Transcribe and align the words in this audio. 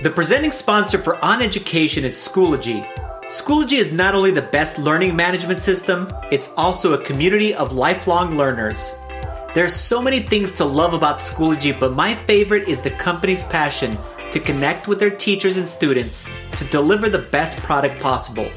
The 0.00 0.10
presenting 0.10 0.52
sponsor 0.52 0.96
for 0.96 1.22
On 1.24 1.42
Education 1.42 2.04
is 2.04 2.14
Schoology. 2.14 2.86
Schoology 3.24 3.78
is 3.78 3.90
not 3.90 4.14
only 4.14 4.30
the 4.30 4.42
best 4.42 4.78
learning 4.78 5.16
management 5.16 5.58
system, 5.58 6.08
it's 6.30 6.52
also 6.56 6.92
a 6.92 7.02
community 7.02 7.52
of 7.52 7.72
lifelong 7.72 8.36
learners. 8.36 8.94
There 9.54 9.64
are 9.64 9.68
so 9.68 10.00
many 10.00 10.20
things 10.20 10.52
to 10.52 10.64
love 10.64 10.94
about 10.94 11.18
Schoology, 11.18 11.76
but 11.78 11.94
my 11.94 12.14
favorite 12.14 12.68
is 12.68 12.80
the 12.80 12.92
company's 12.92 13.42
passion 13.42 13.98
to 14.30 14.38
connect 14.38 14.86
with 14.86 15.00
their 15.00 15.10
teachers 15.10 15.56
and 15.56 15.68
students 15.68 16.28
to 16.52 16.64
deliver 16.66 17.08
the 17.08 17.18
best 17.18 17.58
product 17.58 17.98
possible. 18.00 18.48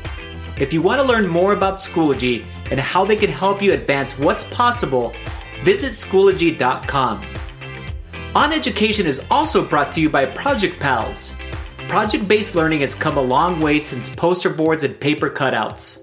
If 0.59 0.71
you 0.71 0.83
want 0.83 1.01
to 1.01 1.07
learn 1.07 1.27
more 1.27 1.53
about 1.53 1.79
Schoology 1.79 2.45
and 2.69 2.79
how 2.79 3.03
they 3.03 3.15
can 3.15 3.31
help 3.31 3.63
you 3.63 3.73
advance 3.73 4.19
what's 4.19 4.43
possible, 4.53 5.11
visit 5.63 5.93
Schoology.com. 5.93 7.19
On 8.33 8.53
Education 8.53 9.07
is 9.07 9.21
also 9.29 9.67
brought 9.67 9.91
to 9.91 9.99
you 9.99 10.09
by 10.09 10.25
Project 10.25 10.79
Pals. 10.79 11.37
Project 11.89 12.29
based 12.29 12.55
learning 12.55 12.79
has 12.79 12.95
come 12.95 13.17
a 13.17 13.21
long 13.21 13.59
way 13.59 13.77
since 13.77 14.09
poster 14.09 14.49
boards 14.49 14.85
and 14.85 14.97
paper 14.97 15.29
cutouts. 15.29 16.01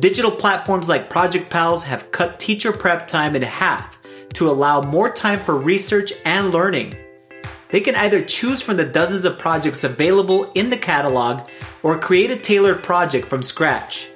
Digital 0.00 0.32
platforms 0.32 0.88
like 0.88 1.08
Project 1.08 1.48
Pals 1.48 1.84
have 1.84 2.10
cut 2.10 2.40
teacher 2.40 2.72
prep 2.72 3.06
time 3.06 3.36
in 3.36 3.42
half 3.42 4.00
to 4.32 4.50
allow 4.50 4.80
more 4.80 5.12
time 5.12 5.38
for 5.38 5.56
research 5.56 6.12
and 6.24 6.50
learning. 6.50 6.92
They 7.70 7.80
can 7.80 7.94
either 7.94 8.20
choose 8.20 8.60
from 8.60 8.76
the 8.76 8.84
dozens 8.84 9.24
of 9.24 9.38
projects 9.38 9.84
available 9.84 10.50
in 10.56 10.70
the 10.70 10.76
catalog 10.76 11.48
or 11.84 12.00
create 12.00 12.32
a 12.32 12.36
tailored 12.36 12.82
project 12.82 13.28
from 13.28 13.44
scratch. 13.44 14.08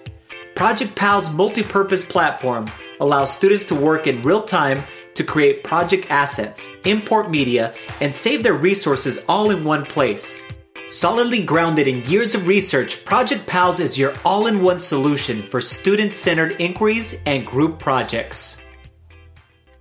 Project 0.57 0.97
Pal's 0.97 1.33
multi 1.33 1.63
purpose 1.63 2.05
platform 2.05 2.67
allows 2.99 3.33
students 3.33 3.63
to 3.65 3.77
work 3.77 4.09
in 4.09 4.23
real 4.23 4.43
time 4.43 4.83
to 5.15 5.25
create 5.25 5.65
project 5.65 6.07
assets, 6.11 6.69
import 6.85 7.31
media, 7.31 7.75
and 8.01 8.15
save 8.15 8.43
their 8.43 8.55
resources 8.55 9.19
all 9.29 9.51
in 9.51 9.65
one 9.65 9.85
place. 9.85 10.45
Solidly 10.91 11.43
grounded 11.43 11.89
in 11.89 12.05
years 12.05 12.35
of 12.35 12.47
research, 12.47 13.05
Project 13.05 13.47
Pals 13.47 13.81
is 13.81 13.99
your 13.99 14.13
all 14.25 14.47
in 14.47 14.63
one 14.63 14.79
solution 14.79 15.43
for 15.43 15.61
student 15.61 16.15
centered 16.15 16.61
inquiries 16.61 17.17
and 17.27 17.47
group 17.47 17.79
projects. 17.79 18.59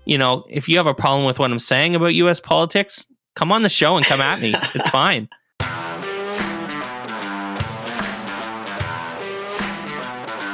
You 0.05 0.17
know, 0.17 0.45
if 0.49 0.67
you 0.67 0.77
have 0.77 0.87
a 0.87 0.93
problem 0.93 1.25
with 1.25 1.39
what 1.39 1.51
I'm 1.51 1.59
saying 1.59 1.95
about 1.95 2.15
US 2.15 2.39
politics, 2.39 3.05
come 3.35 3.51
on 3.51 3.61
the 3.61 3.69
show 3.69 3.97
and 3.97 4.05
come 4.05 4.21
at 4.21 4.41
me. 4.41 4.55
It's 4.73 4.89
fine. 4.89 5.29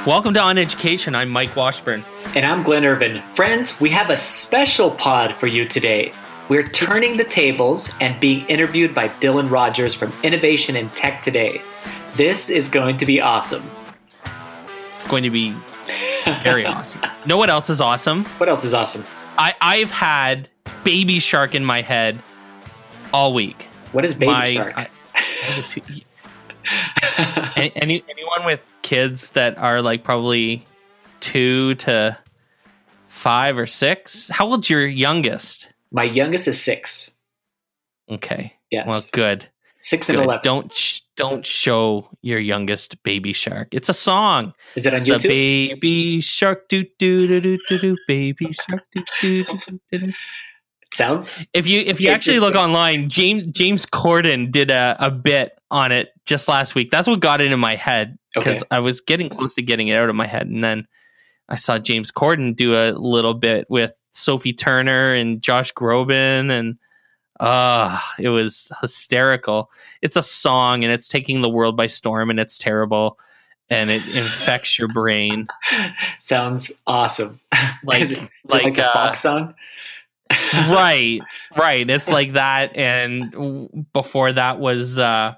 Welcome 0.09 0.33
to 0.33 0.39
On 0.39 0.57
Education. 0.57 1.13
I'm 1.13 1.29
Mike 1.29 1.55
Washburn. 1.55 2.03
And 2.35 2.43
I'm 2.43 2.63
Glenn 2.63 2.83
Irvin. 2.83 3.21
Friends, 3.35 3.79
we 3.79 3.91
have 3.91 4.09
a 4.09 4.17
special 4.17 4.89
pod 4.89 5.35
for 5.35 5.45
you 5.45 5.65
today. 5.65 6.11
We're 6.49 6.63
turning 6.63 7.17
the 7.17 7.23
tables 7.23 7.91
and 8.01 8.19
being 8.19 8.43
interviewed 8.47 8.95
by 8.95 9.09
Dylan 9.09 9.51
Rogers 9.51 9.93
from 9.93 10.11
Innovation 10.23 10.75
in 10.75 10.89
Tech 10.89 11.21
Today. 11.21 11.61
This 12.15 12.49
is 12.49 12.69
going 12.69 12.97
to 12.97 13.05
be 13.05 13.21
awesome. 13.21 13.69
It's 14.95 15.07
going 15.07 15.21
to 15.21 15.29
be 15.29 15.55
very 16.41 16.65
awesome. 16.65 17.01
Know 17.27 17.37
what 17.37 17.51
else 17.51 17.69
is 17.69 17.79
awesome? 17.79 18.25
What 18.39 18.49
else 18.49 18.65
is 18.65 18.73
awesome? 18.73 19.05
I, 19.37 19.53
I've 19.61 19.91
had 19.91 20.49
Baby 20.83 21.19
Shark 21.19 21.53
in 21.53 21.63
my 21.63 21.83
head 21.83 22.19
all 23.13 23.31
week. 23.31 23.67
What 23.91 24.05
is 24.05 24.15
Baby 24.15 24.31
my, 24.31 24.53
Shark? 24.55 24.73
I, 24.75 24.89
any, 27.55 27.73
any, 27.75 28.03
anyone 28.09 28.45
with 28.45 28.59
kids 28.89 29.29
that 29.31 29.55
are 29.59 29.83
like 29.83 30.03
probably 30.03 30.65
two 31.19 31.75
to 31.75 32.17
five 33.07 33.55
or 33.55 33.67
six? 33.67 34.29
How 34.29 34.47
old's 34.47 34.67
your 34.67 34.87
youngest? 34.87 35.67
My 35.91 36.03
youngest 36.03 36.47
is 36.47 36.59
six. 36.59 37.11
Okay. 38.09 38.55
Yes. 38.71 38.87
Well, 38.87 39.03
good. 39.11 39.47
Six 39.81 40.09
and 40.09 40.17
eleven. 40.17 40.41
Don't 40.43 40.73
sh- 40.73 41.01
don't 41.15 41.45
show 41.45 42.09
your 42.23 42.39
youngest 42.39 43.01
Baby 43.03 43.31
Shark. 43.31 43.67
It's 43.71 43.89
a 43.89 43.93
song. 43.93 44.53
Is 44.75 44.87
it 44.87 44.93
on 44.93 44.97
it's 44.97 45.07
YouTube? 45.07 45.21
The 45.21 45.73
baby 45.75 46.21
Shark 46.21 46.67
do 46.67 46.83
do 46.97 47.27
do 47.27 47.39
do 47.39 47.57
do 47.69 47.77
do 47.77 47.97
Baby 48.07 48.51
Shark 48.51 48.83
do 48.91 49.03
do 49.21 49.43
do 49.43 49.79
do. 49.91 49.97
do. 49.99 50.13
Sounds. 50.93 51.47
If 51.53 51.67
you 51.67 51.81
if 51.81 52.01
you 52.01 52.09
actually 52.09 52.39
look 52.39 52.55
online, 52.55 53.09
James 53.09 53.45
James 53.51 53.85
Corden 53.85 54.51
did 54.51 54.71
a, 54.71 54.97
a 54.99 55.11
bit 55.11 55.57
on 55.69 55.91
it 55.91 56.09
just 56.29 56.47
last 56.47 56.75
week. 56.75 56.91
That's 56.91 57.07
what 57.07 57.19
got 57.19 57.41
it 57.41 57.51
in 57.51 57.59
my 57.59 57.75
head 57.75 58.17
because 58.35 58.61
Okay. 58.61 58.67
I 58.69 58.79
was 58.79 59.01
getting 59.01 59.29
close 59.29 59.55
to 59.55 59.63
getting 59.63 59.87
it 59.87 59.95
out 59.95 60.09
of 60.09 60.15
my 60.15 60.27
head, 60.27 60.45
and 60.45 60.63
then 60.63 60.87
I 61.49 61.55
saw 61.55 61.79
James 61.79 62.11
Corden 62.11 62.55
do 62.55 62.75
a 62.75 62.91
little 62.91 63.33
bit 63.33 63.65
with 63.67 63.93
Sophie 64.11 64.53
Turner 64.53 65.15
and 65.15 65.41
Josh 65.41 65.73
Groban, 65.73 66.51
and 66.51 66.77
uh 67.39 67.99
it 68.19 68.29
was 68.29 68.71
hysterical. 68.79 69.71
It's 70.03 70.15
a 70.15 70.21
song, 70.21 70.83
and 70.83 70.93
it's 70.93 71.07
taking 71.07 71.41
the 71.41 71.49
world 71.49 71.75
by 71.75 71.87
storm, 71.87 72.29
and 72.29 72.39
it's 72.39 72.59
terrible, 72.59 73.17
and 73.71 73.89
it 73.89 74.07
infects 74.07 74.77
your 74.77 74.87
brain. 74.87 75.47
Sounds 76.21 76.71
awesome. 76.85 77.39
Like 77.83 78.01
is 78.01 78.11
it, 78.11 78.17
is 78.17 78.29
like, 78.45 78.63
like, 78.63 78.77
a 78.77 78.89
uh, 78.89 78.93
Fox 78.93 79.21
song? 79.21 79.55
right 80.53 81.21
right 81.57 81.89
it's 81.89 82.11
like 82.11 82.33
that 82.33 82.75
and 82.75 83.87
before 83.93 84.31
that 84.31 84.59
was 84.59 84.99
uh 84.99 85.33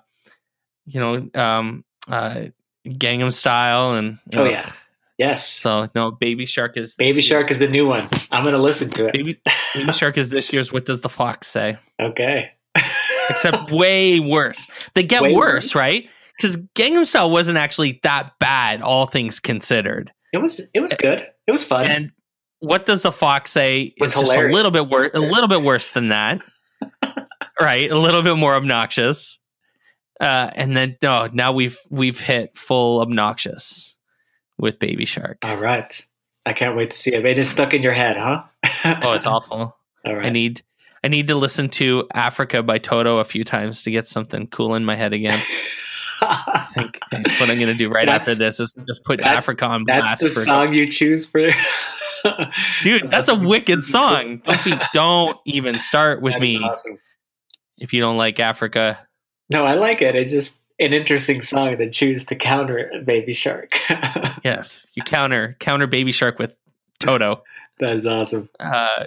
you 0.92 1.00
know 1.00 1.30
um 1.42 1.84
uh 2.08 2.46
gangnam 2.88 3.32
style 3.32 3.94
and 3.94 4.18
Oh 4.34 4.44
ugh. 4.46 4.52
yeah. 4.52 4.72
Yes. 5.18 5.48
so 5.48 5.88
no 5.94 6.10
baby 6.12 6.46
shark 6.48 6.78
is 6.78 6.96
Baby 6.96 7.22
Shark 7.22 7.42
year's- 7.42 7.52
is 7.52 7.60
the 7.60 7.68
new 7.68 7.86
one. 7.86 8.10
I'm 8.32 8.44
gonna 8.44 8.58
listen 8.58 8.90
to 8.92 9.06
it. 9.06 9.14
baby, 9.14 9.40
baby 9.76 9.92
shark 9.94 10.18
is 10.18 10.30
this 10.32 10.52
year's 10.52 10.72
what 10.72 10.86
does 10.86 11.02
the 11.02 11.10
fox 11.10 11.48
say 11.48 11.78
Okay. 12.02 12.50
except 13.30 13.72
way 13.72 14.20
worse 14.20 14.68
they 14.96 15.04
get 15.04 15.22
worse 15.22 15.36
worse? 15.36 15.76
right 15.76 16.10
because 16.38 16.58
gangnam 16.76 17.06
style 17.06 17.30
wasn't 17.30 17.58
actually 17.58 18.00
that 18.04 18.32
bad 18.40 18.82
all 18.82 19.06
things 19.06 19.40
considered 19.40 20.12
It 20.34 20.40
was 20.40 20.60
it 20.74 20.80
was 20.82 20.94
good. 20.94 21.28
It 21.48 21.52
was 21.52 21.64
fun. 21.64 21.86
and 21.86 22.12
what 22.60 22.86
does 22.86 23.02
the 23.04 23.12
fox 23.12 23.52
say 23.52 23.94
Was 24.00 24.14
just 24.14 24.36
a 24.36 24.48
little 24.48 24.72
bit 24.72 24.90
worse 24.90 25.12
a 25.14 25.20
little 25.20 25.48
bit 25.48 25.62
worse 25.62 25.92
than 25.92 26.10
that 26.10 26.42
right 27.62 27.92
a 27.92 27.98
little 28.00 28.22
bit 28.24 28.38
more 28.38 28.56
obnoxious 28.56 29.38
uh 30.22 30.50
and 30.56 30.78
then 30.78 30.96
no 31.02 31.28
now 31.34 31.52
we've 31.52 31.78
we've 31.90 32.20
hit 32.20 32.56
full 32.58 33.02
obnoxious 33.02 33.96
with 34.58 34.80
baby 34.80 35.06
shark 35.06 35.38
All 35.44 35.58
right. 35.58 36.06
I 36.46 36.54
can't 36.54 36.76
wait 36.76 36.90
to 36.92 36.98
see 36.98 37.14
it. 37.14 37.24
It 37.26 37.38
is 37.38 37.48
stuck 37.50 37.72
in 37.74 37.84
your 37.84 37.92
head, 37.94 38.18
huh? 38.18 38.44
oh 39.04 39.12
it's 39.14 39.26
awful 39.26 39.76
All 40.06 40.16
right. 40.16 40.26
i 40.26 40.30
need 40.30 40.62
i 41.04 41.08
need 41.08 41.28
to 41.28 41.36
listen 41.36 41.70
to 41.70 42.08
africa 42.14 42.64
by 42.64 42.78
toto 42.80 43.18
a 43.20 43.24
few 43.26 43.44
times 43.44 43.82
to 43.84 43.92
get 43.92 44.08
something 44.08 44.48
cool 44.48 44.74
in 44.76 44.84
my 44.86 44.96
head 44.96 45.14
again 45.14 45.40
i 46.22 46.68
think 46.74 47.00
that's 47.12 47.40
what 47.40 47.50
i'm 47.50 47.60
gonna 47.60 47.74
do 47.76 47.90
right 47.90 48.06
That's- 48.08 48.28
after 48.28 48.36
this 48.36 48.60
is 48.60 48.74
just 48.88 49.04
put 49.04 49.18
that's- 49.20 49.38
africa 49.38 49.66
on 49.66 49.84
That's 49.86 50.02
blast 50.04 50.24
the 50.24 50.30
for 50.30 50.44
song 50.44 50.74
you 50.74 50.90
choose 50.90 51.26
for. 51.28 51.52
dude 52.84 53.10
that's 53.10 53.28
a 53.30 53.36
wicked 53.36 53.84
song 53.84 54.42
don't, 54.46 54.64
be- 54.66 54.80
don't 54.94 55.38
even 55.46 55.78
start 55.80 56.22
with 56.22 56.34
That 56.34 56.38
is 56.38 56.42
me 56.42 56.58
awesome. 56.64 57.00
if 57.80 57.94
you 57.94 58.02
don't 58.02 58.18
like 58.18 58.40
africa 58.40 59.00
No, 59.52 59.66
I 59.66 59.74
like 59.74 60.02
it. 60.02 60.16
It's 60.16 60.32
just 60.32 60.60
an 60.80 60.94
interesting 60.94 61.42
song 61.42 61.78
to 61.78 61.90
choose 61.90 62.26
to 62.28 62.36
counter 62.36 62.90
Baby 63.06 63.34
Shark. 63.34 63.78
Yes, 64.44 64.88
you 64.96 65.04
counter 65.04 65.56
counter 65.60 65.86
Baby 65.86 66.12
Shark 66.12 66.40
with 66.40 66.56
Toto. 67.00 67.44
that 67.80 67.96
is 67.96 68.08
awesome. 68.08 68.50
Uh, 68.60 69.06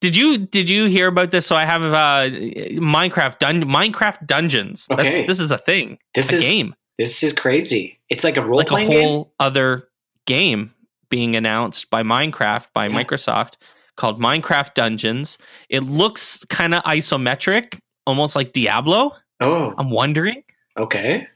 did 0.00 0.16
you 0.16 0.38
did 0.38 0.68
you 0.68 0.86
hear 0.86 1.06
about 1.06 1.30
this? 1.30 1.46
So 1.46 1.54
I 1.54 1.64
have 1.64 1.82
uh, 1.82 2.34
Minecraft 2.74 3.38
dun- 3.38 3.62
Minecraft 3.62 4.26
Dungeons. 4.26 4.86
That's 4.88 5.14
Okay. 5.14 5.26
this 5.26 5.38
is 5.38 5.52
a 5.52 5.58
thing. 5.58 5.98
This 6.16 6.32
a 6.32 6.36
is 6.36 6.42
game, 6.42 6.74
This 6.98 7.22
is 7.22 7.32
crazy. 7.32 8.00
It's 8.08 8.24
like 8.24 8.36
a 8.36 8.42
role 8.42 8.56
like 8.58 8.66
a 8.66 8.70
playing 8.70 8.90
game. 8.90 9.08
whole 9.08 9.32
other 9.38 9.88
game 10.26 10.72
being 11.10 11.36
announced 11.36 11.88
by 11.90 12.02
Minecraft 12.02 12.66
by 12.74 12.86
Yeah. 12.88 12.94
Microsoft 13.04 13.52
called 13.96 14.20
Minecraft 14.20 14.74
Dungeons. 14.74 15.38
It 15.68 15.84
looks 15.84 16.44
kind 16.46 16.74
of 16.74 16.82
isometric, 16.84 17.78
almost 18.06 18.34
like 18.34 18.52
Diablo. 18.52 19.12
Oh, 19.42 19.74
I'm 19.76 19.90
wondering 19.90 20.42
okay. 20.78 21.26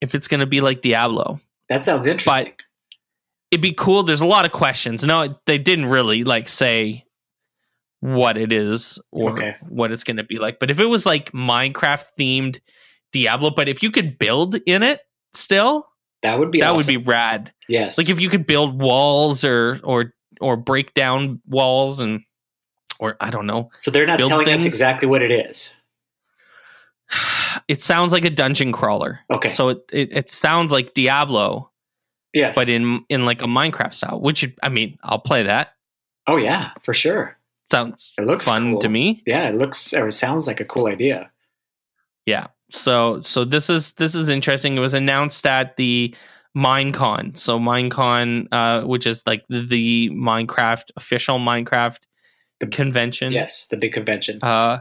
if 0.00 0.14
it's 0.14 0.28
going 0.28 0.40
to 0.40 0.46
be 0.46 0.60
like 0.60 0.82
Diablo. 0.82 1.40
That 1.68 1.84
sounds 1.84 2.06
interesting. 2.06 2.52
But 2.52 2.62
it'd 3.50 3.62
be 3.62 3.72
cool. 3.72 4.02
There's 4.02 4.20
a 4.20 4.26
lot 4.26 4.44
of 4.44 4.52
questions. 4.52 5.04
No, 5.04 5.34
they 5.46 5.58
didn't 5.58 5.86
really 5.86 6.24
like 6.24 6.48
say 6.48 7.04
what 8.00 8.36
it 8.38 8.52
is 8.52 8.98
or 9.12 9.32
Okay. 9.32 9.56
what 9.68 9.92
it's 9.92 10.04
going 10.04 10.16
to 10.16 10.24
be 10.24 10.38
like. 10.38 10.58
But 10.58 10.70
if 10.70 10.80
it 10.80 10.86
was 10.86 11.04
like 11.06 11.32
Minecraft 11.32 12.04
themed 12.18 12.60
Diablo, 13.12 13.50
but 13.50 13.68
if 13.68 13.82
you 13.82 13.90
could 13.90 14.18
build 14.18 14.54
in 14.66 14.82
it 14.82 15.00
still, 15.34 15.86
that 16.22 16.38
would 16.38 16.50
be 16.50 16.60
that 16.60 16.66
awesome. 16.72 16.76
would 16.76 16.86
be 16.86 16.96
rad. 16.96 17.52
yes. 17.68 17.98
Like 17.98 18.08
if 18.08 18.20
you 18.20 18.28
could 18.28 18.46
build 18.46 18.80
walls 18.80 19.44
or 19.44 19.80
or 19.84 20.12
or 20.40 20.56
break 20.56 20.94
down 20.94 21.40
walls 21.46 22.00
and 22.00 22.20
or 22.98 23.16
I 23.20 23.30
don't 23.30 23.46
know. 23.46 23.70
so 23.80 23.90
they're 23.90 24.06
not 24.06 24.18
telling 24.18 24.44
things. 24.46 24.60
us 24.60 24.66
exactly 24.66 25.08
what 25.08 25.22
it 25.22 25.30
is. 25.30 25.74
It 27.68 27.80
sounds 27.80 28.12
like 28.12 28.24
a 28.24 28.30
dungeon 28.30 28.72
crawler. 28.72 29.20
Okay. 29.30 29.48
So 29.48 29.68
it, 29.70 29.84
it, 29.92 30.12
it 30.12 30.30
sounds 30.32 30.72
like 30.72 30.94
Diablo, 30.94 31.70
yes. 32.32 32.54
but 32.54 32.68
in 32.68 33.04
in 33.08 33.24
like 33.24 33.42
a 33.42 33.46
Minecraft 33.46 33.92
style. 33.94 34.20
Which 34.20 34.48
I 34.62 34.68
mean, 34.68 34.98
I'll 35.02 35.18
play 35.20 35.42
that. 35.44 35.74
oh 36.26 36.36
yeah, 36.36 36.70
for 36.82 36.94
sure. 36.94 37.36
Sounds 37.70 38.12
It 38.18 38.26
looks 38.26 38.44
fun 38.46 38.72
cool. 38.72 38.80
to 38.80 38.88
me. 38.88 39.22
Yeah, 39.26 39.48
it 39.48 39.54
looks 39.56 39.92
or 39.94 40.10
sounds 40.10 40.46
like 40.46 40.60
a 40.60 40.64
cool 40.64 40.86
idea. 40.86 41.30
Yeah. 42.26 42.48
So 42.70 43.20
so 43.20 43.44
this 43.44 43.70
is 43.70 43.92
this 43.92 44.14
is 44.14 44.28
interesting. 44.28 44.76
It 44.76 44.80
was 44.80 44.94
announced 44.94 45.46
at 45.46 45.76
the 45.76 46.14
Minecon. 46.56 47.36
So 47.38 47.58
Minecon, 47.58 48.48
uh, 48.52 48.82
which 48.86 49.06
is 49.06 49.22
like 49.26 49.44
the, 49.48 49.64
the 49.64 50.10
Minecraft 50.10 50.90
official 50.96 51.38
Minecraft 51.38 51.98
The- 52.60 52.66
convention. 52.66 53.32
Yes, 53.32 53.68
the 53.68 53.76
big 53.76 53.92
convention. 53.92 54.40
Uh, 54.42 54.80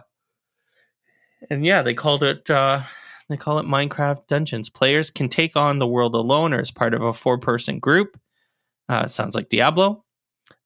and 1.49 1.65
yeah, 1.65 1.81
they 1.81 1.93
called 1.93 2.23
it. 2.23 2.49
Uh, 2.49 2.81
they 3.29 3.37
call 3.37 3.59
it 3.59 3.65
Minecraft 3.65 4.27
Dungeons. 4.27 4.69
Players 4.69 5.11
can 5.11 5.29
take 5.29 5.55
on 5.55 5.79
the 5.79 5.87
world 5.87 6.15
alone 6.15 6.53
or 6.53 6.59
as 6.59 6.71
part 6.71 6.93
of 6.93 7.01
a 7.01 7.13
four-person 7.13 7.79
group. 7.79 8.19
Uh, 8.87 9.05
sounds 9.07 9.35
like 9.35 9.49
Diablo. 9.49 10.03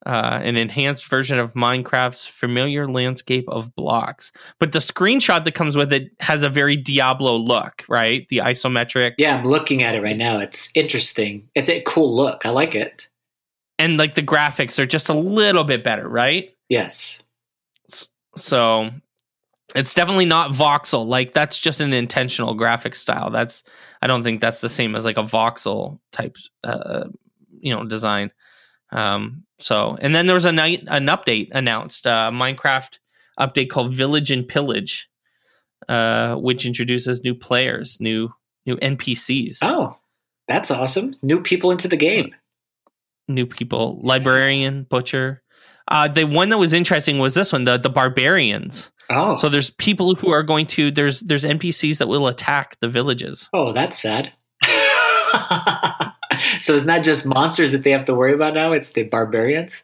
Uh, 0.06 0.40
an 0.44 0.56
enhanced 0.58 1.08
version 1.08 1.40
of 1.40 1.54
Minecraft's 1.54 2.26
familiar 2.26 2.88
landscape 2.90 3.46
of 3.50 3.74
blocks. 3.76 4.32
But 4.60 4.72
the 4.72 4.80
screenshot 4.80 5.44
that 5.44 5.56
comes 5.56 5.76
with 5.78 5.92
it 5.94 6.12
has 6.20 6.44
a 6.44 6.50
very 6.50 6.76
Diablo 6.78 7.36
look, 7.38 7.84
right? 7.90 8.28
The 8.30 8.38
isometric 8.38 9.14
yeah, 9.18 9.38
I'm 9.38 9.46
looking 9.46 9.84
at 9.84 9.96
it 9.96 10.02
right 10.02 10.18
now. 10.18 10.40
It's 10.40 10.72
interesting. 10.76 11.50
It's 11.56 11.70
a 11.70 11.82
cool 11.82 12.16
look. 12.16 12.46
I 12.46 12.50
like 12.50 12.76
it. 12.76 13.08
and 13.80 13.98
like 13.98 14.16
the 14.16 14.24
graphics 14.24 14.78
are 14.80 14.86
just 14.86 15.10
a 15.10 15.14
little 15.14 15.64
bit 15.64 15.84
better, 15.84 16.08
right? 16.08 16.50
Yes. 16.70 17.24
So 18.38 18.90
it's 19.76 19.94
definitely 19.94 20.26
not 20.26 20.52
voxel. 20.52 21.06
Like 21.08 21.34
that's 21.34 21.58
just 21.60 21.82
an 21.82 21.94
intentional 21.94 22.54
graphic 22.54 22.96
style. 22.96 23.30
That's 23.30 23.64
I 24.02 24.08
don't 24.08 24.24
think 24.24 24.42
that's 24.42 24.62
the 24.62 24.70
same 24.70 24.96
as 24.96 25.06
like 25.06 25.18
a 25.18 25.24
voxel 25.24 26.00
type 26.12 26.38
uh 26.64 27.06
you 27.60 27.74
know 27.74 27.84
design. 27.86 28.32
Um 28.92 29.44
so 29.60 29.98
and 30.02 30.14
then 30.14 30.26
there 30.28 30.36
was 30.36 30.46
a 30.46 30.52
night 30.52 30.84
an 30.88 31.08
update 31.08 31.50
announced, 31.52 32.06
uh 32.08 32.30
Minecraft 32.32 32.98
update 33.40 33.70
called 33.70 33.94
Village 33.94 34.30
and 34.32 34.48
Pillage, 34.48 35.10
uh 35.90 36.36
which 36.36 36.66
introduces 36.66 37.24
new 37.24 37.34
players, 37.36 38.00
new 38.00 38.34
new 38.66 38.78
NPCs, 38.78 39.60
Oh, 39.62 39.98
that's 40.48 40.72
awesome. 40.72 41.16
New 41.22 41.42
people 41.42 41.72
into 41.72 41.88
the 41.88 41.98
game. 41.98 42.34
new 43.28 43.46
people, 43.46 44.00
librarian, 44.04 44.84
butcher. 44.84 45.42
Uh 45.88 46.08
the 46.08 46.26
one 46.26 46.50
that 46.50 46.58
was 46.58 46.74
interesting 46.74 47.20
was 47.20 47.34
this 47.34 47.52
one, 47.52 47.64
the 47.64 47.78
the 47.78 47.90
barbarians. 47.90 48.92
Oh. 49.10 49.36
So 49.36 49.50
there's 49.50 49.70
people 49.72 50.16
who 50.16 50.32
are 50.32 50.44
going 50.44 50.68
to 50.68 50.92
there's 50.92 51.22
there's 51.22 51.44
NPCs 51.44 51.98
that 52.00 52.08
will 52.08 52.28
attack 52.28 52.80
the 52.80 52.88
villages. 52.88 53.50
oh, 53.54 53.74
that's 53.74 54.00
sad. 54.02 54.32
so 56.62 56.76
it's 56.76 56.86
not 56.86 57.04
just 57.04 57.26
monsters 57.26 57.72
that 57.72 57.84
they 57.84 57.92
have 57.92 58.06
to 58.06 58.14
worry 58.14 58.34
about 58.34 58.54
now, 58.54 58.72
it's 58.72 58.92
the 58.92 59.04
barbarians. 59.04 59.84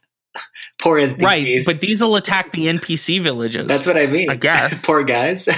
Poor 0.81 0.97
NPCs. 0.97 1.21
Right, 1.21 1.61
but 1.65 1.81
these 1.81 2.01
will 2.01 2.15
attack 2.15 2.51
the 2.53 2.67
NPC 2.67 3.21
villages. 3.21 3.67
that's 3.67 3.85
what 3.85 3.97
I 3.97 4.07
mean. 4.07 4.29
I 4.29 4.35
guess. 4.35 4.81
Poor 4.83 5.03
guys. 5.03 5.49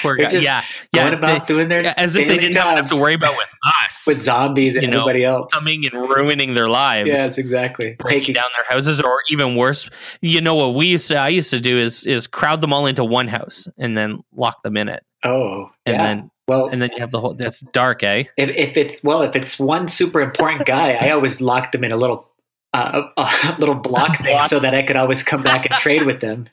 Poor 0.00 0.16
they're 0.16 0.28
just 0.28 0.44
Yeah, 0.44 0.62
yeah. 0.92 1.08
about 1.08 1.46
doing 1.48 1.68
their 1.68 1.82
they- 1.82 1.94
as 1.96 2.14
if 2.14 2.28
they 2.28 2.38
didn't 2.38 2.54
have 2.56 2.86
to 2.88 2.96
worry 3.00 3.14
about 3.14 3.36
with 3.36 3.48
us, 3.84 4.04
with 4.06 4.18
zombies 4.18 4.76
and 4.76 4.84
you 4.84 4.90
know, 4.90 5.00
everybody 5.00 5.24
else. 5.24 5.52
coming 5.52 5.84
and 5.86 6.08
ruining 6.08 6.54
their 6.54 6.68
lives. 6.68 7.08
Yes, 7.08 7.36
exactly. 7.36 7.96
breaking 7.98 8.20
Taking 8.20 8.34
down 8.34 8.44
their 8.56 8.64
houses, 8.68 9.00
or 9.00 9.20
even 9.28 9.56
worse, 9.56 9.90
you 10.20 10.40
know 10.40 10.54
what 10.54 10.74
we 10.74 10.86
used 10.86 11.08
to 11.08 11.16
I 11.16 11.28
used 11.28 11.50
to 11.50 11.58
do 11.60 11.76
is 11.78 12.06
is 12.06 12.26
crowd 12.28 12.60
them 12.60 12.72
all 12.72 12.86
into 12.86 13.04
one 13.04 13.26
house 13.28 13.66
and 13.76 13.96
then 13.96 14.22
lock 14.36 14.62
them 14.62 14.76
in 14.76 14.88
it, 14.88 15.02
oh, 15.24 15.70
and 15.84 15.96
yeah. 15.96 16.02
then 16.02 16.30
well, 16.46 16.68
and 16.68 16.80
then 16.80 16.90
you 16.94 17.00
have 17.00 17.10
the 17.10 17.20
whole. 17.20 17.34
That's 17.34 17.60
dark, 17.72 18.02
eh? 18.04 18.24
if, 18.36 18.50
if 18.50 18.76
it's 18.76 19.02
well, 19.02 19.22
if 19.22 19.34
it's 19.34 19.58
one 19.58 19.88
super 19.88 20.20
important 20.20 20.64
guy, 20.66 20.92
I 20.92 21.10
always 21.10 21.40
locked 21.40 21.72
them 21.72 21.82
in 21.82 21.90
a 21.92 21.96
little 21.96 22.28
uh, 22.74 23.02
a 23.16 23.56
little 23.58 23.74
block 23.88 24.18
thing 24.18 24.40
so 24.42 24.58
that 24.60 24.74
I 24.74 24.82
could 24.82 24.96
always 24.96 25.22
come 25.22 25.42
back 25.42 25.64
and 25.66 25.74
trade 25.74 26.04
with 26.04 26.20
them, 26.20 26.48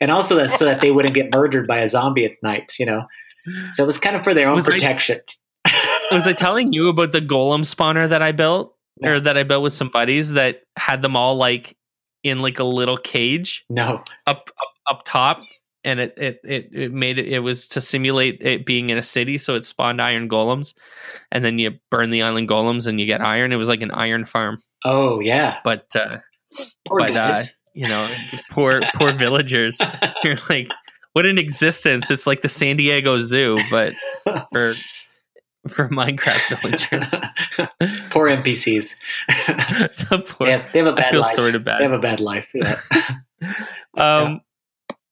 and 0.00 0.10
also 0.10 0.36
that 0.36 0.52
so 0.52 0.64
that 0.64 0.80
they 0.80 0.90
wouldn't 0.90 1.14
get 1.14 1.32
murdered 1.34 1.66
by 1.66 1.78
a 1.78 1.88
zombie 1.88 2.24
at 2.24 2.42
night. 2.42 2.72
You 2.78 2.86
know, 2.86 3.06
so 3.70 3.82
it 3.82 3.86
was 3.86 3.98
kind 3.98 4.16
of 4.16 4.24
for 4.24 4.34
their 4.34 4.48
own 4.48 4.56
Was 4.56 4.68
I- 4.68 4.72
protection. 4.72 5.20
Was 6.10 6.26
I 6.26 6.32
telling 6.32 6.72
you 6.72 6.88
about 6.88 7.12
the 7.12 7.20
golem 7.20 7.60
spawner 7.60 8.08
that 8.08 8.22
I 8.22 8.32
built, 8.32 8.74
or 9.02 9.20
that 9.20 9.36
I 9.36 9.42
built 9.42 9.62
with 9.62 9.74
some 9.74 9.90
buddies 9.90 10.32
that 10.32 10.62
had 10.76 11.02
them 11.02 11.16
all 11.16 11.36
like 11.36 11.76
in 12.22 12.40
like 12.40 12.58
a 12.58 12.64
little 12.64 12.96
cage? 12.96 13.64
no, 13.68 14.02
up 14.26 14.50
up, 14.60 14.74
up 14.90 15.02
top? 15.04 15.40
And 15.84 16.00
it, 16.00 16.14
it 16.16 16.40
it 16.44 16.68
it 16.72 16.92
made 16.92 17.18
it 17.18 17.28
it 17.28 17.38
was 17.40 17.66
to 17.68 17.80
simulate 17.80 18.38
it 18.40 18.64
being 18.66 18.90
in 18.90 18.98
a 18.98 19.02
city 19.02 19.38
so 19.38 19.54
it 19.54 19.64
spawned 19.64 20.00
iron 20.02 20.28
golems. 20.28 20.74
And 21.30 21.44
then 21.44 21.58
you 21.58 21.72
burn 21.90 22.10
the 22.10 22.22
iron 22.22 22.46
golems 22.48 22.86
and 22.86 22.98
you 22.98 23.06
get 23.06 23.20
iron. 23.20 23.52
It 23.52 23.56
was 23.56 23.68
like 23.68 23.82
an 23.82 23.90
iron 23.92 24.24
farm 24.24 24.62
oh 24.84 25.20
yeah, 25.20 25.58
but 25.64 25.86
uh 25.94 26.18
poor 26.86 27.00
but 27.00 27.16
uh 27.16 27.42
you 27.74 27.86
know 27.88 28.08
poor 28.50 28.80
poor 28.94 29.12
villagers 29.12 29.78
you're 30.24 30.36
like 30.48 30.68
what 31.12 31.26
an 31.26 31.38
existence 31.38 32.10
it's 32.10 32.26
like 32.26 32.40
the 32.42 32.48
san 32.48 32.76
diego 32.76 33.18
zoo 33.18 33.58
but 33.70 33.94
for 34.50 34.74
for 35.68 35.88
minecraft 35.88 36.60
villagers 36.60 37.14
poor 38.10 38.28
NPCs. 38.28 38.94
The 40.10 40.24
poor- 40.26 40.46
they, 40.46 40.52
have, 40.52 40.72
they 40.72 40.78
have 40.78 40.88
a 40.88 40.92
bad 40.94 41.06
I 41.06 41.10
feel 41.10 41.20
life. 41.20 41.34
sort 41.34 41.54
of 41.54 41.64
bad. 41.64 41.80
They 41.80 41.84
have 41.84 41.92
a 41.92 41.98
bad 41.98 42.20
life. 42.20 42.48
Yeah. 42.54 42.80
um 43.96 44.40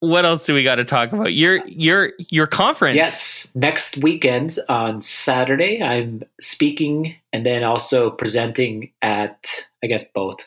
what 0.07 0.25
else 0.25 0.47
do 0.47 0.55
we 0.55 0.63
got 0.63 0.77
to 0.77 0.85
talk 0.85 1.13
about 1.13 1.33
your 1.33 1.67
your 1.67 2.13
your 2.19 2.47
conference 2.47 2.97
Yes, 2.97 3.51
next 3.55 3.99
weekend 3.99 4.59
on 4.69 5.01
Saturday, 5.03 5.83
I'm 5.83 6.23
speaking 6.41 7.15
and 7.33 7.45
then 7.45 7.65
also 7.65 8.11
presenting 8.11 8.91
at, 9.03 9.67
I 9.83 9.87
guess, 9.87 10.05
both 10.15 10.39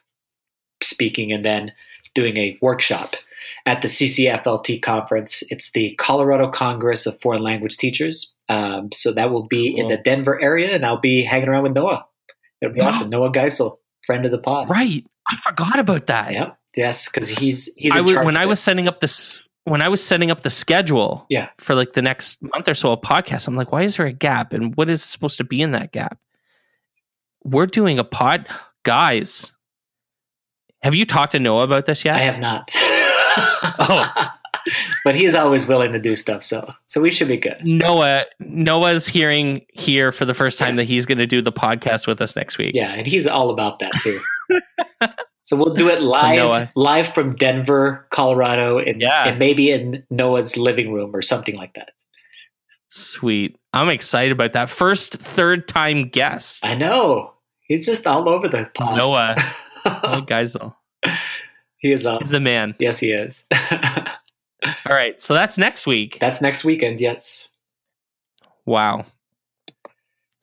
speaking 0.82 1.32
and 1.32 1.44
then 1.44 1.72
doing 2.16 2.38
a 2.38 2.58
workshop 2.62 3.16
at 3.66 3.82
the 3.82 3.88
CCFLT 3.88 4.82
conference. 4.82 5.44
It's 5.50 5.72
the 5.72 5.96
Colorado 5.96 6.50
Congress 6.50 7.06
of 7.06 7.20
Foreign 7.22 7.44
Language 7.44 7.78
Teachers. 7.78 8.34
Um, 8.48 8.92
so 8.92 9.14
that 9.14 9.32
will 9.32 9.48
be 9.48 9.78
in 9.78 9.90
the 9.90 9.98
Denver 9.98 10.42
area, 10.42 10.72
and 10.74 10.86
I'll 10.86 11.00
be 11.00 11.24
hanging 11.24 11.50
around 11.50 11.64
with 11.64 11.74
Noah. 11.74 12.06
It'll 12.62 12.74
be 12.74 12.82
awesome. 12.82 13.10
Noah 13.10 13.32
Geisel, 13.32 13.78
friend 14.06 14.26
of 14.26 14.32
the 14.32 14.40
pod. 14.40 14.70
right 14.70 15.06
i 15.30 15.36
forgot 15.36 15.78
about 15.78 16.08
that 16.08 16.34
Yep. 16.34 16.60
Yes, 16.76 17.10
because 17.10 17.30
he's 17.30 17.70
he's 17.76 17.92
I 17.94 18.02
was, 18.02 18.14
when 18.16 18.38
I 18.38 18.46
was 18.46 18.60
setting 18.60 18.88
up 18.88 19.02
this 19.02 19.49
when 19.70 19.82
I 19.82 19.88
was 19.88 20.04
setting 20.04 20.32
up 20.32 20.42
the 20.42 20.50
schedule 20.50 21.26
Yeah. 21.30 21.50
for 21.58 21.76
like 21.76 21.94
the 21.94 22.02
next 22.02 22.42
month 22.42 22.68
or 22.68 22.74
so 22.74 22.92
of 22.94 23.02
podcast, 23.02 23.48
I'm 23.48 23.56
like, 23.56 23.72
why 23.72 23.84
is 23.84 23.98
there 23.98 24.06
a 24.06 24.12
gap? 24.12 24.52
And 24.54 24.76
what 24.76 24.90
is 24.90 25.04
supposed 25.04 25.38
to 25.38 25.44
be 25.44 25.62
in 25.62 25.72
that 25.72 25.92
gap? 25.92 26.18
We're 27.44 27.68
doing 27.68 28.00
a 28.00 28.04
pod 28.04 28.48
guys. 28.84 29.52
Have 30.82 30.96
you 30.96 31.06
talked 31.06 31.34
to 31.34 31.40
Noah 31.40 31.64
about 31.64 31.86
this 31.86 32.04
yet? 32.04 32.16
I 32.16 32.20
have 32.20 32.40
not. 32.40 32.70
Oh. 33.82 34.06
but 35.06 35.16
he's 35.16 35.36
always 35.36 35.66
willing 35.68 35.92
to 35.94 36.00
do 36.00 36.16
stuff, 36.16 36.44
so 36.44 36.74
so 36.88 37.00
we 37.00 37.12
should 37.12 37.28
be 37.28 37.38
good. 37.38 37.58
Noah 37.64 38.26
Noah's 38.40 39.08
hearing 39.08 39.66
here 39.74 40.12
for 40.12 40.26
the 40.26 40.34
first 40.34 40.60
time 40.60 40.70
Yes. 40.70 40.78
that 40.78 40.84
he's 40.86 41.06
going 41.06 41.18
to 41.20 41.28
do 41.28 41.42
the 41.42 41.52
podcast 41.52 42.08
with 42.08 42.22
us 42.22 42.36
next 42.36 42.58
week. 42.58 42.72
Yeah, 42.76 42.92
and 42.94 43.06
he's 43.08 43.28
all 43.28 43.50
about 43.52 43.80
that 43.80 43.92
too. 44.02 44.20
so 45.50 45.56
we'll 45.58 45.74
do 45.74 45.90
it 45.90 46.00
live, 46.04 46.72
live 46.76 47.08
from 47.08 47.36
Denver, 47.36 48.06
Colorado, 48.12 48.78
and, 48.78 49.02
Yeah. 49.02 49.28
and 49.30 49.40
maybe 49.40 49.72
in 49.72 50.04
Noah's 50.12 50.58
living 50.58 50.94
room 50.94 51.10
or 51.16 51.24
something 51.24 51.56
like 51.56 51.74
that. 51.74 51.90
Sweet. 52.90 53.58
I'm 53.74 53.90
excited 53.90 54.32
about 54.32 54.54
that. 54.54 54.70
First 54.70 55.14
third 55.16 55.68
time 55.68 56.10
guest. 56.10 56.68
I 56.68 56.76
know 56.76 57.34
he's 57.62 57.88
just 57.88 58.06
all 58.06 58.30
over 58.30 58.48
the 58.48 58.70
pod. 58.76 58.96
Noah. 58.96 59.36
Noah 59.86 60.22
Geisel. 60.28 60.76
he 61.78 61.92
is 61.94 62.08
He's 62.20 62.30
the 62.30 62.40
man. 62.40 62.76
Yes, 62.78 63.00
he 63.00 63.12
is. 63.12 63.46
All 64.64 64.94
right. 64.94 65.20
So 65.20 65.34
that's 65.34 65.58
next 65.58 65.88
week. 65.88 66.20
That's 66.20 66.42
next 66.42 66.64
weekend. 66.64 67.00
Yes. 67.02 67.50
Wow. 68.68 69.06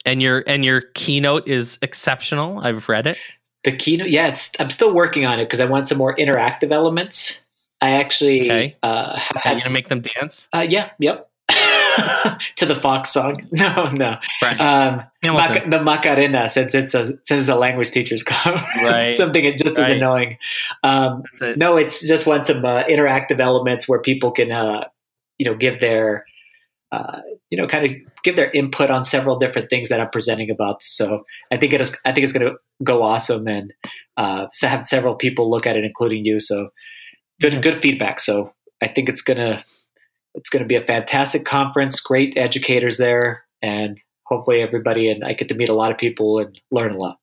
And 0.05 0.21
your 0.21 0.43
and 0.49 0.65
your 0.65 0.81
keynote 0.81 1.47
is 1.47 1.79
exceptional. 1.81 2.59
I've 2.59 2.89
read 2.89 3.07
it. 3.07 3.19
The 3.67 3.77
keynote. 3.77 4.09
Yeah, 4.09 4.29
it's. 4.29 4.53
I'm 4.59 4.71
still 4.71 4.95
working 4.95 5.27
on 5.27 5.39
it 5.41 5.45
because 5.45 5.61
I 5.61 5.67
want 5.67 5.89
some 5.89 5.99
more 5.99 6.17
interactive 6.17 6.73
elements. 6.73 7.45
I 7.83 7.91
actually 7.91 8.51
Okay. 8.51 8.77
uh, 8.83 9.19
have 9.19 9.37
Are 9.37 9.41
had. 9.41 9.55
you 9.57 9.61
gonna 9.61 9.75
make 9.75 9.89
them 9.89 10.03
dance? 10.19 10.49
uh, 10.55 10.65
yeah. 10.67 10.91
Yep. 10.99 11.29
to 12.57 12.65
the 12.67 12.77
Fox 12.81 13.11
song. 13.11 13.47
No, 13.53 13.91
no. 13.91 14.17
Right. 14.43 14.59
Um. 14.61 15.03
Mac- 15.23 15.69
the 15.71 15.83
Macarena, 15.83 16.49
since 16.49 16.75
it's 16.75 16.95
a 16.95 17.07
since 17.07 17.31
it's 17.31 17.49
a 17.49 17.57
language 17.57 17.91
teacher's 17.91 18.23
conference, 18.35 18.69
Right. 18.83 19.15
something 19.15 19.45
just 19.59 19.77
as 19.79 19.91
annoying. 19.91 20.39
Um, 20.85 21.25
it. 21.41 21.59
no, 21.59 21.77
it's 21.77 22.07
just 22.07 22.27
want 22.27 22.47
some 22.47 22.65
uh, 22.65 22.85
interactive 22.85 23.41
elements 23.41 23.89
where 23.89 24.01
people 24.01 24.31
can, 24.31 24.53
uh, 24.53 24.85
you 25.39 25.45
know, 25.47 25.57
give 25.57 25.81
their, 25.81 26.25
uh, 26.93 27.21
you 27.51 27.59
know, 27.59 27.67
kind 27.67 27.85
of 27.85 27.97
give 28.23 28.37
their 28.37 28.51
input 28.51 28.91
on 28.91 29.05
several 29.05 29.39
different 29.39 29.69
things 29.69 29.89
that 29.89 30.01
I'm 30.01 30.11
presenting 30.11 30.51
about. 30.51 30.83
So 30.83 31.25
I 31.51 31.57
think 31.57 31.73
it 31.73 31.81
is. 31.81 31.97
I 32.05 32.13
think 32.13 32.25
it's 32.25 32.33
going 32.33 32.47
to 32.47 32.57
go 32.83 33.03
awesome, 33.03 33.47
and 33.49 33.73
uh, 34.17 34.47
so 34.53 34.69
have 34.69 34.87
several 34.87 35.15
people 35.15 35.51
look 35.51 35.67
at 35.67 35.77
it, 35.77 35.85
including 35.85 36.25
you. 36.25 36.41
So 36.41 36.69
good, 37.41 37.61
good 37.63 37.77
feedback. 37.77 38.21
So 38.21 38.53
I 38.83 38.89
think 38.89 39.09
it's 39.09 39.23
gonna 39.23 39.65
it's 40.35 40.51
going 40.51 40.63
to 40.63 40.69
be 40.69 40.77
a 40.77 40.85
fantastic 40.85 41.45
conference. 41.45 41.99
Great 41.99 42.37
educators 42.37 42.99
there, 42.99 43.45
and 43.63 43.99
hopefully 44.25 44.61
everybody 44.61 45.11
and 45.11 45.25
I 45.25 45.33
get 45.33 45.49
to 45.49 45.55
meet 45.55 45.69
a 45.69 45.75
lot 45.75 45.91
of 45.91 45.99
people 45.99 46.39
and 46.39 46.61
learn 46.71 46.93
a 46.93 46.99
lot. 46.99 47.19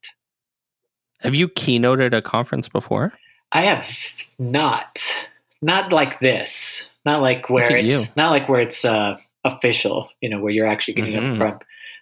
Have 1.22 1.36
you 1.36 1.48
keynoted 1.48 2.13
a 2.13 2.22
conference 2.22 2.67
before? 2.67 3.13
I 3.53 3.62
have 3.62 3.88
not, 4.39 5.00
not 5.62 5.93
like 5.93 6.20
this, 6.20 6.89
not 7.05 7.22
like 7.22 7.50
where 7.50 7.77
it's 7.77 7.89
you. 7.89 8.13
not 8.17 8.32
like 8.32 8.50
where 8.50 8.60
it's 8.60 8.84
uh, 8.84 9.17
official, 9.44 10.10
you 10.22 10.30
know, 10.30 10.40
where 10.40 10.52
you're 10.52 10.68
actually 10.68 10.94
getting 10.96 11.14
Mhm. 11.14 11.36
it 11.36 11.38
from. 11.38 11.60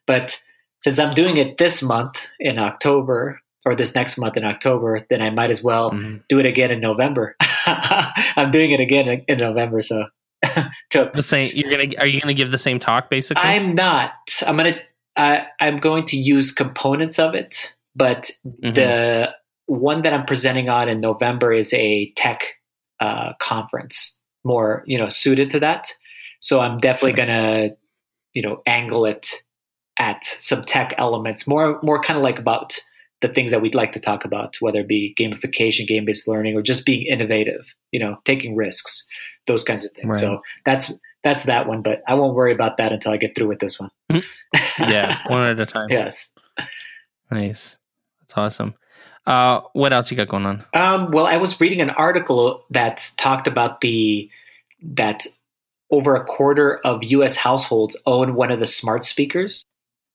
But 0.07 0.41
since 0.83 0.99
I'm 0.99 1.13
doing 1.13 1.37
it 1.37 1.57
this 1.57 1.81
month 1.81 2.25
in 2.39 2.57
October 2.59 3.39
or 3.65 3.75
this 3.75 3.93
next 3.95 4.17
month 4.17 4.37
in 4.37 4.43
October, 4.43 5.05
then 5.09 5.21
I 5.21 5.29
might 5.29 5.51
as 5.51 5.61
well 5.63 5.91
Mhm. 5.91 6.23
do 6.27 6.39
it 6.39 6.45
again 6.45 6.71
in 6.71 6.79
November. 6.79 7.35
I'm 7.65 8.51
doing 8.51 8.71
it 8.71 8.79
again 8.79 9.23
in- 9.27 9.37
November, 9.37 9.81
so 9.81 10.05
to 10.89 11.11
The 11.13 11.21
same. 11.21 11.51
You're 11.53 11.69
gonna. 11.69 11.91
Are 11.99 12.07
you 12.07 12.19
gonna 12.19 12.33
give 12.33 12.51
the 12.51 12.57
same 12.57 12.79
talk 12.79 13.09
basically? 13.09 13.43
I'm 13.43 13.75
not. 13.75 14.13
I'm 14.47 14.57
gonna. 14.57 14.79
I 15.15 15.45
I'm 15.59 15.77
going 15.77 16.05
to 16.07 16.17
use 16.17 16.51
components 16.51 17.19
of 17.19 17.35
it, 17.35 17.75
but 17.95 18.31
Mhm. 18.63 18.73
the 18.73 19.35
one 19.67 20.01
that 20.01 20.13
I'm 20.13 20.25
presenting 20.25 20.67
on 20.69 20.89
in 20.89 20.99
November 20.99 21.53
is 21.53 21.73
a 21.73 22.11
tech 22.15 22.41
uh, 22.99 23.33
conference, 23.39 24.19
more 24.43 24.83
you 24.87 24.97
know 24.97 25.09
suited 25.09 25.51
to 25.51 25.59
that. 25.59 25.93
So 26.41 26.59
I'm 26.59 26.77
definitely 26.77 27.11
Sure. 27.17 27.25
gonna 27.25 27.69
you 28.33 28.41
know 28.41 28.61
angle 28.65 29.05
it 29.05 29.29
at 29.97 30.23
some 30.25 30.63
tech 30.63 30.93
elements, 30.97 31.47
more 31.47 31.79
more 31.83 32.01
kind 32.01 32.17
of 32.17 32.23
like 32.23 32.39
about 32.39 32.77
the 33.21 33.27
things 33.27 33.51
that 33.51 33.61
we'd 33.61 33.75
like 33.75 33.91
to 33.91 33.99
talk 33.99 34.25
about, 34.25 34.55
whether 34.61 34.79
it 34.79 34.87
be 34.87 35.13
gamification, 35.17 35.85
game 35.87 36.05
based 36.05 36.27
learning, 36.27 36.55
or 36.55 36.61
just 36.61 36.85
being 36.85 37.05
innovative. 37.05 37.73
You 37.91 37.99
know, 37.99 38.17
taking 38.25 38.55
risks, 38.55 39.05
those 39.47 39.63
kinds 39.63 39.85
of 39.85 39.91
things. 39.93 40.07
Right. 40.15 40.19
So 40.19 40.41
that's 40.65 40.93
that's 41.23 41.43
that 41.45 41.67
one, 41.67 41.83
but 41.83 42.01
I 42.07 42.15
won't 42.15 42.33
worry 42.33 42.51
about 42.51 42.77
that 42.77 42.91
until 42.91 43.11
I 43.11 43.17
get 43.17 43.35
through 43.35 43.47
with 43.47 43.59
this 43.59 43.79
one. 43.79 43.91
yeah, 44.79 45.19
one 45.27 45.45
at 45.45 45.59
a 45.59 45.65
time. 45.67 45.87
yes. 45.89 46.33
Nice. 47.29 47.77
That's 48.19 48.37
awesome. 48.37 48.73
Uh, 49.27 49.61
what 49.73 49.93
else 49.93 50.09
you 50.09 50.17
got 50.17 50.27
going 50.27 50.45
on? 50.45 50.65
Um, 50.73 51.11
well, 51.11 51.27
I 51.27 51.37
was 51.37 51.61
reading 51.61 51.79
an 51.79 51.91
article 51.91 52.65
that 52.71 53.11
talked 53.17 53.47
about 53.47 53.81
the 53.81 54.29
that 54.81 55.27
over 55.91 56.15
a 56.15 56.23
quarter 56.23 56.79
of 56.85 57.03
U.S. 57.03 57.35
households 57.35 57.97
own 58.05 58.35
one 58.35 58.51
of 58.51 58.59
the 58.59 58.67
smart 58.67 59.05
speakers. 59.05 59.63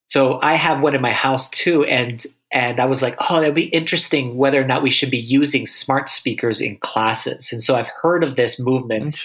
So 0.08 0.40
I 0.42 0.54
have 0.54 0.82
one 0.82 0.94
in 0.94 1.02
my 1.02 1.12
house 1.12 1.50
too, 1.50 1.84
and 1.84 2.24
and 2.52 2.78
I 2.78 2.84
was 2.84 3.02
like, 3.02 3.16
oh, 3.28 3.40
that'd 3.40 3.54
be 3.54 3.64
interesting 3.64 4.36
whether 4.36 4.60
or 4.60 4.66
not 4.66 4.82
we 4.82 4.90
should 4.90 5.10
be 5.10 5.18
using 5.18 5.66
smart 5.66 6.08
speakers 6.08 6.60
in 6.60 6.78
classes. 6.78 7.52
And 7.52 7.62
so 7.62 7.74
I've 7.74 7.90
heard 8.00 8.22
of 8.22 8.36
this 8.36 8.60
movement. 8.60 9.18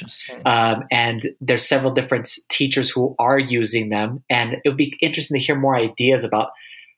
Um, 0.45 0.83
and 0.89 1.29
there's 1.39 1.65
several 1.65 1.93
different 1.93 2.31
teachers 2.49 2.89
who 2.89 3.15
are 3.19 3.37
using 3.37 3.89
them, 3.89 4.23
and 4.29 4.53
it 4.53 4.69
would 4.69 4.77
be 4.77 4.97
interesting 5.01 5.39
to 5.39 5.45
hear 5.45 5.55
more 5.55 5.75
ideas 5.75 6.23
about 6.23 6.49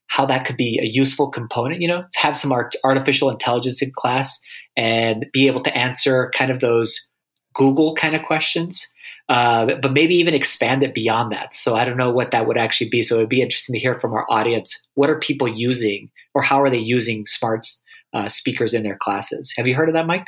how 0.07 0.25
that 0.25 0.45
could 0.45 0.57
be 0.57 0.79
a 0.81 0.85
useful 0.85 1.29
component. 1.29 1.81
You 1.81 1.89
know, 1.89 2.01
to 2.01 2.19
have 2.19 2.37
some 2.37 2.53
art- 2.53 2.75
artificial 2.85 3.29
intelligence 3.29 3.81
in 3.81 3.91
class 3.93 4.39
and 4.77 5.25
be 5.33 5.47
able 5.47 5.61
to 5.63 5.77
answer 5.77 6.31
kind 6.35 6.51
of 6.51 6.61
those 6.61 7.09
Google 7.53 7.95
kind 7.95 8.15
of 8.15 8.23
questions, 8.23 8.87
uh, 9.29 9.75
but 9.81 9.93
maybe 9.93 10.15
even 10.15 10.33
expand 10.33 10.83
it 10.83 10.93
beyond 10.93 11.31
that. 11.31 11.53
So 11.53 11.75
I 11.75 11.85
don't 11.85 11.97
know 11.97 12.11
what 12.11 12.31
that 12.31 12.47
would 12.47 12.57
actually 12.57 12.89
be. 12.89 13.01
So 13.01 13.15
it'd 13.15 13.29
be 13.29 13.41
interesting 13.41 13.73
to 13.73 13.79
hear 13.79 13.99
from 13.99 14.13
our 14.13 14.25
audience 14.29 14.85
what 14.95 15.09
are 15.09 15.19
people 15.19 15.47
using, 15.47 16.09
or 16.33 16.41
how 16.41 16.61
are 16.61 16.69
they 16.69 16.77
using 16.77 17.25
smart 17.25 17.67
uh, 18.13 18.29
speakers 18.29 18.73
in 18.73 18.83
their 18.83 18.97
classes? 18.97 19.53
Have 19.57 19.67
you 19.67 19.75
heard 19.75 19.89
of 19.89 19.95
that, 19.95 20.07
Mike? 20.07 20.25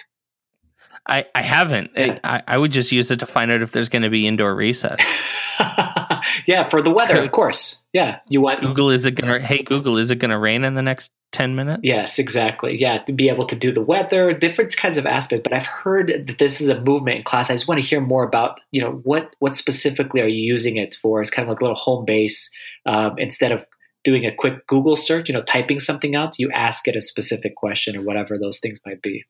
I, 1.07 1.25
I 1.35 1.41
haven't. 1.43 1.91
Yeah. 1.95 2.19
I, 2.23 2.41
I 2.47 2.57
would 2.57 2.71
just 2.71 2.91
use 2.91 3.11
it 3.11 3.19
to 3.19 3.27
find 3.27 3.51
out 3.51 3.61
if 3.61 3.71
there's 3.71 3.89
going 3.89 4.01
to 4.01 4.09
be 4.09 4.25
indoor 4.25 4.55
recess. 4.55 4.99
yeah, 6.45 6.67
for 6.67 6.81
the 6.81 6.91
weather, 6.91 7.19
of 7.19 7.31
course. 7.31 7.81
Yeah, 7.93 8.19
you 8.27 8.41
want 8.41 8.59
Google, 8.59 8.89
is 8.89 9.05
it 9.05 9.11
going 9.11 9.41
to? 9.41 9.45
Hey 9.45 9.63
Google, 9.63 9.97
is 9.97 10.11
it 10.11 10.17
going 10.17 10.31
to 10.31 10.37
rain 10.37 10.63
in 10.63 10.73
the 10.73 10.81
next 10.81 11.11
ten 11.31 11.55
minutes? 11.55 11.81
Yes, 11.83 12.17
exactly. 12.19 12.79
Yeah, 12.79 12.99
to 12.99 13.13
be 13.13 13.29
able 13.29 13.45
to 13.47 13.55
do 13.55 13.71
the 13.71 13.81
weather, 13.81 14.33
different 14.33 14.75
kinds 14.75 14.97
of 14.97 15.05
aspects. 15.05 15.43
But 15.43 15.53
I've 15.53 15.65
heard 15.65 16.07
that 16.27 16.37
this 16.37 16.61
is 16.61 16.69
a 16.69 16.79
movement 16.81 17.17
in 17.17 17.23
class. 17.23 17.49
I 17.49 17.53
just 17.53 17.67
want 17.67 17.81
to 17.81 17.87
hear 17.87 17.99
more 18.01 18.23
about, 18.23 18.61
you 18.71 18.81
know, 18.81 19.01
what 19.03 19.35
what 19.39 19.55
specifically 19.55 20.21
are 20.21 20.27
you 20.27 20.43
using 20.43 20.77
it 20.77 20.95
for? 20.95 21.21
It's 21.21 21.31
kind 21.31 21.47
of 21.47 21.49
like 21.49 21.59
a 21.59 21.63
little 21.63 21.75
home 21.77 22.05
base. 22.05 22.49
Um, 22.85 23.17
instead 23.17 23.51
of 23.51 23.65
doing 24.03 24.25
a 24.25 24.33
quick 24.33 24.67
Google 24.67 24.95
search, 24.95 25.27
you 25.27 25.33
know, 25.33 25.41
typing 25.41 25.79
something 25.79 26.15
out, 26.15 26.37
you 26.39 26.51
ask 26.51 26.87
it 26.87 26.95
a 26.95 27.01
specific 27.01 27.55
question 27.55 27.95
or 27.97 28.03
whatever 28.03 28.37
those 28.37 28.59
things 28.59 28.79
might 28.85 29.01
be. 29.01 29.25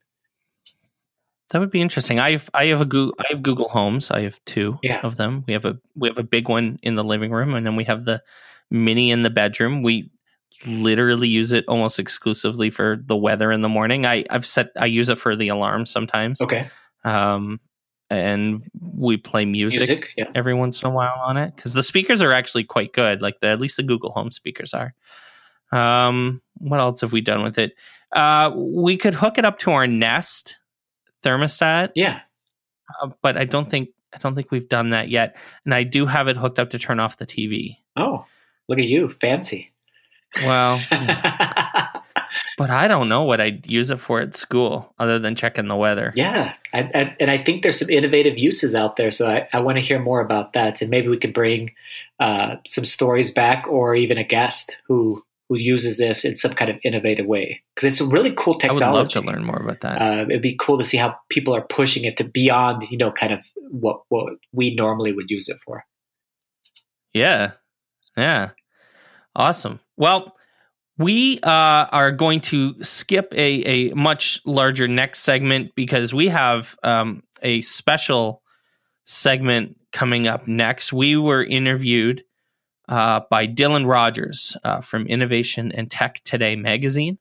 That 1.50 1.60
would 1.60 1.70
be 1.70 1.80
interesting. 1.80 2.18
I 2.18 2.32
have 2.32 2.50
I 2.54 2.66
have 2.66 2.80
a 2.80 2.84
Google 2.84 3.14
I 3.20 3.24
have 3.30 3.42
Google 3.42 3.68
Homes. 3.68 4.10
I 4.10 4.22
have 4.22 4.38
two 4.46 4.78
Yeah. 4.82 5.00
of 5.02 5.16
them. 5.16 5.44
We 5.46 5.52
have 5.52 5.64
a 5.64 5.78
we 5.94 6.08
have 6.08 6.18
a 6.18 6.24
big 6.24 6.48
one 6.48 6.78
in 6.82 6.96
the 6.96 7.04
living 7.04 7.30
room, 7.30 7.54
and 7.54 7.64
then 7.64 7.76
we 7.76 7.84
have 7.84 8.04
the 8.04 8.22
mini 8.70 9.10
in 9.12 9.22
the 9.22 9.30
bedroom. 9.30 9.82
We 9.82 10.10
literally 10.66 11.28
use 11.28 11.52
it 11.52 11.64
almost 11.68 11.98
exclusively 11.98 12.70
for 12.70 12.96
the 13.04 13.16
weather 13.16 13.50
in 13.52 13.62
the 13.62 13.68
morning. 13.68 14.06
I 14.06 14.24
I've 14.30 14.46
set 14.46 14.68
I 14.76 14.86
use 14.86 15.08
it 15.08 15.18
for 15.18 15.36
the 15.36 15.48
alarm 15.48 15.86
sometimes. 15.86 16.40
Okay, 16.40 16.68
Um, 17.04 17.60
and 18.08 18.62
we 18.80 19.16
play 19.16 19.44
music, 19.44 19.80
music. 19.80 20.08
Yeah. 20.16 20.30
every 20.34 20.54
once 20.54 20.80
in 20.82 20.88
a 20.88 20.92
while 20.92 21.20
on 21.24 21.36
it 21.36 21.54
because 21.56 21.74
the 21.74 21.82
speakers 21.82 22.22
are 22.22 22.32
actually 22.32 22.64
quite 22.64 22.92
good. 22.92 23.20
Like 23.22 23.40
the 23.40 23.48
at 23.48 23.60
least 23.60 23.76
the 23.76 23.82
Google 23.82 24.10
Home 24.12 24.30
speakers 24.30 24.72
are. 24.74 24.94
Um, 25.72 26.40
what 26.58 26.78
else 26.80 27.00
have 27.00 27.12
we 27.12 27.20
done 27.20 27.42
with 27.42 27.58
it? 27.58 27.72
Uh, 28.12 28.52
we 28.54 28.96
could 28.96 29.14
hook 29.14 29.36
it 29.38 29.44
up 29.44 29.58
to 29.58 29.72
our 29.72 29.86
Nest 29.86 30.56
thermostat 31.24 31.90
Yeah. 31.96 32.20
uh, 33.02 33.08
but 33.22 33.36
I 33.36 33.44
don't 33.44 33.68
think 33.68 33.88
I 34.14 34.18
don't 34.18 34.34
think 34.36 34.50
we've 34.52 34.68
done 34.68 34.90
that 34.90 35.08
yet. 35.08 35.36
And 35.64 35.74
I 35.74 35.82
do 35.82 36.06
have 36.06 36.28
it 36.28 36.36
hooked 36.36 36.58
up 36.58 36.70
to 36.70 36.78
turn 36.78 37.00
off 37.00 37.16
the 37.18 37.26
TV. 37.26 37.76
Oh, 37.96 38.24
look 38.68 38.78
at 38.78 38.84
you, 38.86 39.10
fancy. 39.20 39.72
Well, 40.44 40.82
but 42.58 42.70
I 42.70 42.88
don't 42.88 43.08
know 43.08 43.22
what 43.22 43.40
I'd 43.40 43.66
use 43.66 43.90
it 43.90 43.98
for 43.98 44.20
at 44.20 44.34
school 44.34 44.94
other 44.98 45.18
than 45.18 45.34
checking 45.34 45.68
the 45.68 45.76
weather. 45.76 46.12
Yeah, 46.16 46.54
I, 46.72 46.90
I, 46.94 47.16
and 47.20 47.30
I 47.30 47.42
think 47.42 47.62
there's 47.62 47.78
some 47.78 47.90
innovative 47.90 48.38
uses 48.38 48.74
out 48.74 48.96
there. 48.96 49.10
So 49.10 49.28
I, 49.30 49.48
I 49.52 49.60
want 49.60 49.76
to 49.76 49.84
hear 49.84 49.98
more 49.98 50.20
about 50.20 50.52
that, 50.54 50.80
and 50.80 50.90
maybe 50.90 51.08
we 51.08 51.18
could 51.18 51.34
bring 51.34 51.72
uh, 52.20 52.56
some 52.66 52.84
stories 52.84 53.30
back, 53.30 53.66
or 53.68 53.94
even 53.94 54.18
a 54.18 54.24
guest 54.24 54.76
who 54.86 55.22
who 55.48 55.56
uses 55.56 55.98
this 55.98 56.24
in 56.24 56.34
some 56.34 56.52
kind 56.54 56.70
of 56.70 56.76
innovative 56.82 57.26
way, 57.26 57.62
because 57.74 57.92
it's 57.92 58.00
a 58.00 58.06
really 58.06 58.32
cool 58.32 58.58
technology. 58.58 58.84
I 58.84 58.90
would 58.90 58.96
love 58.96 59.08
to 59.10 59.20
learn 59.20 59.44
more 59.44 59.62
about 59.62 59.80
that. 59.82 60.00
Uh, 60.00 60.24
it'd 60.28 60.42
be 60.42 60.56
cool 60.56 60.78
to 60.78 60.84
see 60.84 60.96
how 60.96 61.16
people 61.28 61.54
are 61.54 61.62
pushing 61.62 62.04
it 62.04 62.16
to 62.16 62.24
beyond, 62.24 62.90
you 62.90 62.98
know, 62.98 63.12
kind 63.12 63.32
of 63.32 63.46
what 63.70 64.00
what 64.08 64.34
we 64.52 64.74
normally 64.74 65.12
would 65.12 65.30
use 65.30 65.48
it 65.48 65.58
for. 65.64 65.84
yeah, 67.12 67.52
yeah, 68.16 68.50
awesome. 69.34 69.80
Well, 69.96 70.36
we 70.98 71.40
uh, 71.40 71.86
are 71.92 72.12
going 72.12 72.40
to 72.42 72.82
skip 72.82 73.32
a 73.32 73.90
a 73.90 73.94
much 73.94 74.40
larger 74.44 74.88
next 74.88 75.20
segment 75.20 75.74
because 75.74 76.14
we 76.14 76.28
have 76.28 76.76
um, 76.82 77.22
a 77.42 77.62
special 77.62 78.42
segment 79.04 79.76
coming 79.92 80.26
up 80.26 80.48
next. 80.48 80.92
We 80.92 81.16
were 81.16 81.44
interviewed 81.44 82.24
uh, 82.88 83.20
by 83.30 83.46
Dylan 83.46 83.86
Rogers 83.86 84.56
uh, 84.64 84.80
from 84.80 85.06
Innovation 85.06 85.72
and 85.72 85.90
Tech 85.90 86.20
Today 86.24 86.56
magazine. 86.56 87.18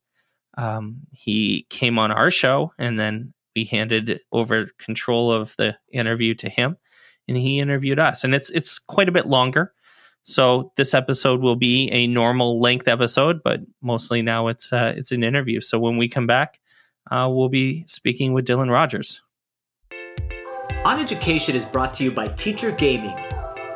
Um, 0.58 1.02
he 1.12 1.66
came 1.70 2.00
on 2.00 2.12
our 2.12 2.32
show, 2.32 2.72
and 2.78 3.00
then 3.00 3.34
we 3.56 3.66
handed 3.66 4.22
over 4.32 4.68
control 4.78 5.32
of 5.32 5.56
the 5.58 5.78
interview 5.92 6.34
to 6.36 6.50
him, 6.50 6.78
and 7.28 7.36
he 7.36 7.60
interviewed 7.60 8.00
us. 8.00 8.24
And 8.24 8.34
it's 8.34 8.50
it's 8.50 8.80
quite 8.80 9.10
a 9.10 9.14
bit 9.14 9.28
longer. 9.28 9.74
So 10.26 10.72
this 10.76 10.96
episode 10.96 11.42
will 11.42 11.56
be 11.56 11.88
a 11.92 12.08
normal 12.08 12.60
length 12.60 12.88
episode, 12.88 13.44
but 13.44 13.62
mostly 13.84 14.24
now 14.24 14.48
it's 14.48 14.74
uh, 14.74 14.94
it's 14.98 15.12
an 15.12 15.24
interview. 15.24 15.62
So 15.62 15.78
when 15.78 15.98
we 15.98 16.10
come 16.10 16.26
back, 16.26 16.60
uh, 17.12 17.30
we'll 17.32 17.50
be 17.50 17.86
speaking 17.88 18.34
with 18.34 18.46
Dylan 18.46 18.72
Rogers. 18.72 19.22
On 20.84 21.00
Education 21.00 21.56
is 21.56 21.64
brought 21.64 21.94
to 21.96 22.04
you 22.04 22.12
by 22.12 22.28
Teacher 22.30 22.72
Gaming. 22.72 23.16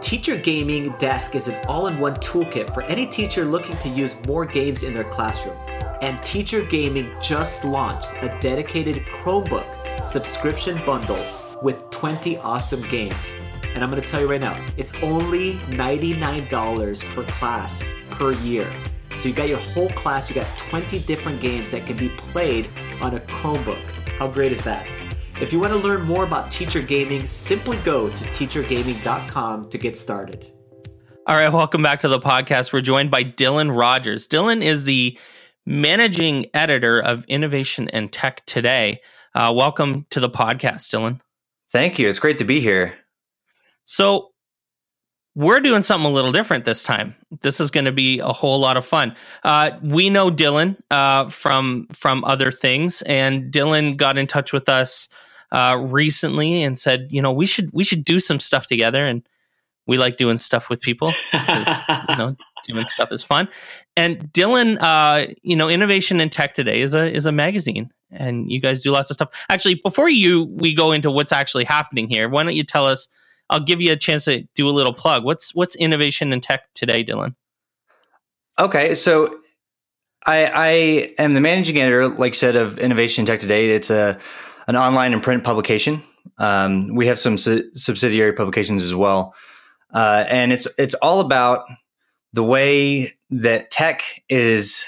Teacher 0.01 0.37
Gaming 0.37 0.89
Desk 0.97 1.35
is 1.35 1.47
an 1.47 1.65
all 1.67 1.85
in 1.85 1.99
one 1.99 2.15
toolkit 2.15 2.73
for 2.73 2.81
any 2.83 3.05
teacher 3.05 3.45
looking 3.45 3.77
to 3.77 3.89
use 3.89 4.15
more 4.25 4.45
games 4.45 4.81
in 4.81 4.91
their 4.91 5.03
classroom. 5.03 5.57
And 6.01 6.21
Teacher 6.23 6.63
Gaming 6.65 7.11
just 7.21 7.63
launched 7.63 8.11
a 8.21 8.35
dedicated 8.41 9.05
Chromebook 9.05 10.03
subscription 10.03 10.83
bundle 10.83 11.23
with 11.61 11.87
20 11.91 12.37
awesome 12.37 12.81
games. 12.89 13.33
And 13.73 13.83
I'm 13.83 13.89
going 13.89 14.01
to 14.01 14.07
tell 14.07 14.19
you 14.19 14.29
right 14.29 14.41
now, 14.41 14.59
it's 14.77 14.93
only 14.95 15.55
$99 15.69 17.15
per 17.15 17.23
class 17.23 17.83
per 18.07 18.33
year. 18.33 18.69
So 19.17 19.27
you 19.27 19.33
got 19.33 19.47
your 19.47 19.59
whole 19.59 19.89
class, 19.89 20.29
you 20.29 20.35
got 20.35 20.57
20 20.57 20.99
different 20.99 21.39
games 21.41 21.71
that 21.71 21.85
can 21.85 21.97
be 21.97 22.09
played 22.09 22.69
on 23.01 23.15
a 23.15 23.19
Chromebook. 23.19 23.81
How 24.17 24.27
great 24.27 24.51
is 24.51 24.61
that? 24.63 24.87
If 25.41 25.53
you 25.53 25.59
want 25.59 25.71
to 25.71 25.79
learn 25.79 26.01
more 26.01 26.23
about 26.23 26.51
teacher 26.51 26.81
gaming, 26.81 27.25
simply 27.25 27.77
go 27.79 28.09
to 28.09 28.23
teachergaming.com 28.25 29.69
to 29.69 29.77
get 29.77 29.97
started. 29.97 30.51
All 31.27 31.35
right, 31.35 31.49
welcome 31.49 31.83
back 31.83 31.99
to 32.01 32.07
the 32.07 32.19
podcast. 32.19 32.73
We're 32.73 32.81
joined 32.81 33.11
by 33.11 33.23
Dylan 33.23 33.77
Rogers. 33.77 34.27
Dylan 34.27 34.63
is 34.63 34.85
the 34.85 35.17
managing 35.65 36.47
editor 36.53 36.99
of 36.99 37.23
Innovation 37.25 37.87
and 37.89 38.11
Tech 38.11 38.45
Today. 38.47 39.01
Uh, 39.35 39.53
welcome 39.55 40.07
to 40.09 40.19
the 40.19 40.29
podcast, 40.29 40.89
Dylan. 40.89 41.21
Thank 41.71 41.99
you. 41.99 42.09
It's 42.09 42.19
great 42.19 42.39
to 42.39 42.43
be 42.45 42.59
here. 42.59 42.98
So, 43.85 44.29
we're 45.35 45.61
doing 45.61 45.81
something 45.83 46.09
a 46.09 46.13
little 46.13 46.33
different 46.33 46.65
this 46.65 46.83
time. 46.83 47.15
This 47.41 47.61
is 47.61 47.71
going 47.71 47.85
to 47.85 47.91
be 47.91 48.19
a 48.19 48.33
whole 48.33 48.59
lot 48.59 48.75
of 48.75 48.85
fun. 48.85 49.15
Uh, 49.43 49.71
we 49.81 50.09
know 50.09 50.29
Dylan 50.29 50.75
uh, 50.91 51.29
from 51.29 51.87
from 51.93 52.25
other 52.25 52.51
things, 52.51 53.01
and 53.03 53.51
Dylan 53.53 53.95
got 53.95 54.17
in 54.17 54.27
touch 54.27 54.51
with 54.51 54.67
us 54.67 55.07
uh, 55.51 55.77
recently 55.79 56.63
and 56.63 56.77
said, 56.77 57.07
you 57.09 57.21
know, 57.21 57.31
we 57.31 57.45
should 57.45 57.69
we 57.73 57.83
should 57.83 58.03
do 58.03 58.19
some 58.19 58.39
stuff 58.39 58.67
together. 58.67 59.05
And 59.05 59.23
we 59.87 59.97
like 59.97 60.17
doing 60.17 60.37
stuff 60.37 60.69
with 60.69 60.81
people. 60.81 61.13
you 61.33 62.15
know, 62.15 62.35
doing 62.67 62.85
stuff 62.85 63.11
is 63.11 63.23
fun. 63.23 63.47
And 63.95 64.31
Dylan, 64.33 64.77
uh, 64.79 65.33
you 65.41 65.55
know, 65.55 65.69
Innovation 65.69 66.19
in 66.19 66.29
Tech 66.29 66.53
Today 66.53 66.81
is 66.81 66.93
a 66.93 67.11
is 67.11 67.25
a 67.25 67.31
magazine, 67.31 67.89
and 68.11 68.51
you 68.51 68.59
guys 68.59 68.83
do 68.83 68.91
lots 68.91 69.09
of 69.09 69.15
stuff. 69.15 69.29
Actually, 69.49 69.75
before 69.75 70.09
you 70.09 70.43
we 70.55 70.73
go 70.73 70.91
into 70.91 71.09
what's 71.09 71.31
actually 71.31 71.63
happening 71.63 72.07
here, 72.07 72.29
why 72.29 72.43
don't 72.43 72.55
you 72.55 72.63
tell 72.63 72.85
us? 72.85 73.07
I'll 73.49 73.59
give 73.59 73.81
you 73.81 73.91
a 73.91 73.97
chance 73.97 74.25
to 74.25 74.43
do 74.55 74.69
a 74.69 74.71
little 74.71 74.93
plug. 74.93 75.23
What's 75.23 75.53
what's 75.55 75.75
Innovation 75.75 76.33
in 76.33 76.41
Tech 76.41 76.61
Today, 76.75 77.03
Dylan? 77.03 77.35
Okay, 78.59 78.93
so 78.95 79.39
I, 80.25 80.45
I 80.45 80.67
am 81.17 81.33
the 81.33 81.41
managing 81.41 81.77
editor, 81.79 82.09
like 82.09 82.35
said, 82.35 82.55
of 82.55 82.77
Innovation 82.77 83.25
Tech 83.25 83.39
Today. 83.39 83.69
It's 83.69 83.89
a 83.89 84.19
an 84.67 84.75
online 84.75 85.13
and 85.13 85.23
print 85.23 85.43
publication. 85.43 86.03
Um, 86.37 86.93
we 86.93 87.07
have 87.07 87.19
some 87.19 87.37
su- 87.37 87.69
subsidiary 87.73 88.33
publications 88.33 88.83
as 88.83 88.93
well, 88.93 89.33
uh, 89.93 90.25
and 90.27 90.51
it's 90.51 90.67
it's 90.77 90.93
all 90.95 91.19
about 91.19 91.65
the 92.33 92.43
way 92.43 93.13
that 93.31 93.71
tech 93.71 94.03
is 94.29 94.85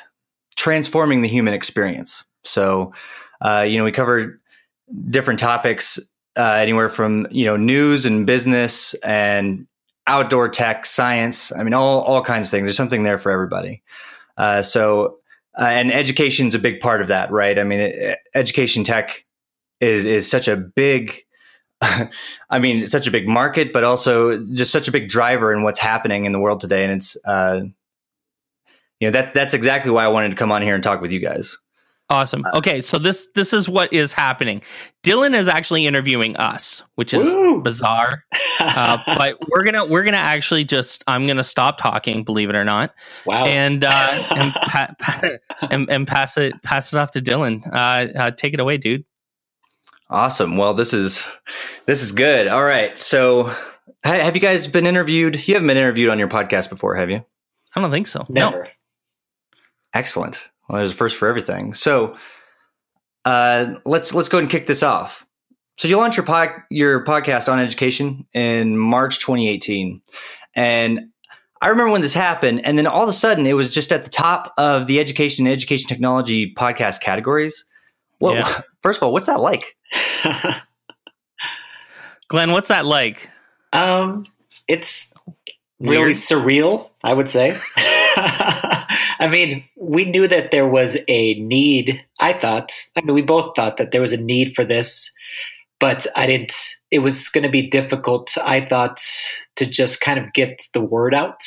transforming 0.55 1.21
the 1.21 1.27
human 1.27 1.53
experience. 1.53 2.23
So, 2.43 2.93
uh, 3.41 3.61
you 3.61 3.77
know, 3.77 3.83
we 3.83 3.91
cover 3.91 4.39
different 5.09 5.39
topics, 5.39 5.99
uh, 6.37 6.53
anywhere 6.53 6.89
from 6.89 7.27
you 7.31 7.45
know 7.45 7.57
news 7.57 8.05
and 8.05 8.25
business 8.25 8.93
and 8.95 9.67
outdoor 10.07 10.49
tech, 10.49 10.85
science. 10.85 11.51
I 11.55 11.63
mean, 11.63 11.73
all 11.73 12.01
all 12.01 12.23
kinds 12.23 12.47
of 12.47 12.51
things. 12.51 12.65
There's 12.65 12.77
something 12.77 13.03
there 13.03 13.17
for 13.17 13.31
everybody. 13.31 13.81
Uh, 14.37 14.61
so, 14.61 15.17
uh, 15.59 15.65
and 15.65 15.91
education 15.91 16.47
is 16.47 16.55
a 16.55 16.59
big 16.59 16.79
part 16.79 17.01
of 17.01 17.07
that, 17.09 17.31
right? 17.31 17.59
I 17.59 17.63
mean, 17.63 17.79
it, 17.79 18.19
education 18.33 18.83
tech 18.83 19.25
is 19.79 20.05
is 20.05 20.29
such 20.29 20.47
a 20.47 20.55
big 20.55 21.23
I 22.49 22.59
mean, 22.59 22.85
such 22.85 23.07
a 23.07 23.11
big 23.11 23.27
market, 23.27 23.73
but 23.73 23.83
also 23.83 24.37
just 24.53 24.71
such 24.71 24.87
a 24.87 24.91
big 24.91 25.09
driver 25.09 25.51
in 25.51 25.63
what's 25.63 25.79
happening 25.79 26.25
in 26.25 26.31
the 26.31 26.39
world 26.39 26.59
today. 26.59 26.83
And 26.83 26.93
it's, 26.93 27.17
uh, 27.25 27.61
you 28.99 29.07
know, 29.07 29.11
that 29.11 29.33
that's 29.33 29.55
exactly 29.55 29.89
why 29.91 30.05
I 30.05 30.09
wanted 30.09 30.31
to 30.31 30.37
come 30.37 30.51
on 30.51 30.61
here 30.61 30.75
and 30.75 30.83
talk 30.83 31.01
with 31.01 31.11
you 31.11 31.19
guys. 31.19 31.57
Awesome. 32.11 32.43
Okay, 32.53 32.81
so 32.81 32.99
this 32.99 33.27
this 33.35 33.53
is 33.53 33.69
what 33.69 33.93
is 33.93 34.11
happening. 34.11 34.61
Dylan 35.01 35.33
is 35.33 35.47
actually 35.47 35.87
interviewing 35.87 36.35
us, 36.35 36.83
which 36.95 37.13
is 37.13 37.33
Woo! 37.33 37.61
bizarre. 37.61 38.25
Uh, 38.59 38.97
but 39.17 39.37
we're 39.49 39.63
gonna 39.63 39.85
we're 39.85 40.03
gonna 40.03 40.17
actually 40.17 40.65
just 40.65 41.05
I'm 41.07 41.25
gonna 41.25 41.41
stop 41.41 41.77
talking, 41.77 42.25
believe 42.25 42.49
it 42.49 42.55
or 42.57 42.65
not. 42.65 42.93
Wow. 43.25 43.45
And 43.45 43.85
uh, 43.85 44.27
and, 44.29 44.53
pa- 44.61 44.93
pa- 44.99 45.37
and, 45.71 45.89
and 45.89 46.05
pass 46.05 46.37
it 46.37 46.61
pass 46.63 46.91
it 46.91 46.97
off 46.97 47.11
to 47.11 47.21
Dylan. 47.21 47.65
Uh, 47.73 48.11
uh 48.19 48.31
take 48.31 48.53
it 48.53 48.59
away, 48.59 48.77
dude. 48.77 49.05
Awesome. 50.09 50.57
Well, 50.57 50.73
this 50.73 50.93
is 50.93 51.25
this 51.85 52.03
is 52.03 52.11
good. 52.11 52.49
All 52.49 52.65
right. 52.65 53.01
So, 53.01 53.55
have 54.03 54.35
you 54.35 54.41
guys 54.41 54.67
been 54.67 54.85
interviewed? 54.85 55.47
You 55.47 55.53
haven't 55.53 55.67
been 55.67 55.77
interviewed 55.77 56.09
on 56.09 56.19
your 56.19 56.27
podcast 56.27 56.69
before, 56.69 56.95
have 56.95 57.09
you? 57.09 57.23
I 57.73 57.79
don't 57.79 57.91
think 57.91 58.07
so. 58.07 58.25
Never. 58.27 58.63
No. 58.63 58.69
Excellent. 59.93 60.49
Well, 60.71 60.77
there's 60.77 60.91
a 60.91 60.95
first 60.95 61.17
for 61.17 61.27
everything. 61.27 61.73
So, 61.73 62.15
uh, 63.25 63.75
let's 63.83 64.13
let's 64.13 64.29
go 64.29 64.37
and 64.37 64.49
kick 64.49 64.67
this 64.67 64.83
off. 64.83 65.25
So, 65.77 65.89
you 65.89 65.97
launched 65.97 66.15
your 66.15 66.25
pod, 66.25 66.51
your 66.69 67.03
podcast 67.03 67.51
on 67.51 67.59
education 67.59 68.25
in 68.33 68.77
March 68.77 69.19
2018, 69.19 70.01
and 70.55 71.11
I 71.61 71.67
remember 71.67 71.91
when 71.91 72.01
this 72.01 72.13
happened, 72.13 72.65
and 72.65 72.77
then 72.77 72.87
all 72.87 73.03
of 73.03 73.09
a 73.09 73.13
sudden, 73.13 73.45
it 73.45 73.53
was 73.53 73.69
just 73.69 73.91
at 73.91 74.05
the 74.05 74.09
top 74.09 74.53
of 74.57 74.87
the 74.87 75.01
education 75.01 75.45
and 75.45 75.53
education 75.53 75.89
technology 75.89 76.53
podcast 76.55 77.01
categories. 77.01 77.65
Well, 78.21 78.35
yeah. 78.35 78.61
first 78.81 78.99
of 78.99 79.03
all, 79.03 79.11
what's 79.11 79.25
that 79.25 79.41
like? 79.41 79.75
Glenn, 82.29 82.53
what's 82.53 82.69
that 82.69 82.85
like? 82.85 83.29
Um, 83.73 84.25
it's 84.69 85.13
Weird. 85.79 85.99
really 85.99 86.13
surreal, 86.13 86.89
I 87.03 87.13
would 87.13 87.29
say. 87.29 87.59
I 89.21 89.29
mean, 89.29 89.63
we 89.77 90.05
knew 90.05 90.27
that 90.27 90.49
there 90.49 90.67
was 90.67 90.97
a 91.07 91.35
need. 91.35 92.03
I 92.19 92.33
thought, 92.33 92.71
I 92.95 93.01
mean, 93.01 93.13
we 93.13 93.21
both 93.21 93.55
thought 93.55 93.77
that 93.77 93.91
there 93.91 94.01
was 94.01 94.11
a 94.11 94.17
need 94.17 94.55
for 94.55 94.65
this, 94.65 95.11
but 95.79 96.07
I 96.15 96.25
didn't, 96.25 96.53
it 96.89 96.99
was 96.99 97.29
going 97.29 97.43
to 97.43 97.49
be 97.49 97.69
difficult, 97.69 98.35
I 98.43 98.61
thought, 98.61 98.99
to 99.57 99.65
just 99.67 100.01
kind 100.01 100.19
of 100.19 100.33
get 100.33 100.67
the 100.73 100.81
word 100.81 101.13
out. 101.13 101.39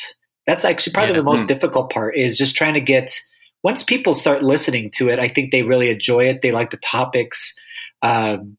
That's 0.47 0.65
actually 0.65 0.93
probably 0.93 1.15
yeah. 1.15 1.21
the 1.21 1.25
most 1.25 1.45
mm. 1.45 1.49
difficult 1.49 1.91
part 1.91 2.17
is 2.17 2.39
just 2.39 2.55
trying 2.55 2.75
to 2.75 2.81
get, 2.81 3.13
once 3.65 3.83
people 3.83 4.15
start 4.15 4.43
listening 4.43 4.91
to 4.91 5.09
it, 5.09 5.19
I 5.19 5.27
think 5.27 5.51
they 5.51 5.63
really 5.63 5.91
enjoy 5.91 6.29
it. 6.29 6.43
They 6.43 6.53
like 6.53 6.71
the 6.71 6.77
topics. 6.77 7.57
Um, 8.03 8.57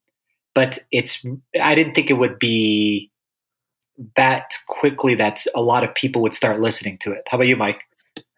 but 0.53 0.79
it's 0.91 1.23
I 1.61 1.75
didn't 1.75 1.93
think 1.93 2.09
it 2.09 2.15
would 2.15 2.39
be 2.39 3.11
that 4.17 4.51
quickly 4.67 5.15
that 5.15 5.45
a 5.55 5.61
lot 5.61 5.83
of 5.83 5.95
people 5.95 6.21
would 6.23 6.33
start 6.33 6.59
listening 6.59 6.97
to 6.99 7.11
it. 7.11 7.21
How 7.29 7.37
about 7.37 7.47
you, 7.47 7.55
Mike? 7.55 7.81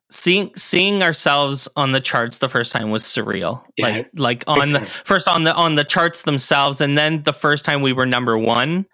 Seeing 0.10 0.52
seeing 0.56 1.04
ourselves 1.04 1.68
on 1.76 1.92
the 1.92 2.00
charts 2.00 2.38
the 2.38 2.48
first 2.48 2.72
time 2.72 2.92
was 2.92 3.04
surreal. 3.04 3.64
Yeah, 3.76 3.88
like 3.88 4.10
like 4.16 4.44
on 4.48 4.72
the 4.72 4.86
first 5.04 5.28
on 5.28 5.44
the 5.44 5.54
on 5.54 5.76
the 5.76 5.84
charts 5.84 6.22
themselves, 6.22 6.80
and 6.80 6.98
then 6.98 7.24
the 7.24 7.34
first 7.34 7.66
time 7.66 7.82
we 7.82 7.92
were 7.92 8.06
number 8.06 8.38
one 8.38 8.86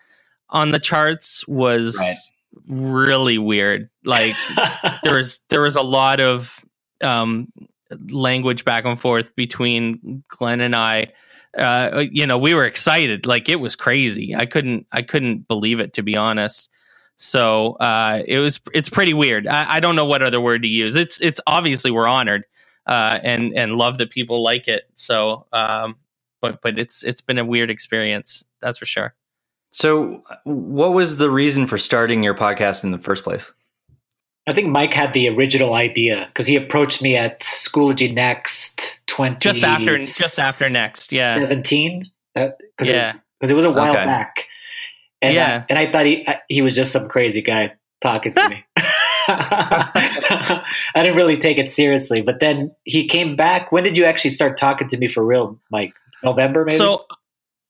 on 0.50 0.72
the 0.72 0.80
charts 0.80 1.48
was 1.48 1.98
right. 2.00 2.16
really 2.68 3.38
weird. 3.38 3.90
Like 4.04 4.36
there 5.04 5.18
was 5.18 5.40
there 5.50 5.62
was 5.62 5.76
a 5.76 5.84
lot 5.84 6.20
of 6.20 6.66
um, 7.02 7.52
language 8.10 8.66
back 8.66 8.86
and 8.86 9.00
forth 9.00 9.36
between 9.36 10.24
Glenn 10.30 10.62
and 10.62 10.76
I 10.76 11.14
uh, 11.58 12.06
you 12.12 12.26
know, 12.26 12.38
we 12.38 12.54
were 12.54 12.66
excited. 12.66 13.26
Like 13.26 13.50
it 13.50 13.58
was 13.58 13.76
crazy. 13.76 14.36
I 14.36 14.46
couldn't, 14.46 14.88
I 14.92 15.02
couldn't 15.02 15.48
believe 15.48 15.80
it 15.80 15.94
to 15.94 16.04
be 16.04 16.16
honest. 16.16 16.70
So 17.16 17.74
uh, 17.74 18.24
it 18.28 18.40
was, 18.40 18.60
it's 18.74 18.90
pretty 18.90 19.14
weird. 19.14 19.48
I, 19.48 19.76
I, 19.76 19.80
don't 19.80 19.96
know 19.96 20.06
what 20.06 20.24
other 20.24 20.42
word 20.42 20.64
to 20.64 20.68
use. 20.68 20.96
It's, 20.96 21.22
it's 21.22 21.40
obviously 21.46 21.92
we're 21.92 22.08
honored 22.08 22.44
uh, 22.86 23.20
and 23.24 23.54
and 23.58 23.78
love 23.78 23.98
that 23.98 24.10
people 24.10 24.44
like 24.44 24.68
it. 24.68 24.90
So, 24.96 25.46
um, 25.54 25.96
but 26.42 26.62
but 26.62 26.78
it's 26.78 27.04
it's 27.04 27.22
been 27.22 27.38
a 27.38 27.46
weird 27.46 27.70
experience. 27.70 28.44
That's 28.62 28.78
for 28.78 28.86
sure. 28.86 29.14
So, 29.72 30.22
what 30.44 30.94
was 30.94 31.18
the 31.18 31.30
reason 31.30 31.68
for 31.68 31.78
starting 31.78 32.24
your 32.24 32.36
podcast 32.36 32.84
in 32.84 32.92
the 32.92 33.00
first 33.00 33.24
place? 33.24 33.54
I 34.46 34.54
think 34.54 34.68
Mike 34.68 34.94
had 34.94 35.14
the 35.14 35.30
original 35.30 35.74
idea 35.74 36.26
because 36.28 36.48
he 36.48 36.58
approached 36.58 37.02
me 37.02 37.16
at 37.16 37.40
Schoology 37.40 38.14
Next 38.14 39.00
twenty 39.08 39.38
just 39.40 39.64
after 39.64 39.98
just 39.98 40.38
after 40.38 40.70
Next, 40.70 41.12
yeah, 41.12 41.36
seventeen. 41.36 42.12
yeah, 42.36 42.52
because 42.78 43.50
it, 43.50 43.52
it, 43.52 43.54
was 43.54 43.66
a 43.66 43.72
while 43.72 43.94
okay. 43.94 44.06
back. 44.06 44.46
And 45.24 45.34
yeah, 45.34 45.64
I, 45.64 45.66
and 45.70 45.80
I 45.80 45.92
thought 45.92 46.06
he 46.06 46.28
he 46.50 46.62
was 46.62 46.76
just 46.76 46.92
some 46.92 47.08
crazy 47.08 47.42
guy 47.42 47.74
talking 48.02 48.34
to 48.34 48.50
me. 48.50 48.64
I 49.28 50.64
didn't 50.96 51.16
really 51.16 51.38
take 51.38 51.58
it 51.58 51.72
seriously, 51.72 52.22
but 52.22 52.42
then 52.42 52.76
he 52.84 53.08
came 53.08 53.38
back. 53.38 53.72
When 53.72 53.86
did 53.86 53.98
you 53.98 54.04
actually 54.04 54.32
start 54.32 54.58
talking 54.58 54.90
to 54.90 54.98
me 54.98 55.08
for 55.08 55.26
real, 55.26 55.58
Mike? 55.72 55.94
November, 56.24 56.66
maybe. 56.66 56.78
So 56.78 57.06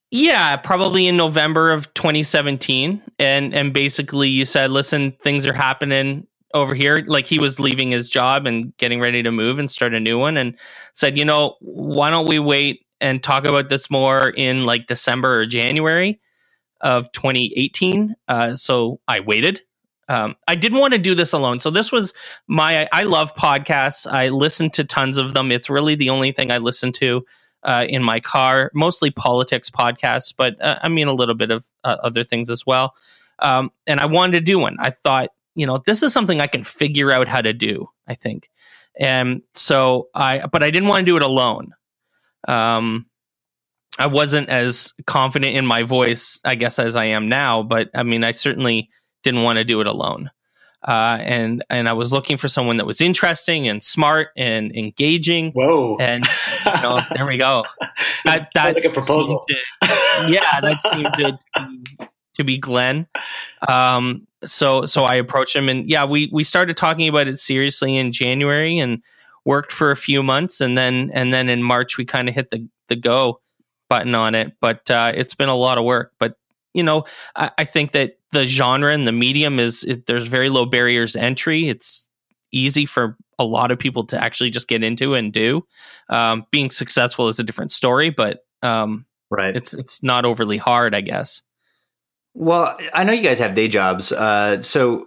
yeah, 0.09 0.57
probably 0.57 1.07
in 1.07 1.15
November 1.15 1.71
of 1.71 1.93
2017, 1.93 3.01
and 3.19 3.53
and 3.53 3.71
basically 3.71 4.29
you 4.29 4.45
said, 4.45 4.71
"Listen, 4.71 5.11
things 5.23 5.45
are 5.45 5.53
happening 5.53 6.27
over 6.53 6.75
here 6.75 7.03
like 7.07 7.25
he 7.25 7.39
was 7.39 7.59
leaving 7.59 7.91
his 7.91 8.09
job 8.09 8.45
and 8.45 8.75
getting 8.77 8.99
ready 8.99 9.23
to 9.23 9.31
move 9.31 9.57
and 9.57 9.69
start 9.71 9.93
a 9.93 9.99
new 9.99 10.19
one 10.19 10.37
and 10.37 10.55
said 10.93 11.17
you 11.17 11.25
know 11.25 11.55
why 11.61 12.09
don't 12.09 12.29
we 12.29 12.37
wait 12.37 12.85
and 13.01 13.23
talk 13.23 13.45
about 13.45 13.69
this 13.69 13.89
more 13.89 14.29
in 14.29 14.65
like 14.65 14.85
december 14.85 15.39
or 15.39 15.45
january 15.45 16.19
of 16.83 17.11
2018 17.13 18.15
uh, 18.27 18.55
so 18.55 18.99
i 19.07 19.19
waited. 19.19 19.61
Um, 20.09 20.35
i 20.47 20.55
didn't 20.55 20.79
want 20.79 20.93
to 20.93 20.99
do 20.99 21.15
this 21.15 21.33
alone. 21.33 21.59
So 21.59 21.69
this 21.69 21.91
was 21.91 22.13
my 22.47 22.87
i 22.91 23.03
love 23.03 23.33
podcasts. 23.35 24.05
I 24.11 24.29
listen 24.29 24.69
to 24.71 24.83
tons 24.83 25.17
of 25.17 25.33
them. 25.33 25.51
It's 25.51 25.69
really 25.69 25.95
the 25.95 26.09
only 26.09 26.31
thing 26.31 26.51
i 26.51 26.59
listen 26.59 26.91
to 26.93 27.25
uh, 27.63 27.85
in 27.87 28.03
my 28.03 28.19
car 28.19 28.69
mostly 28.73 29.09
politics 29.09 29.69
podcasts 29.69 30.33
but 30.35 30.61
uh, 30.61 30.77
i 30.83 30.89
mean 30.89 31.07
a 31.07 31.13
little 31.13 31.35
bit 31.35 31.49
of 31.49 31.65
uh, 31.83 31.97
other 32.03 32.23
things 32.23 32.49
as 32.49 32.65
well. 32.65 32.93
Um, 33.39 33.71
and 33.87 33.99
i 33.99 34.05
wanted 34.05 34.33
to 34.33 34.41
do 34.41 34.59
one. 34.59 34.77
I 34.79 34.91
thought 34.91 35.29
you 35.55 35.65
know, 35.65 35.81
this 35.85 36.03
is 36.03 36.13
something 36.13 36.41
I 36.41 36.47
can 36.47 36.63
figure 36.63 37.11
out 37.11 37.27
how 37.27 37.41
to 37.41 37.53
do, 37.53 37.89
I 38.07 38.15
think. 38.15 38.49
And 38.99 39.41
so 39.53 40.09
I, 40.13 40.45
but 40.47 40.63
I 40.63 40.71
didn't 40.71 40.89
want 40.89 41.01
to 41.01 41.05
do 41.05 41.15
it 41.15 41.23
alone. 41.23 41.73
Um, 42.47 43.05
I 43.99 44.07
wasn't 44.07 44.49
as 44.49 44.93
confident 45.05 45.55
in 45.55 45.65
my 45.65 45.83
voice, 45.83 46.39
I 46.43 46.55
guess, 46.55 46.79
as 46.79 46.95
I 46.95 47.05
am 47.05 47.29
now, 47.29 47.63
but 47.63 47.89
I 47.93 48.03
mean, 48.03 48.23
I 48.23 48.31
certainly 48.31 48.89
didn't 49.23 49.43
want 49.43 49.57
to 49.57 49.63
do 49.63 49.81
it 49.81 49.87
alone. 49.87 50.31
Uh, 50.85 51.17
and 51.21 51.63
and 51.69 51.87
I 51.87 51.93
was 51.93 52.11
looking 52.11 52.35
for 52.35 52.49
someone 52.49 52.75
that 52.77 52.85
was 52.85 52.99
interesting 52.99 53.69
and 53.69 53.81
smart 53.81 54.29
and 54.35 54.75
engaging. 54.75 55.51
Whoa! 55.51 55.95
And 55.97 56.27
you 56.65 56.81
know, 56.81 56.99
there 57.13 57.25
we 57.25 57.37
go. 57.37 57.65
That, 58.25 58.49
that 58.53 58.75
like 58.75 58.85
a 58.85 58.89
proposal. 58.89 59.45
To, 59.47 59.55
yeah, 60.29 60.61
that 60.61 60.81
seemed 60.81 61.13
to, 61.15 61.37
to 62.35 62.43
be 62.43 62.57
Glenn. 62.57 63.05
Um, 63.67 64.27
so 64.45 64.85
so 64.85 65.03
I 65.03 65.15
approached 65.15 65.55
him 65.55 65.69
and 65.69 65.89
yeah, 65.89 66.05
we 66.05 66.29
we 66.31 66.43
started 66.43 66.77
talking 66.77 67.07
about 67.07 67.27
it 67.27 67.37
seriously 67.37 67.97
in 67.97 68.11
January 68.11 68.77
and 68.79 69.01
worked 69.45 69.71
for 69.71 69.91
a 69.91 69.95
few 69.95 70.23
months 70.23 70.61
and 70.61 70.77
then 70.77 71.11
and 71.13 71.33
then 71.33 71.49
in 71.49 71.63
March 71.63 71.97
we 71.97 72.05
kind 72.05 72.29
of 72.29 72.35
hit 72.35 72.49
the 72.49 72.67
the 72.87 72.95
go 72.95 73.39
button 73.93 74.15
on 74.15 74.33
it. 74.33 74.53
But 74.59 74.89
uh, 74.89 75.11
it's 75.13 75.35
been 75.35 75.49
a 75.49 75.55
lot 75.55 75.77
of 75.77 75.83
work. 75.83 76.13
But 76.17 76.35
you 76.73 76.81
know, 76.81 77.05
I, 77.35 77.51
I 77.59 77.63
think 77.63 77.91
that 77.91 78.17
the 78.31 78.47
genre 78.47 78.91
and 78.91 79.07
the 79.07 79.11
medium 79.11 79.59
is 79.59 79.83
it, 79.83 80.07
there's 80.07 80.27
very 80.27 80.49
low 80.49 80.65
barriers 80.65 81.13
to 81.13 81.21
entry. 81.21 81.69
It's 81.69 82.09
easy 82.51 82.87
for 82.87 83.15
a 83.37 83.45
lot 83.45 83.69
of 83.69 83.77
people 83.77 84.03
to 84.07 84.19
actually 84.19 84.49
just 84.49 84.67
get 84.67 84.83
into 84.83 85.13
and 85.13 85.31
do. 85.31 85.63
Um, 86.09 86.47
being 86.49 86.71
successful 86.71 87.27
is 87.27 87.37
a 87.37 87.43
different 87.43 87.71
story, 87.71 88.09
but 88.09 88.39
um, 88.63 89.05
right, 89.29 89.55
it's 89.55 89.75
it's 89.75 90.01
not 90.01 90.25
overly 90.25 90.57
hard, 90.57 90.95
I 90.95 91.01
guess. 91.01 91.43
Well, 92.33 92.75
I 92.95 93.03
know 93.03 93.13
you 93.13 93.21
guys 93.21 93.37
have 93.37 93.53
day 93.53 93.67
jobs. 93.67 94.11
Uh, 94.11 94.63
so, 94.63 95.05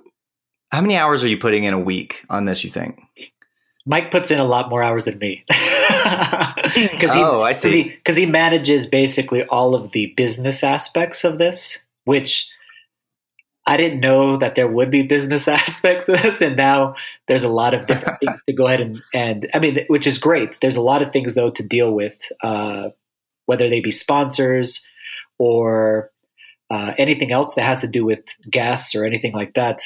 how 0.70 0.80
many 0.80 0.96
hours 0.96 1.24
are 1.24 1.28
you 1.28 1.38
putting 1.38 1.64
in 1.64 1.74
a 1.74 1.80
week 1.80 2.24
on 2.30 2.44
this? 2.44 2.62
You 2.62 2.70
think? 2.70 3.00
Mike 3.86 4.10
puts 4.10 4.30
in 4.30 4.40
a 4.40 4.44
lot 4.44 4.68
more 4.68 4.82
hours 4.82 5.04
than 5.04 5.18
me. 5.18 5.44
Because 6.74 7.14
he, 7.14 7.20
oh, 7.20 7.42
I 7.42 7.52
see. 7.52 7.84
Because 7.84 8.16
he, 8.16 8.24
he, 8.24 8.30
manages 8.30 8.86
basically 8.86 9.44
all 9.44 9.74
of 9.74 9.92
the 9.92 10.12
business 10.16 10.62
aspects 10.62 11.24
of 11.24 11.38
this, 11.38 11.84
which 12.04 12.50
I 13.66 13.76
didn't 13.76 14.00
know 14.00 14.36
that 14.36 14.56
there 14.56 14.68
would 14.68 14.90
be 14.90 15.02
business 15.02 15.48
aspects 15.48 16.08
of 16.08 16.20
this, 16.22 16.40
and 16.40 16.56
now 16.56 16.96
there's 17.28 17.44
a 17.44 17.48
lot 17.48 17.74
of 17.74 17.86
different 17.86 18.20
things 18.20 18.40
to 18.46 18.52
go 18.52 18.66
ahead 18.66 18.80
and 18.80 19.02
and 19.14 19.48
I 19.54 19.58
mean, 19.58 19.84
which 19.88 20.06
is 20.06 20.18
great. 20.18 20.58
There's 20.60 20.76
a 20.76 20.82
lot 20.82 21.02
of 21.02 21.12
things 21.12 21.34
though 21.34 21.50
to 21.50 21.62
deal 21.62 21.92
with, 21.92 22.20
uh, 22.42 22.90
whether 23.46 23.68
they 23.68 23.80
be 23.80 23.90
sponsors 23.92 24.86
or 25.38 26.10
uh, 26.70 26.92
anything 26.98 27.32
else 27.32 27.54
that 27.54 27.64
has 27.64 27.80
to 27.82 27.88
do 27.88 28.04
with 28.04 28.24
guests 28.50 28.94
or 28.94 29.04
anything 29.04 29.32
like 29.32 29.54
that. 29.54 29.82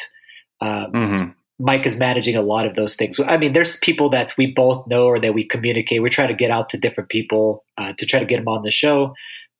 Um, 0.60 0.92
mm-hmm. 0.92 1.30
Mike 1.60 1.84
is 1.84 1.96
managing 1.96 2.36
a 2.36 2.42
lot 2.42 2.66
of 2.66 2.74
those 2.74 2.96
things. 2.96 3.20
I 3.20 3.36
mean, 3.36 3.52
there's 3.52 3.76
people 3.76 4.08
that 4.10 4.32
we 4.38 4.46
both 4.46 4.86
know 4.86 5.06
or 5.06 5.20
that 5.20 5.34
we 5.34 5.46
communicate. 5.46 6.02
We 6.02 6.08
try 6.08 6.26
to 6.26 6.34
get 6.34 6.50
out 6.50 6.70
to 6.70 6.78
different 6.78 7.10
people 7.10 7.64
uh, 7.76 7.92
to 7.98 8.06
try 8.06 8.18
to 8.18 8.24
get 8.24 8.36
them 8.36 8.48
on 8.48 8.62
the 8.62 8.70
show. 8.70 9.12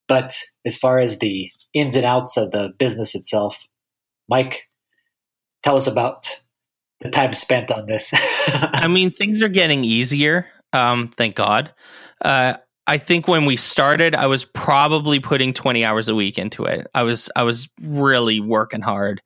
But 0.09 0.35
as 0.65 0.77
far 0.77 0.99
as 0.99 1.19
the 1.19 1.51
ins 1.75 1.97
and 1.97 2.07
outs 2.07 2.39
of 2.39 2.53
the 2.53 2.71
business 2.79 3.15
itself, 3.15 3.59
Mike, 4.29 4.63
tell 5.63 5.77
us 5.77 5.87
about 5.87 6.27
the 7.01 7.11
time 7.11 7.35
spent 7.35 7.71
on 7.71 7.87
this. 7.87 8.13
I 8.47 8.89
mean, 8.89 9.11
things 9.11 9.43
are 9.43 9.49
getting 9.49 9.85
easier. 9.85 10.47
Um, 10.73 11.09
thank 11.09 11.37
God. 11.37 11.73
Uh, 12.23 12.55
I 12.87 12.97
think 12.97 13.29
when 13.29 13.45
we 13.45 13.57
started, 13.57 14.15
I 14.15 14.27
was 14.27 14.45
probably 14.45 15.21
putting 15.21 15.53
20 15.53 15.85
hours 15.85 16.09
a 16.09 16.15
week 16.15 16.39
into 16.39 16.65
it. 16.65 16.87
I 16.95 17.03
was 17.03 17.31
I 17.37 17.43
was 17.43 17.69
really 17.83 18.41
working 18.41 18.81
hard. 18.81 19.21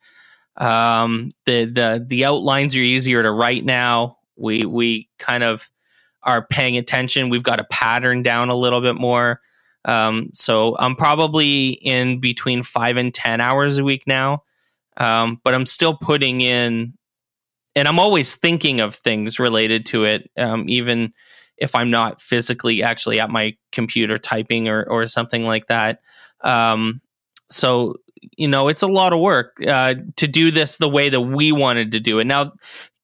Um, 0.57 1.33
the 1.47 1.65
the 1.65 2.05
the 2.07 2.25
outlines 2.25 2.77
are 2.77 2.81
easier 2.81 3.23
to 3.23 3.31
write 3.31 3.65
now. 3.65 4.19
We 4.37 4.65
we 4.65 5.09
kind 5.19 5.43
of 5.43 5.69
are 6.23 6.47
paying 6.47 6.77
attention. 6.77 7.29
We've 7.29 7.43
got 7.43 7.61
a 7.61 7.65
pattern 7.65 8.23
down 8.23 8.49
a 8.49 8.55
little 8.55 8.81
bit 8.81 8.95
more. 8.95 9.41
Um, 9.85 10.31
so 10.35 10.77
I'm 10.79 10.97
probably 10.97 11.71
in 11.71 12.19
between 12.19 12.63
five 12.63 12.97
and 12.97 13.13
10 13.13 13.41
hours 13.41 13.77
a 13.77 13.85
week 13.85 14.05
now. 14.07 14.43
Um, 14.97 15.41
but 15.45 15.55
I'm 15.55 15.67
still 15.67 15.97
putting 15.97 16.41
in, 16.41 16.95
and 17.77 17.89
I'm 17.89 17.99
always 17.99 18.37
thinking 18.37 18.81
of 18.81 18.95
things 18.95 19.39
related 19.39 19.87
to 19.87 20.05
it, 20.05 20.31
um, 20.39 20.69
even 20.69 21.13
if 21.59 21.75
I'm 21.75 21.91
not 21.91 22.21
physically 22.21 22.83
actually 22.83 23.21
at 23.21 23.31
my 23.31 23.57
computer 23.73 24.19
typing 24.19 24.69
or 24.69 24.85
or 24.85 25.07
something 25.07 25.45
like 25.45 25.67
that. 25.67 26.01
Um, 26.43 27.01
so 27.51 27.97
you 28.37 28.49
know, 28.49 28.69
it's 28.69 28.83
a 28.83 28.87
lot 28.87 29.13
of 29.13 29.21
work 29.21 29.57
uh, 29.67 29.95
to 30.17 30.29
do 30.29 30.51
this 30.51 30.79
the 30.79 30.89
way 30.89 31.09
that 31.09 31.21
we 31.21 31.53
wanted 31.53 31.93
to 31.93 32.01
do 32.01 32.19
it. 32.19 32.25
Now, 32.25 32.53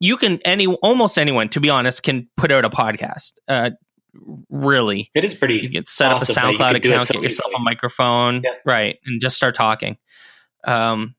you 0.00 0.16
can 0.16 0.40
any 0.44 0.66
almost 0.66 1.18
anyone, 1.18 1.48
to 1.50 1.60
be 1.60 1.70
honest, 1.70 2.02
can 2.02 2.28
put 2.36 2.50
out 2.50 2.64
a 2.64 2.70
podcast. 2.70 3.32
Uh, 3.48 3.70
really, 4.48 5.10
it 5.14 5.24
is 5.24 5.34
pretty. 5.34 5.54
You 5.54 5.70
can 5.70 5.86
set 5.86 6.12
awesome 6.12 6.36
up 6.36 6.56
a 6.56 6.62
SoundCloud 6.62 6.76
account, 6.76 7.06
so 7.06 7.14
get 7.14 7.22
yourself 7.22 7.50
easily. 7.50 7.60
a 7.60 7.64
microphone, 7.64 8.42
yeah. 8.44 8.50
right, 8.64 8.98
and 9.04 9.20
just 9.20 9.36
start 9.36 9.54
talking. 9.54 9.98
Um, 10.64 11.14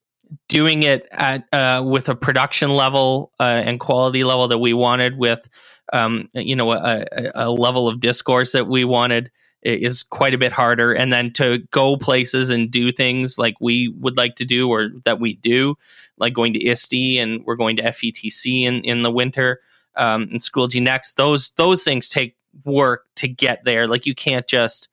doing 0.48 0.84
it 0.84 1.08
at 1.12 1.46
uh, 1.54 1.84
with 1.86 2.10
a 2.10 2.16
production 2.16 2.72
level 2.72 3.32
uh, 3.40 3.62
and 3.66 3.80
quality 3.80 4.24
level 4.24 4.48
that 4.48 4.60
we 4.60 4.74
wanted, 4.74 5.18
with 5.18 5.48
um, 5.94 6.30
you 6.34 6.56
know 6.56 6.72
a, 6.72 7.06
a, 7.36 7.52
level 7.52 7.88
of 7.88 8.00
discourse 8.00 8.52
that 8.54 8.68
we 8.68 8.84
wanted, 8.86 9.32
is 9.64 10.04
quite 10.04 10.34
a 10.34 10.38
bit 10.38 10.52
harder. 10.52 10.94
And 10.94 11.12
then 11.14 11.32
to 11.34 11.60
go 11.72 11.98
places 11.98 12.50
and 12.50 12.72
do 12.72 12.92
things 12.92 13.38
like 13.38 13.56
we 13.60 13.90
would 14.00 14.18
like 14.18 14.36
to 14.38 14.46
do 14.46 14.70
or 14.70 14.90
that 15.06 15.20
we 15.20 15.36
do, 15.36 15.76
like 16.18 16.34
going 16.34 16.54
to 16.54 16.64
ISTE 16.64 17.20
and 17.20 17.44
we're 17.46 17.56
going 17.56 17.78
to 17.78 17.84
FETC 17.84 18.64
in 18.64 18.82
in 18.82 19.04
the 19.04 19.12
winter 19.12 19.60
um, 19.96 20.24
and 20.24 20.40
Schoology 20.40 20.82
Next. 20.82 21.18
Those 21.18 21.52
those 21.52 21.84
things 21.84 22.10
take 22.10 22.36
work 22.66 23.06
to 23.16 23.28
get 23.28 23.64
there. 23.64 23.88
Like 23.88 24.06
you 24.06 24.16
can't 24.16 24.48
just 24.48 24.88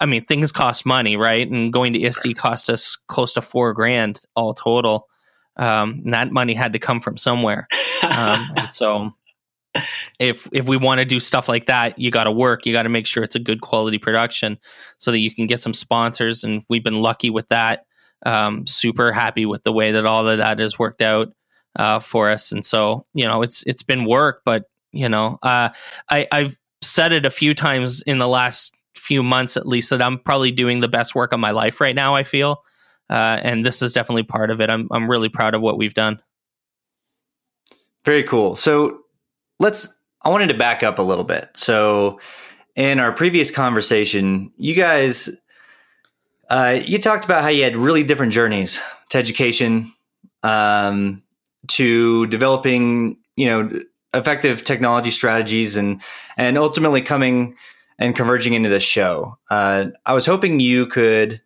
I 0.00 0.06
mean, 0.06 0.24
things 0.24 0.50
cost 0.50 0.86
money, 0.86 1.16
right? 1.16 1.48
And 1.48 1.72
going 1.72 1.92
to 1.92 2.02
ISTE 2.02 2.34
cost 2.34 2.70
us 2.70 2.96
close 3.08 3.34
to 3.34 3.42
four 3.42 3.74
grand 3.74 4.22
all 4.34 4.54
total. 4.54 5.08
Um, 5.56 6.00
and 6.04 6.14
that 6.14 6.32
money 6.32 6.54
had 6.54 6.72
to 6.72 6.78
come 6.78 7.00
from 7.00 7.16
somewhere. 7.16 7.68
Um, 8.02 8.48
so 8.72 9.14
if 10.18 10.48
if 10.52 10.66
we 10.66 10.76
want 10.76 10.98
to 11.00 11.04
do 11.04 11.20
stuff 11.20 11.48
like 11.48 11.66
that, 11.66 11.98
you 11.98 12.10
got 12.10 12.24
to 12.24 12.32
work. 12.32 12.66
You 12.66 12.72
got 12.72 12.82
to 12.82 12.88
make 12.88 13.06
sure 13.06 13.22
it's 13.22 13.36
a 13.36 13.40
good 13.40 13.60
quality 13.60 13.98
production 13.98 14.58
so 14.98 15.10
that 15.10 15.18
you 15.18 15.32
can 15.32 15.46
get 15.46 15.60
some 15.60 15.74
sponsors. 15.74 16.44
And 16.44 16.62
we've 16.68 16.84
been 16.84 17.00
lucky 17.00 17.30
with 17.30 17.48
that. 17.48 17.84
Um, 18.26 18.66
super 18.66 19.12
happy 19.12 19.46
with 19.46 19.62
the 19.62 19.72
way 19.72 19.92
that 19.92 20.04
all 20.04 20.28
of 20.28 20.38
that 20.38 20.58
has 20.58 20.78
worked 20.78 21.00
out 21.00 21.28
uh, 21.76 22.00
for 22.00 22.30
us. 22.30 22.52
And 22.52 22.64
so 22.64 23.06
you 23.14 23.26
know, 23.26 23.42
it's 23.42 23.62
it's 23.66 23.82
been 23.82 24.04
work, 24.04 24.42
but 24.44 24.64
you 24.92 25.08
know, 25.08 25.38
uh, 25.42 25.70
I 26.10 26.26
I've 26.30 26.58
said 26.82 27.12
it 27.12 27.26
a 27.26 27.30
few 27.30 27.54
times 27.54 28.02
in 28.02 28.18
the 28.18 28.28
last 28.28 28.72
few 28.96 29.22
months 29.22 29.56
at 29.56 29.66
least 29.66 29.90
that 29.90 30.02
I'm 30.02 30.18
probably 30.18 30.50
doing 30.50 30.80
the 30.80 30.88
best 30.88 31.14
work 31.14 31.32
of 31.32 31.40
my 31.40 31.52
life 31.52 31.80
right 31.80 31.94
now. 31.94 32.14
I 32.14 32.24
feel, 32.24 32.62
uh, 33.08 33.38
and 33.42 33.64
this 33.64 33.82
is 33.82 33.92
definitely 33.92 34.24
part 34.24 34.50
of 34.50 34.60
it. 34.60 34.68
I'm 34.68 34.88
I'm 34.90 35.08
really 35.08 35.28
proud 35.28 35.54
of 35.54 35.62
what 35.62 35.78
we've 35.78 35.94
done. 35.94 36.20
Very 38.04 38.22
cool. 38.22 38.54
So 38.56 39.00
let's. 39.60 39.96
I 40.22 40.28
wanted 40.28 40.48
to 40.48 40.58
back 40.58 40.82
up 40.82 40.98
a 40.98 41.02
little 41.02 41.24
bit. 41.24 41.48
So 41.54 42.20
in 42.76 42.98
our 42.98 43.12
previous 43.12 43.50
conversation, 43.50 44.52
you 44.58 44.74
guys, 44.74 45.30
uh, 46.50 46.78
you 46.84 46.98
talked 46.98 47.24
about 47.24 47.42
how 47.42 47.48
you 47.48 47.62
had 47.62 47.76
really 47.76 48.02
different 48.02 48.32
journeys 48.32 48.80
to 49.10 49.18
education, 49.18 49.90
um, 50.42 51.22
to 51.68 52.26
developing, 52.26 53.16
you 53.36 53.46
know, 53.46 53.80
effective 54.12 54.64
technology 54.64 55.10
strategies, 55.10 55.76
and 55.76 56.02
and 56.36 56.58
ultimately 56.58 57.00
coming 57.00 57.54
and 57.98 58.16
converging 58.16 58.54
into 58.54 58.68
this 58.68 58.82
show. 58.82 59.38
Uh, 59.50 59.86
I 60.06 60.14
was 60.14 60.26
hoping 60.26 60.58
you 60.58 60.86
could 60.86 61.40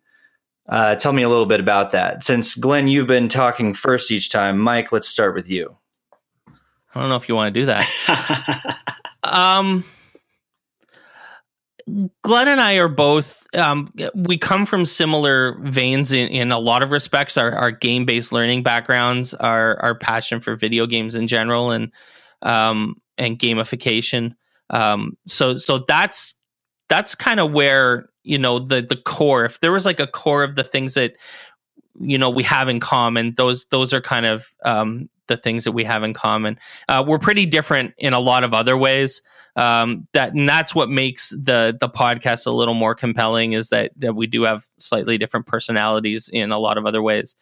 uh, 0.67 0.95
tell 0.95 1.13
me 1.13 1.21
a 1.21 1.29
little 1.29 1.45
bit 1.45 1.59
about 1.59 1.91
that. 1.91 2.23
Since 2.23 2.55
Glenn, 2.55 2.87
you've 2.87 3.07
been 3.07 3.29
talking 3.29 3.73
first 3.73 4.09
each 4.09 4.29
time. 4.29 4.57
Mike, 4.57 4.91
let's 4.91 5.07
start 5.07 5.35
with 5.35 5.49
you. 5.49 5.77
I 6.95 7.01
don't 7.01 7.09
know 7.09 7.15
if 7.15 7.27
you 7.27 7.35
want 7.35 7.53
to 7.53 7.59
do 7.59 7.65
that. 7.65 8.77
um, 9.23 9.83
Glenn 12.23 12.47
and 12.47 12.61
I 12.61 12.75
are 12.75 12.87
both. 12.87 13.45
Um, 13.53 13.93
we 14.15 14.37
come 14.37 14.65
from 14.65 14.85
similar 14.85 15.59
veins 15.61 16.11
in, 16.11 16.29
in 16.29 16.51
a 16.51 16.57
lot 16.57 16.83
of 16.83 16.91
respects. 16.91 17.37
Our, 17.37 17.51
our 17.51 17.71
game 17.71 18.05
based 18.05 18.31
learning 18.31 18.63
backgrounds, 18.63 19.33
our 19.33 19.79
our 19.81 19.95
passion 19.95 20.39
for 20.39 20.55
video 20.55 20.87
games 20.87 21.15
in 21.15 21.27
general, 21.27 21.71
and 21.71 21.91
um, 22.41 22.95
and 23.17 23.37
gamification. 23.37 24.35
Um, 24.69 25.17
so 25.27 25.55
so 25.55 25.79
that's 25.87 26.33
that's 26.89 27.13
kind 27.13 27.39
of 27.39 27.51
where 27.51 28.09
you 28.23 28.37
know 28.37 28.57
the 28.59 28.81
the 28.81 28.97
core 28.97 29.45
if 29.45 29.59
there 29.59 29.71
was 29.71 29.85
like 29.85 29.99
a 29.99 30.07
core 30.07 30.43
of 30.43 30.55
the 30.55 30.63
things 30.63 30.95
that 30.95 31.13
you 31.99 32.17
know 32.17 32.29
we 32.29 32.43
have 32.43 32.69
in 32.69 32.79
common. 32.79 33.33
Those 33.35 33.65
those 33.65 33.93
are 33.93 34.01
kind 34.01 34.25
of 34.25 34.53
um, 34.63 35.09
the 35.27 35.37
things 35.37 35.63
that 35.63 35.71
we 35.71 35.83
have 35.83 36.03
in 36.03 36.13
common. 36.13 36.59
Uh, 36.87 37.03
we're 37.05 37.19
pretty 37.19 37.45
different 37.45 37.93
in 37.97 38.13
a 38.13 38.19
lot 38.19 38.43
of 38.43 38.53
other 38.53 38.77
ways. 38.77 39.21
Um, 39.55 40.07
that 40.13 40.33
and 40.33 40.47
that's 40.47 40.75
what 40.75 40.89
makes 40.89 41.29
the 41.29 41.77
the 41.79 41.89
podcast 41.89 42.45
a 42.45 42.51
little 42.51 42.73
more 42.73 42.95
compelling 42.95 43.53
is 43.53 43.69
that 43.69 43.91
that 43.97 44.15
we 44.15 44.27
do 44.27 44.43
have 44.43 44.65
slightly 44.77 45.17
different 45.17 45.45
personalities 45.45 46.29
in 46.31 46.51
a 46.51 46.59
lot 46.59 46.77
of 46.77 46.85
other 46.85 47.01
ways. 47.01 47.35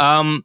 Um, 0.00 0.44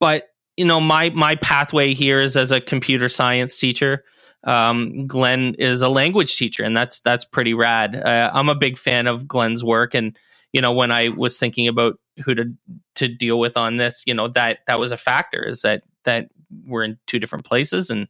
but 0.00 0.28
you 0.56 0.64
know 0.64 0.80
my 0.80 1.10
my 1.10 1.34
pathway 1.36 1.94
here 1.94 2.20
is 2.20 2.36
as 2.36 2.52
a 2.52 2.60
computer 2.60 3.08
science 3.08 3.58
teacher. 3.58 4.04
Um, 4.44 5.06
Glenn 5.06 5.54
is 5.54 5.82
a 5.82 5.88
language 5.88 6.36
teacher, 6.36 6.64
and 6.64 6.76
that's 6.76 7.00
that's 7.00 7.24
pretty 7.24 7.54
rad. 7.54 7.96
Uh, 7.96 8.30
I'm 8.32 8.48
a 8.48 8.54
big 8.54 8.78
fan 8.78 9.06
of 9.06 9.28
Glenn's 9.28 9.64
work, 9.64 9.94
and 9.94 10.16
you 10.52 10.60
know 10.60 10.72
when 10.72 10.90
I 10.90 11.08
was 11.08 11.38
thinking 11.38 11.68
about 11.68 11.98
who 12.24 12.34
to 12.34 12.52
to 12.96 13.08
deal 13.08 13.38
with 13.38 13.56
on 13.56 13.76
this, 13.76 14.02
you 14.06 14.14
know 14.14 14.28
that 14.28 14.60
that 14.66 14.78
was 14.78 14.92
a 14.92 14.96
factor 14.96 15.44
is 15.44 15.62
that 15.62 15.82
that 16.04 16.28
we're 16.66 16.84
in 16.84 16.98
two 17.06 17.18
different 17.18 17.44
places, 17.44 17.90
and 17.90 18.08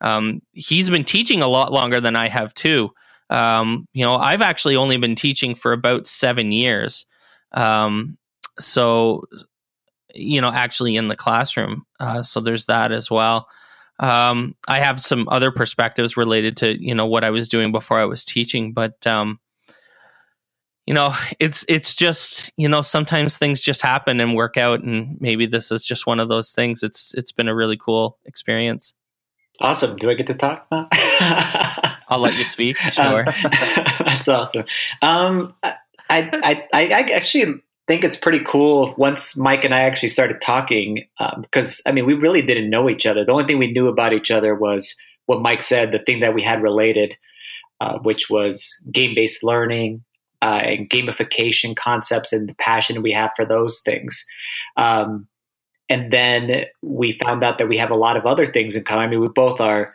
um, 0.00 0.42
he's 0.52 0.90
been 0.90 1.04
teaching 1.04 1.42
a 1.42 1.48
lot 1.48 1.72
longer 1.72 2.00
than 2.00 2.16
I 2.16 2.28
have 2.28 2.54
too. 2.54 2.90
Um, 3.30 3.88
you 3.92 4.04
know, 4.04 4.16
I've 4.16 4.42
actually 4.42 4.76
only 4.76 4.96
been 4.96 5.14
teaching 5.14 5.54
for 5.54 5.72
about 5.72 6.06
seven 6.06 6.52
years, 6.52 7.06
um, 7.52 8.18
so 8.58 9.24
you 10.14 10.40
know, 10.40 10.50
actually 10.50 10.96
in 10.96 11.08
the 11.08 11.16
classroom. 11.16 11.84
Uh, 11.98 12.22
so 12.22 12.40
there's 12.40 12.66
that 12.66 12.92
as 12.92 13.10
well. 13.10 13.48
Um, 14.00 14.54
I 14.66 14.80
have 14.80 15.00
some 15.00 15.28
other 15.28 15.50
perspectives 15.50 16.16
related 16.16 16.56
to 16.58 16.80
you 16.82 16.94
know 16.94 17.06
what 17.06 17.24
I 17.24 17.30
was 17.30 17.48
doing 17.48 17.72
before 17.72 17.98
I 17.98 18.04
was 18.04 18.24
teaching, 18.24 18.72
but 18.72 19.06
um, 19.06 19.38
you 20.86 20.92
know, 20.92 21.14
it's 21.40 21.64
it's 21.68 21.94
just 21.94 22.52
you 22.56 22.68
know 22.68 22.82
sometimes 22.82 23.38
things 23.38 23.60
just 23.60 23.82
happen 23.82 24.20
and 24.20 24.34
work 24.34 24.56
out, 24.56 24.82
and 24.82 25.16
maybe 25.20 25.46
this 25.46 25.70
is 25.70 25.84
just 25.84 26.06
one 26.06 26.20
of 26.20 26.28
those 26.28 26.52
things. 26.52 26.82
It's 26.82 27.14
it's 27.14 27.32
been 27.32 27.48
a 27.48 27.54
really 27.54 27.76
cool 27.76 28.18
experience. 28.26 28.92
Awesome. 29.60 29.96
Do 29.96 30.10
I 30.10 30.14
get 30.14 30.26
to 30.26 30.34
talk 30.34 30.66
now? 30.70 30.88
I'll 32.08 32.18
let 32.18 32.36
you 32.36 32.44
speak. 32.44 32.76
Sure. 32.76 33.24
that's 34.00 34.28
awesome. 34.28 34.64
Um, 35.00 35.54
I, 35.62 35.74
I, 36.10 36.68
I, 36.72 36.86
I 36.86 37.00
actually 37.12 37.62
think 37.86 38.04
it's 38.04 38.16
pretty 38.16 38.40
cool 38.44 38.94
once 38.98 39.36
Mike 39.36 39.64
and 39.64 39.74
I 39.74 39.82
actually 39.82 40.08
started 40.08 40.40
talking 40.40 41.06
because 41.40 41.80
um, 41.86 41.90
I 41.90 41.94
mean 41.94 42.04
we 42.04 42.14
really 42.14 42.42
didn't 42.42 42.68
know 42.68 42.90
each 42.90 43.06
other. 43.06 43.24
The 43.24 43.32
only 43.32 43.44
thing 43.44 43.58
we 43.58 43.72
knew 43.72 43.88
about 43.88 44.12
each 44.12 44.30
other 44.30 44.54
was 44.54 44.96
what 45.26 45.40
Mike 45.40 45.62
said, 45.62 45.92
the 45.92 45.98
thing 46.00 46.20
that 46.20 46.34
we 46.34 46.42
had 46.42 46.62
related, 46.62 47.16
uh, 47.80 47.98
which 48.00 48.28
was 48.28 48.76
game 48.90 49.14
based 49.14 49.44
learning 49.44 50.02
uh, 50.44 50.60
and 50.62 50.90
gamification 50.90 51.74
concepts 51.74 52.30
and 52.30 52.50
the 52.50 52.54
passion 52.56 53.02
we 53.02 53.12
have 53.12 53.30
for 53.34 53.46
those 53.46 53.80
things. 53.80 54.26
Um, 54.76 55.26
and 55.88 56.12
then 56.12 56.66
we 56.82 57.18
found 57.24 57.42
out 57.42 57.56
that 57.56 57.68
we 57.68 57.78
have 57.78 57.90
a 57.90 57.96
lot 57.96 58.18
of 58.18 58.26
other 58.26 58.46
things 58.46 58.76
in 58.76 58.84
common. 58.84 59.04
I 59.04 59.08
mean, 59.08 59.20
we 59.20 59.28
both 59.28 59.58
are 59.58 59.94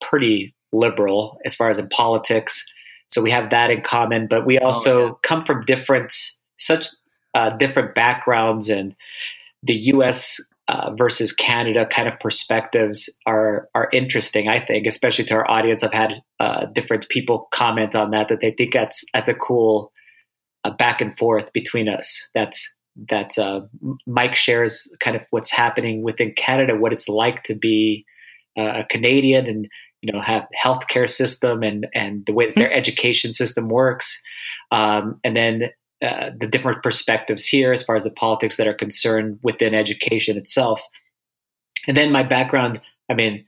pretty 0.00 0.52
liberal 0.72 1.38
as 1.44 1.54
far 1.54 1.70
as 1.70 1.78
in 1.78 1.88
politics. 1.90 2.66
So 3.06 3.22
we 3.22 3.30
have 3.30 3.50
that 3.50 3.70
in 3.70 3.82
common, 3.82 4.26
but 4.26 4.44
we 4.44 4.58
oh, 4.58 4.66
also 4.66 5.00
oh, 5.00 5.06
yeah. 5.06 5.12
come 5.22 5.42
from 5.42 5.64
different, 5.64 6.12
such 6.56 6.88
uh, 7.34 7.50
different 7.50 7.94
backgrounds 7.94 8.68
and 8.68 8.96
the 9.62 9.74
U.S. 9.74 10.40
Uh, 10.66 10.92
versus 10.96 11.30
Canada 11.30 11.84
kind 11.84 12.08
of 12.08 12.18
perspectives 12.18 13.10
are 13.26 13.68
are 13.74 13.90
interesting. 13.92 14.48
I 14.48 14.58
think, 14.58 14.86
especially 14.86 15.26
to 15.26 15.34
our 15.34 15.50
audience, 15.50 15.82
I've 15.82 15.92
had 15.92 16.22
uh, 16.40 16.64
different 16.74 17.06
people 17.10 17.48
comment 17.52 17.94
on 17.94 18.12
that 18.12 18.28
that 18.28 18.40
they 18.40 18.52
think 18.52 18.72
that's 18.72 19.04
that's 19.12 19.28
a 19.28 19.34
cool 19.34 19.92
uh, 20.64 20.70
back 20.70 21.02
and 21.02 21.14
forth 21.18 21.52
between 21.52 21.86
us. 21.86 22.26
That's 22.34 22.66
that 23.10 23.36
uh, 23.38 23.60
Mike 24.06 24.34
shares 24.34 24.88
kind 25.00 25.16
of 25.16 25.22
what's 25.30 25.50
happening 25.50 26.02
within 26.02 26.32
Canada, 26.32 26.76
what 26.76 26.94
it's 26.94 27.08
like 27.08 27.42
to 27.42 27.54
be 27.54 28.06
uh, 28.58 28.80
a 28.80 28.84
Canadian, 28.88 29.46
and 29.46 29.68
you 30.00 30.12
know 30.12 30.22
have 30.22 30.46
healthcare 30.58 31.08
system 31.08 31.62
and 31.62 31.86
and 31.94 32.24
the 32.26 32.32
way 32.32 32.46
that 32.46 32.56
their 32.56 32.68
mm-hmm. 32.68 32.78
education 32.78 33.32
system 33.32 33.68
works, 33.68 34.18
um, 34.70 35.20
and 35.24 35.36
then 35.36 35.64
uh, 36.04 36.30
the 36.38 36.46
different 36.46 36.82
perspectives 36.82 37.46
here 37.46 37.72
as 37.72 37.82
far 37.82 37.96
as 37.96 38.04
the 38.04 38.10
politics 38.10 38.56
that 38.56 38.66
are 38.66 38.74
concerned 38.74 39.38
within 39.42 39.74
education 39.74 40.36
itself. 40.36 40.82
And 41.86 41.96
then 41.96 42.12
my 42.12 42.22
background, 42.22 42.80
I 43.10 43.14
mean, 43.14 43.46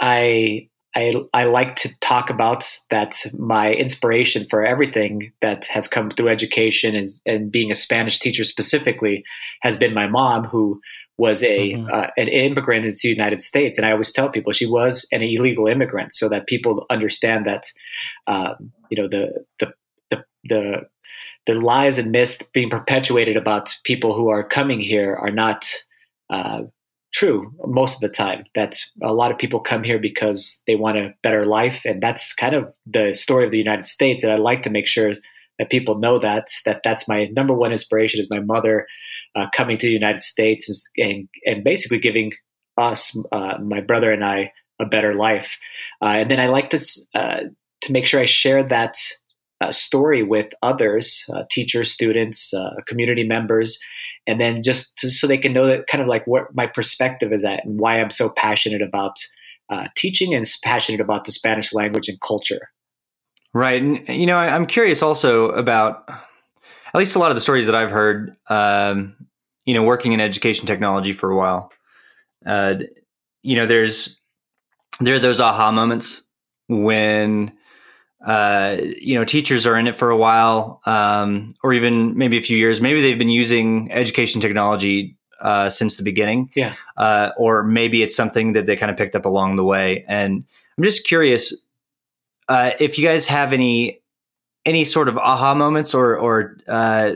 I 0.00 0.68
I, 0.94 1.12
I 1.34 1.44
like 1.44 1.76
to 1.76 1.90
talk 2.00 2.30
about 2.30 2.68
that 2.90 3.24
my 3.32 3.72
inspiration 3.72 4.46
for 4.48 4.64
everything 4.64 5.32
that 5.42 5.66
has 5.66 5.86
come 5.86 6.10
through 6.10 6.28
education 6.28 6.96
and, 6.96 7.06
and 7.26 7.52
being 7.52 7.70
a 7.70 7.76
Spanish 7.76 8.18
teacher 8.18 8.42
specifically 8.42 9.22
has 9.60 9.76
been 9.76 9.94
my 9.94 10.08
mom, 10.08 10.44
who 10.44 10.80
was 11.18 11.42
a 11.42 11.72
mm-hmm. 11.74 11.88
uh, 11.92 12.06
an 12.16 12.28
immigrant 12.28 12.86
into 12.86 13.00
the 13.02 13.08
United 13.10 13.42
States, 13.42 13.76
and 13.76 13.86
I 13.86 13.92
always 13.92 14.12
tell 14.12 14.28
people 14.28 14.52
she 14.52 14.66
was 14.66 15.06
an 15.12 15.20
illegal 15.20 15.66
immigrant, 15.66 16.14
so 16.14 16.28
that 16.28 16.46
people 16.46 16.86
understand 16.90 17.46
that 17.46 17.64
um, 18.26 18.72
you 18.90 19.00
know 19.00 19.08
the 19.08 19.44
the 19.58 19.72
the 20.10 20.24
the 20.44 20.80
the 21.48 21.54
lies 21.54 21.98
and 21.98 22.12
myths 22.12 22.42
being 22.52 22.68
perpetuated 22.68 23.34
about 23.36 23.74
people 23.82 24.14
who 24.14 24.28
are 24.28 24.46
coming 24.46 24.80
here 24.80 25.16
are 25.16 25.30
not 25.30 25.66
uh, 26.28 26.60
true 27.14 27.50
most 27.64 27.94
of 27.94 28.00
the 28.02 28.14
time. 28.14 28.44
That 28.54 28.76
a 29.02 29.14
lot 29.14 29.32
of 29.32 29.38
people 29.38 29.58
come 29.58 29.82
here 29.82 29.98
because 29.98 30.62
they 30.66 30.74
want 30.74 30.98
a 30.98 31.14
better 31.22 31.44
life, 31.44 31.80
and 31.86 32.02
that's 32.02 32.34
kind 32.34 32.54
of 32.54 32.74
the 32.86 33.14
story 33.14 33.46
of 33.46 33.50
the 33.50 33.58
United 33.58 33.86
States. 33.86 34.22
And 34.22 34.30
I 34.30 34.36
like 34.36 34.62
to 34.64 34.70
make 34.70 34.86
sure 34.86 35.14
that 35.58 35.70
people 35.70 35.98
know 35.98 36.18
that 36.18 36.48
that 36.66 36.82
that's 36.84 37.08
my 37.08 37.24
number 37.32 37.54
one 37.54 37.72
inspiration 37.72 38.20
is 38.20 38.28
my 38.30 38.40
mother 38.40 38.86
uh, 39.34 39.46
coming 39.54 39.78
to 39.78 39.86
the 39.86 39.92
United 39.92 40.20
States 40.20 40.86
and 40.98 41.30
and 41.46 41.64
basically 41.64 41.98
giving 41.98 42.32
us, 42.76 43.18
uh, 43.32 43.54
my 43.58 43.80
brother 43.80 44.12
and 44.12 44.22
I, 44.22 44.52
a 44.78 44.84
better 44.84 45.14
life. 45.14 45.56
Uh, 46.02 46.18
and 46.20 46.30
then 46.30 46.40
I 46.40 46.48
like 46.48 46.68
to 46.70 46.78
uh, 47.14 47.40
to 47.80 47.92
make 47.92 48.04
sure 48.04 48.20
I 48.20 48.26
share 48.26 48.62
that 48.64 48.96
uh, 49.60 49.72
story 49.72 50.22
with 50.22 50.52
others, 50.62 51.24
uh, 51.34 51.42
teachers, 51.50 51.90
students, 51.90 52.54
uh, 52.54 52.70
community 52.86 53.24
members, 53.24 53.78
and 54.26 54.40
then 54.40 54.62
just 54.62 54.96
to, 54.98 55.10
so 55.10 55.26
they 55.26 55.38
can 55.38 55.52
know 55.52 55.66
that 55.66 55.86
kind 55.86 56.02
of 56.02 56.08
like 56.08 56.26
what 56.26 56.54
my 56.54 56.66
perspective 56.66 57.32
is 57.32 57.44
at 57.44 57.64
and 57.64 57.80
why 57.80 58.00
I'm 58.00 58.10
so 58.10 58.28
passionate 58.30 58.82
about 58.82 59.16
uh, 59.70 59.84
teaching 59.96 60.34
and 60.34 60.44
passionate 60.62 61.00
about 61.00 61.24
the 61.24 61.32
Spanish 61.32 61.72
language 61.72 62.08
and 62.08 62.20
culture. 62.20 62.68
Right, 63.52 63.82
and 63.82 64.08
you 64.08 64.26
know, 64.26 64.36
I, 64.36 64.54
am 64.54 64.66
curious 64.66 65.02
also 65.02 65.48
about 65.50 66.04
at 66.08 66.94
least 66.94 67.16
a 67.16 67.18
lot 67.18 67.30
of 67.30 67.34
the 67.34 67.40
stories 67.40 67.66
that 67.66 67.74
I've 67.74 67.90
heard. 67.90 68.36
Um, 68.48 69.16
you 69.64 69.74
know, 69.74 69.82
working 69.82 70.12
in 70.12 70.20
education 70.20 70.66
technology 70.66 71.12
for 71.12 71.30
a 71.30 71.36
while, 71.36 71.70
uh, 72.46 72.76
you 73.42 73.56
know, 73.56 73.66
there's 73.66 74.20
there 75.00 75.14
are 75.14 75.18
those 75.18 75.40
aha 75.40 75.72
moments 75.72 76.22
when 76.68 77.52
uh, 78.24 78.76
you 79.00 79.14
know, 79.14 79.24
teachers 79.24 79.66
are 79.66 79.76
in 79.76 79.86
it 79.86 79.94
for 79.94 80.10
a 80.10 80.16
while, 80.16 80.80
um, 80.86 81.54
or 81.62 81.72
even 81.72 82.16
maybe 82.16 82.36
a 82.36 82.42
few 82.42 82.56
years. 82.56 82.80
Maybe 82.80 83.00
they've 83.00 83.18
been 83.18 83.28
using 83.28 83.90
education 83.92 84.40
technology 84.40 85.16
uh, 85.40 85.70
since 85.70 85.96
the 85.96 86.02
beginning. 86.02 86.50
Yeah. 86.54 86.74
Uh, 86.96 87.30
or 87.36 87.62
maybe 87.62 88.02
it's 88.02 88.16
something 88.16 88.52
that 88.52 88.66
they 88.66 88.76
kind 88.76 88.90
of 88.90 88.96
picked 88.96 89.14
up 89.14 89.24
along 89.24 89.56
the 89.56 89.64
way. 89.64 90.04
And 90.08 90.44
I'm 90.76 90.84
just 90.84 91.06
curious 91.06 91.54
uh, 92.48 92.72
if 92.80 92.98
you 92.98 93.04
guys 93.04 93.26
have 93.26 93.52
any 93.52 94.00
any 94.64 94.84
sort 94.84 95.08
of 95.08 95.16
aha 95.16 95.54
moments, 95.54 95.94
or 95.94 96.16
or 96.16 96.58
uh, 96.66 97.12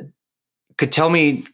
could 0.76 0.92
tell 0.92 1.10
me 1.10 1.44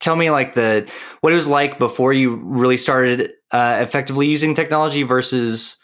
tell 0.00 0.16
me 0.16 0.30
like 0.30 0.54
the 0.54 0.90
what 1.20 1.32
it 1.32 1.36
was 1.36 1.48
like 1.48 1.78
before 1.78 2.12
you 2.12 2.36
really 2.36 2.76
started 2.76 3.32
uh, 3.50 3.78
effectively 3.80 4.26
using 4.26 4.54
technology 4.54 5.02
versus 5.02 5.76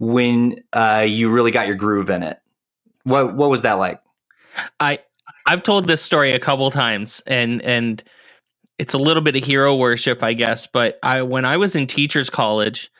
when 0.00 0.56
uh, 0.72 1.06
you 1.06 1.30
really 1.30 1.52
got 1.52 1.68
your 1.68 1.76
groove 1.76 2.10
in 2.10 2.24
it. 2.24 2.40
What 3.04 3.36
what 3.36 3.50
was 3.50 3.62
that 3.62 3.74
like? 3.74 4.02
I 4.80 4.98
I've 5.46 5.62
told 5.62 5.86
this 5.86 6.02
story 6.02 6.32
a 6.32 6.40
couple 6.40 6.68
times, 6.72 7.22
and 7.26 7.62
and 7.62 8.02
it's 8.78 8.94
a 8.94 8.98
little 8.98 9.22
bit 9.22 9.36
of 9.36 9.44
hero 9.44 9.76
worship, 9.76 10.22
I 10.22 10.32
guess. 10.32 10.66
But 10.66 10.98
I 11.02 11.22
when 11.22 11.44
I 11.44 11.58
was 11.58 11.76
in 11.76 11.86
teachers 11.86 12.30
college, 12.30 12.90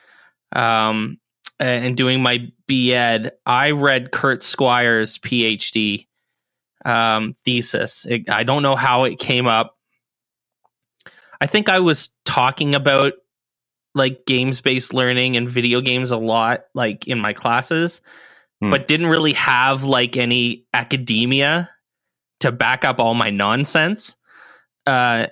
um, 0.53 1.17
and 1.59 1.97
doing 1.97 2.21
my 2.21 2.51
B.Ed, 2.67 3.31
I 3.45 3.71
read 3.71 4.11
Kurt 4.11 4.43
Squire's 4.43 5.17
PhD 5.19 6.07
um, 6.85 7.33
thesis. 7.45 8.05
It, 8.05 8.29
I 8.29 8.43
don't 8.43 8.63
know 8.63 8.75
how 8.75 9.03
it 9.03 9.19
came 9.19 9.47
up. 9.47 9.77
I 11.39 11.47
think 11.47 11.69
I 11.69 11.79
was 11.79 12.09
talking 12.25 12.75
about 12.75 13.13
like 13.93 14.25
games 14.25 14.61
based 14.61 14.93
learning 14.93 15.35
and 15.35 15.47
video 15.47 15.81
games 15.81 16.11
a 16.11 16.17
lot, 16.17 16.61
like 16.73 17.07
in 17.07 17.19
my 17.19 17.33
classes, 17.33 18.01
hmm. 18.61 18.71
but 18.71 18.87
didn't 18.87 19.07
really 19.07 19.33
have 19.33 19.83
like 19.83 20.17
any 20.17 20.65
academia 20.73 21.69
to 22.39 22.51
back 22.51 22.85
up 22.85 22.99
all 22.99 23.13
my 23.13 23.29
nonsense. 23.29 24.15
Uh, 24.85 25.27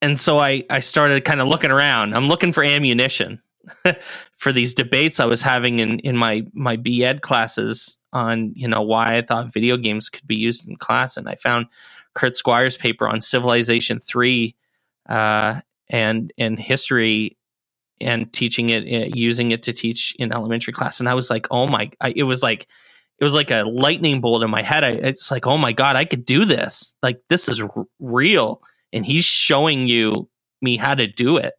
and 0.00 0.18
so 0.18 0.38
I, 0.38 0.64
I 0.68 0.80
started 0.80 1.24
kind 1.24 1.40
of 1.40 1.48
looking 1.48 1.70
around. 1.70 2.14
I'm 2.14 2.26
looking 2.26 2.52
for 2.52 2.64
ammunition 2.64 3.40
for 4.36 4.52
these 4.52 4.74
debates 4.74 5.20
I 5.20 5.26
was 5.26 5.42
having 5.42 5.78
in, 5.78 6.00
in 6.00 6.16
my, 6.16 6.44
my 6.52 6.76
B.Ed 6.76 7.22
classes 7.22 7.98
on, 8.12 8.52
you 8.54 8.68
know, 8.68 8.82
why 8.82 9.16
I 9.16 9.22
thought 9.22 9.52
video 9.52 9.76
games 9.76 10.08
could 10.08 10.26
be 10.26 10.36
used 10.36 10.68
in 10.68 10.76
class. 10.76 11.16
And 11.16 11.28
I 11.28 11.36
found 11.36 11.66
Kurt 12.14 12.36
Squire's 12.36 12.76
paper 12.76 13.08
on 13.08 13.20
Civilization 13.20 14.00
3 14.00 14.54
uh, 15.08 15.60
and, 15.88 16.32
and 16.36 16.58
history 16.58 17.36
and 18.02 18.32
teaching 18.32 18.68
it, 18.68 18.82
uh, 18.84 19.10
using 19.14 19.52
it 19.52 19.62
to 19.64 19.72
teach 19.72 20.14
in 20.18 20.32
elementary 20.32 20.72
class. 20.72 21.00
And 21.00 21.08
I 21.08 21.14
was 21.14 21.30
like, 21.30 21.46
oh 21.50 21.66
my, 21.66 21.90
I, 22.00 22.12
it 22.14 22.24
was 22.24 22.42
like, 22.42 22.66
it 23.18 23.24
was 23.24 23.34
like 23.34 23.50
a 23.50 23.62
lightning 23.62 24.20
bolt 24.20 24.42
in 24.42 24.50
my 24.50 24.62
head. 24.62 24.84
I, 24.84 24.90
it's 24.90 25.30
like, 25.30 25.46
oh 25.46 25.56
my 25.56 25.72
God, 25.72 25.96
I 25.96 26.04
could 26.04 26.24
do 26.24 26.44
this. 26.44 26.94
Like, 27.02 27.20
this 27.28 27.48
is 27.48 27.60
r- 27.60 27.86
real. 28.00 28.62
And 28.92 29.06
he's 29.06 29.24
showing 29.24 29.86
you 29.86 30.28
me 30.60 30.76
how 30.76 30.94
to 30.94 31.06
do 31.06 31.36
it. 31.36 31.54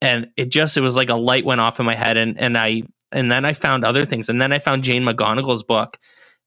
And 0.00 0.28
it 0.36 0.50
just, 0.50 0.76
it 0.76 0.80
was 0.80 0.96
like 0.96 1.10
a 1.10 1.16
light 1.16 1.44
went 1.44 1.60
off 1.60 1.78
in 1.78 1.86
my 1.86 1.94
head. 1.94 2.16
And, 2.16 2.38
and 2.40 2.56
I, 2.56 2.82
and 3.12 3.30
then 3.30 3.44
I 3.44 3.52
found 3.52 3.84
other 3.84 4.04
things. 4.04 4.28
And 4.28 4.40
then 4.40 4.52
I 4.52 4.58
found 4.58 4.82
Jane 4.82 5.02
McGonigal's 5.02 5.62
book 5.62 5.98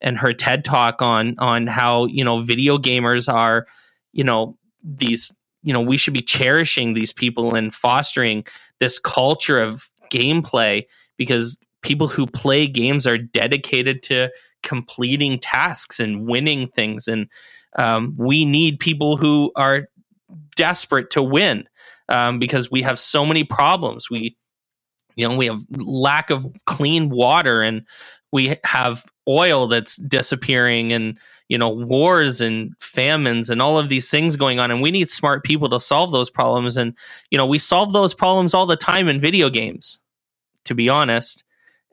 and 0.02 0.18
her 0.18 0.34
TED 0.34 0.66
talk 0.66 1.02
on, 1.02 1.36
on 1.40 1.68
how, 1.68 2.06
you 2.06 2.24
know, 2.24 2.40
video 2.40 2.78
gamers 2.78 3.32
are, 3.32 3.68
you 4.12 4.24
know, 4.24 4.58
these, 4.84 5.32
you 5.64 5.74
know, 5.74 5.82
we 5.82 5.98
should 5.98 6.14
be 6.14 6.22
cherishing 6.22 6.94
these 6.94 7.14
people 7.14 7.56
and 7.56 7.74
fostering 7.74 8.46
this 8.80 9.00
culture 9.00 9.60
of 9.60 9.90
gameplay 10.12 10.86
because 11.18 11.58
people 11.82 12.08
who 12.08 12.26
play 12.28 12.68
games 12.68 13.06
are 13.08 13.18
dedicated 13.18 14.04
to 14.04 14.30
completing 14.64 15.40
tasks 15.40 16.00
and 16.00 16.28
winning 16.28 16.68
things. 16.70 17.08
And 17.08 17.28
um, 17.78 18.16
we 18.18 18.46
need 18.46 18.80
people 18.80 19.18
who 19.18 19.52
are 19.56 19.88
desperate 20.56 21.10
to 21.12 21.22
win 21.22 21.68
um, 22.10 22.40
because 22.40 22.72
we 22.72 22.82
have 22.82 23.00
so 23.00 23.26
many 23.26 23.44
problems. 23.44 24.10
We 24.10 24.36
you 25.16 25.28
know 25.28 25.36
we 25.36 25.48
have 25.48 25.62
lack 25.72 26.30
of 26.30 26.46
clean 26.66 27.10
water 27.10 27.62
and 27.62 27.86
we 28.32 28.58
have 28.64 29.06
oil 29.28 29.68
that's 29.68 29.96
disappearing 29.98 30.94
and 30.94 31.18
you 31.50 31.58
know 31.58 31.70
wars 31.70 32.42
and 32.42 32.74
famines 32.80 33.50
and 33.50 33.62
all 33.62 33.78
of 33.78 33.90
these 33.90 34.10
things 34.10 34.36
going 34.36 34.60
on. 34.60 34.72
And 34.72 34.82
we 34.82 34.92
need 34.92 35.10
smart 35.10 35.44
people 35.44 35.70
to 35.70 35.80
solve 35.80 36.12
those 36.12 36.30
problems. 36.30 36.78
And 36.78 36.96
you 37.32 37.38
know 37.38 37.46
we 37.46 37.60
solve 37.60 37.94
those 37.94 38.14
problems 38.14 38.54
all 38.54 38.66
the 38.66 38.76
time 38.76 39.08
in 39.08 39.22
video 39.22 39.50
games 39.50 40.00
to 40.68 40.76
be 40.76 40.90
honest. 40.90 41.44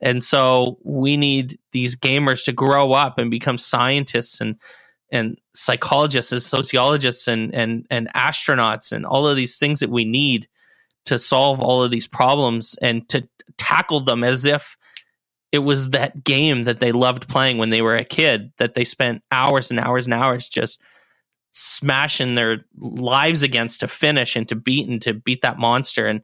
And 0.01 0.23
so 0.23 0.77
we 0.83 1.17
need 1.17 1.57
these 1.71 1.95
gamers 1.95 2.43
to 2.45 2.51
grow 2.51 2.93
up 2.93 3.17
and 3.17 3.31
become 3.31 3.57
scientists 3.57 4.39
and 4.39 4.55
and 5.11 5.37
psychologists 5.53 6.31
and 6.31 6.41
sociologists 6.41 7.27
and 7.27 7.53
and 7.55 7.85
and 7.89 8.11
astronauts 8.13 8.91
and 8.91 9.05
all 9.05 9.27
of 9.27 9.35
these 9.35 9.57
things 9.57 9.79
that 9.79 9.89
we 9.89 10.05
need 10.05 10.47
to 11.05 11.17
solve 11.17 11.61
all 11.61 11.83
of 11.83 11.91
these 11.91 12.07
problems 12.07 12.75
and 12.81 13.07
to 13.09 13.27
tackle 13.57 13.99
them 13.99 14.23
as 14.23 14.45
if 14.45 14.75
it 15.55 15.59
was 15.59 15.91
that 15.91 16.21
game 16.21 16.63
that 16.63 16.81
they 16.81 16.91
loved 16.91 17.29
playing 17.29 17.57
when 17.57 17.69
they 17.69 17.81
were 17.81 17.95
a 17.95 18.03
kid 18.03 18.51
that 18.57 18.73
they 18.73 18.83
spent 18.83 19.23
hours 19.31 19.71
and 19.71 19.79
hours 19.79 20.05
and 20.05 20.13
hours 20.13 20.49
just 20.49 20.81
smashing 21.53 22.33
their 22.33 22.65
lives 22.77 23.41
against 23.41 23.79
to 23.79 23.87
finish 23.87 24.35
and 24.35 24.49
to 24.49 24.55
beat 24.55 24.89
and 24.89 25.01
to 25.01 25.13
beat 25.13 25.41
that 25.41 25.57
monster 25.57 26.07
and 26.07 26.21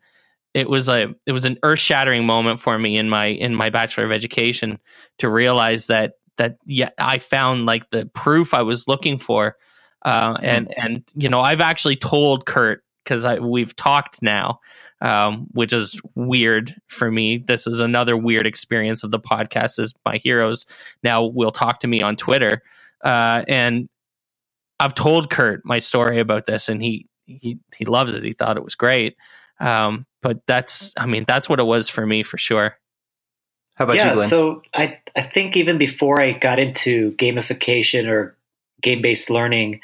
it 0.54 0.70
was 0.70 0.90
a 0.90 1.16
it 1.26 1.32
was 1.32 1.46
an 1.46 1.58
earth-shattering 1.64 2.26
moment 2.26 2.60
for 2.60 2.78
me 2.78 2.98
in 2.98 3.10
my 3.10 3.28
in 3.28 3.56
my 3.56 3.70
bachelor 3.70 4.04
of 4.04 4.12
education 4.12 4.78
to 5.18 5.30
realize 5.30 5.88
that 5.88 6.16
that 6.36 6.58
yeah 6.66 6.90
I 6.98 7.20
found 7.20 7.66
like 7.66 7.90
the 7.90 8.08
proof 8.08 8.54
I 8.54 8.64
was 8.64 8.86
looking 8.86 9.18
for 9.18 9.56
uh, 10.04 10.36
and 10.42 10.68
mm-hmm. 10.68 10.86
and 10.86 11.04
you 11.16 11.30
know 11.30 11.40
I've 11.40 11.62
actually 11.62 11.96
told 11.96 12.46
Kurt 12.46 12.84
because 13.04 13.26
we've 13.40 13.76
talked 13.76 14.22
now 14.22 14.60
um, 15.02 15.48
which 15.52 15.74
is 15.74 16.00
weird 16.16 16.76
for 16.88 17.12
me. 17.12 17.38
This 17.38 17.66
is 17.66 17.80
another 17.80 18.16
weird 18.16 18.46
experience 18.46 19.04
of 19.04 19.12
the 19.12 19.20
podcast. 19.20 19.80
Is 19.80 19.94
my 20.06 20.18
heroes 20.18 20.66
now 21.04 21.26
will 21.26 21.52
talk 21.52 21.80
to 21.80 21.88
me 21.88 22.02
on 22.02 22.16
Twitter, 22.16 22.62
uh, 23.04 23.44
and 23.48 23.90
I've 24.80 24.94
told 24.94 25.30
Kurt 25.30 25.66
my 25.66 25.80
story 25.80 26.20
about 26.20 26.46
this, 26.46 26.70
and 26.70 26.82
he 26.82 27.08
he 27.26 27.58
he 27.76 27.86
loves 27.86 28.14
it. 28.14 28.24
He 28.24 28.34
thought 28.34 28.58
it 28.58 28.64
was 28.64 28.76
great. 28.76 29.18
Um, 29.60 30.06
but 30.24 30.46
that's, 30.48 30.92
I 30.98 31.06
mean, 31.06 31.24
that's 31.28 31.48
what 31.48 31.60
it 31.60 31.66
was 31.66 31.88
for 31.88 32.06
me 32.06 32.24
for 32.24 32.38
sure. 32.38 32.78
How 33.76 33.86
about 33.86 33.96
yeah, 33.96 34.10
you, 34.10 34.14
Glenn? 34.16 34.30
So 34.30 34.62
I 34.76 35.00
I 35.16 35.24
think 35.24 35.58
even 35.58 35.80
before 35.80 36.22
I 36.22 36.34
got 36.34 36.60
into 36.60 37.14
gamification 37.14 38.08
or 38.08 38.36
game 38.84 39.02
based 39.02 39.32
learning, 39.32 39.82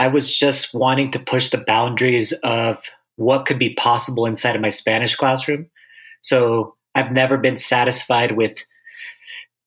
I 0.00 0.08
was 0.08 0.34
just 0.34 0.72
wanting 0.72 1.10
to 1.12 1.20
push 1.20 1.50
the 1.50 1.62
boundaries 1.64 2.32
of 2.42 2.82
what 3.16 3.44
could 3.44 3.58
be 3.58 3.74
possible 3.74 4.24
inside 4.24 4.56
of 4.56 4.62
my 4.62 4.70
Spanish 4.70 5.14
classroom. 5.14 5.66
So 6.22 6.74
I've 6.94 7.12
never 7.12 7.36
been 7.36 7.58
satisfied 7.58 8.32
with 8.32 8.64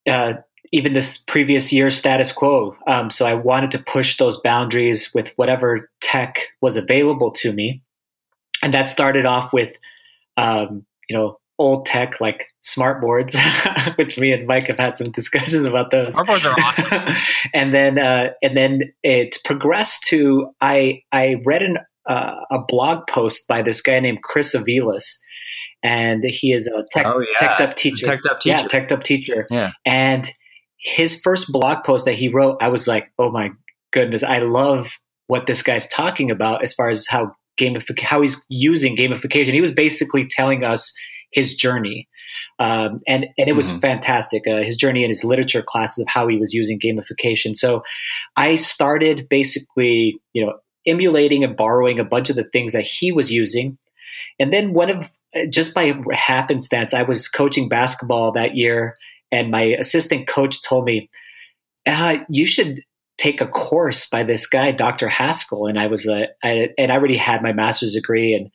uh, 0.10 0.34
even 0.72 0.94
this 0.94 1.20
previous 1.20 1.72
year's 1.72 1.96
status 1.96 2.32
quo. 2.32 2.76
Um, 2.88 3.12
so 3.12 3.28
I 3.28 3.36
wanted 3.36 3.72
to 3.72 3.80
push 3.80 4.18
those 4.18 4.42
boundaries 4.42 5.14
with 5.14 5.30
whatever 5.36 5.92
tech 6.02 6.40
was 6.62 6.78
available 6.78 7.30
to 7.34 7.54
me. 7.54 7.84
And 8.64 8.74
that 8.74 8.88
started 8.88 9.28
off 9.28 9.54
with, 9.54 9.78
um, 10.36 10.84
you 11.08 11.16
know, 11.16 11.38
old 11.60 11.86
tech 11.86 12.20
like 12.20 12.48
smart 12.62 13.02
boards, 13.02 13.36
which 13.96 14.18
me 14.18 14.32
and 14.32 14.48
Mike 14.48 14.68
have 14.68 14.78
had 14.78 14.98
some 14.98 15.12
discussions 15.12 15.66
about 15.66 15.92
those. 15.92 16.14
Smart 16.14 16.28
boards 16.28 16.46
are 16.46 16.56
awesome. 16.60 17.16
and 17.54 17.74
then, 17.74 18.00
uh, 18.00 18.30
and 18.42 18.58
then 18.58 18.94
it 19.04 19.38
progressed 19.46 20.04
to 20.08 20.50
I 20.62 21.02
I 21.12 21.42
read 21.46 21.62
an 21.62 21.78
uh, 22.06 22.36
a 22.52 22.60
blog 22.60 23.08
post 23.08 23.48
by 23.48 23.62
this 23.62 23.82
guy 23.82 24.00
named 24.00 24.24
Chris 24.24 24.56
Aviles, 24.56 25.18
and 25.82 26.24
he 26.24 26.54
is 26.54 26.68
a 26.68 26.84
tech, 26.92 27.06
oh, 27.06 27.20
yeah. 27.20 27.48
tech 27.48 27.62
up 27.62 27.76
teacher. 27.76 28.06
Tech 28.06 28.20
up 28.30 28.40
teacher. 28.40 28.58
Yeah, 28.58 28.68
tech 28.68 28.92
up 28.92 29.04
teacher. 29.04 29.48
Yeah. 29.50 29.72
And 29.86 30.30
his 30.80 31.20
first 31.20 31.52
blog 31.52 31.84
post 31.84 32.06
that 32.06 32.16
he 32.16 32.28
wrote, 32.28 32.58
I 32.62 32.68
was 32.68 32.88
like, 32.88 33.12
oh 33.18 33.32
my 33.32 33.52
goodness, 33.92 34.24
I 34.24 34.40
love 34.40 34.90
what 35.28 35.46
this 35.46 35.64
guy's 35.64 35.88
talking 35.88 36.30
about 36.30 36.64
as 36.64 36.74
far 36.74 36.90
as 36.90 37.08
how 37.08 37.34
gamific 37.60 38.00
how 38.00 38.22
he's 38.22 38.44
using 38.50 38.98
gamification. 38.98 39.54
He 39.54 39.62
was 39.62 39.72
basically 39.72 40.28
telling 40.28 40.64
us 40.64 40.94
his 41.34 41.56
journey. 41.56 42.08
Um, 42.60 43.02
and 43.08 43.26
and 43.38 43.48
it 43.48 43.56
was 43.56 43.70
mm-hmm. 43.70 43.80
fantastic. 43.80 44.44
Uh, 44.48 44.64
his 44.64 44.78
journey 44.78 45.04
in 45.04 45.10
his 45.10 45.24
literature 45.24 45.62
classes 45.62 46.02
of 46.02 46.08
how 46.08 46.28
he 46.28 46.38
was 46.38 46.54
using 46.54 46.80
gamification. 46.80 47.56
So, 47.56 47.84
I 48.36 48.56
started 48.56 49.28
basically, 49.30 50.20
you 50.34 50.46
know, 50.46 50.54
emulating 50.86 51.44
and 51.44 51.56
borrowing 51.56 52.00
a 52.00 52.06
bunch 52.06 52.30
of 52.30 52.36
the 52.36 52.46
things 52.52 52.74
that 52.74 52.88
he 52.88 53.12
was 53.12 53.32
using. 53.32 53.78
And 54.40 54.54
then 54.54 54.74
one 54.74 54.90
of 54.90 55.10
just 55.50 55.74
by 55.74 55.96
happenstance, 56.12 56.94
I 56.94 57.04
was 57.04 57.28
coaching 57.28 57.70
basketball 57.70 58.32
that 58.34 58.56
year, 58.56 58.98
and 59.32 59.52
my 59.52 59.76
assistant 59.80 60.28
coach 60.28 60.62
told 60.64 60.86
me, 60.86 61.10
uh, 61.88 62.18
"You 62.30 62.46
should 62.46 62.82
take 63.24 63.42
a 63.42 63.48
course 63.48 64.10
by 64.10 64.24
this 64.24 64.46
guy, 64.48 64.72
Dr. 64.72 65.08
Haskell." 65.08 65.68
And 65.68 65.80
I 65.80 65.88
was, 65.88 66.08
I, 66.08 66.70
and 66.78 66.92
I 66.92 66.96
already 66.96 67.18
had 67.18 67.42
my 67.42 67.54
master's 67.54 67.94
degree, 67.94 68.34
and 68.34 68.50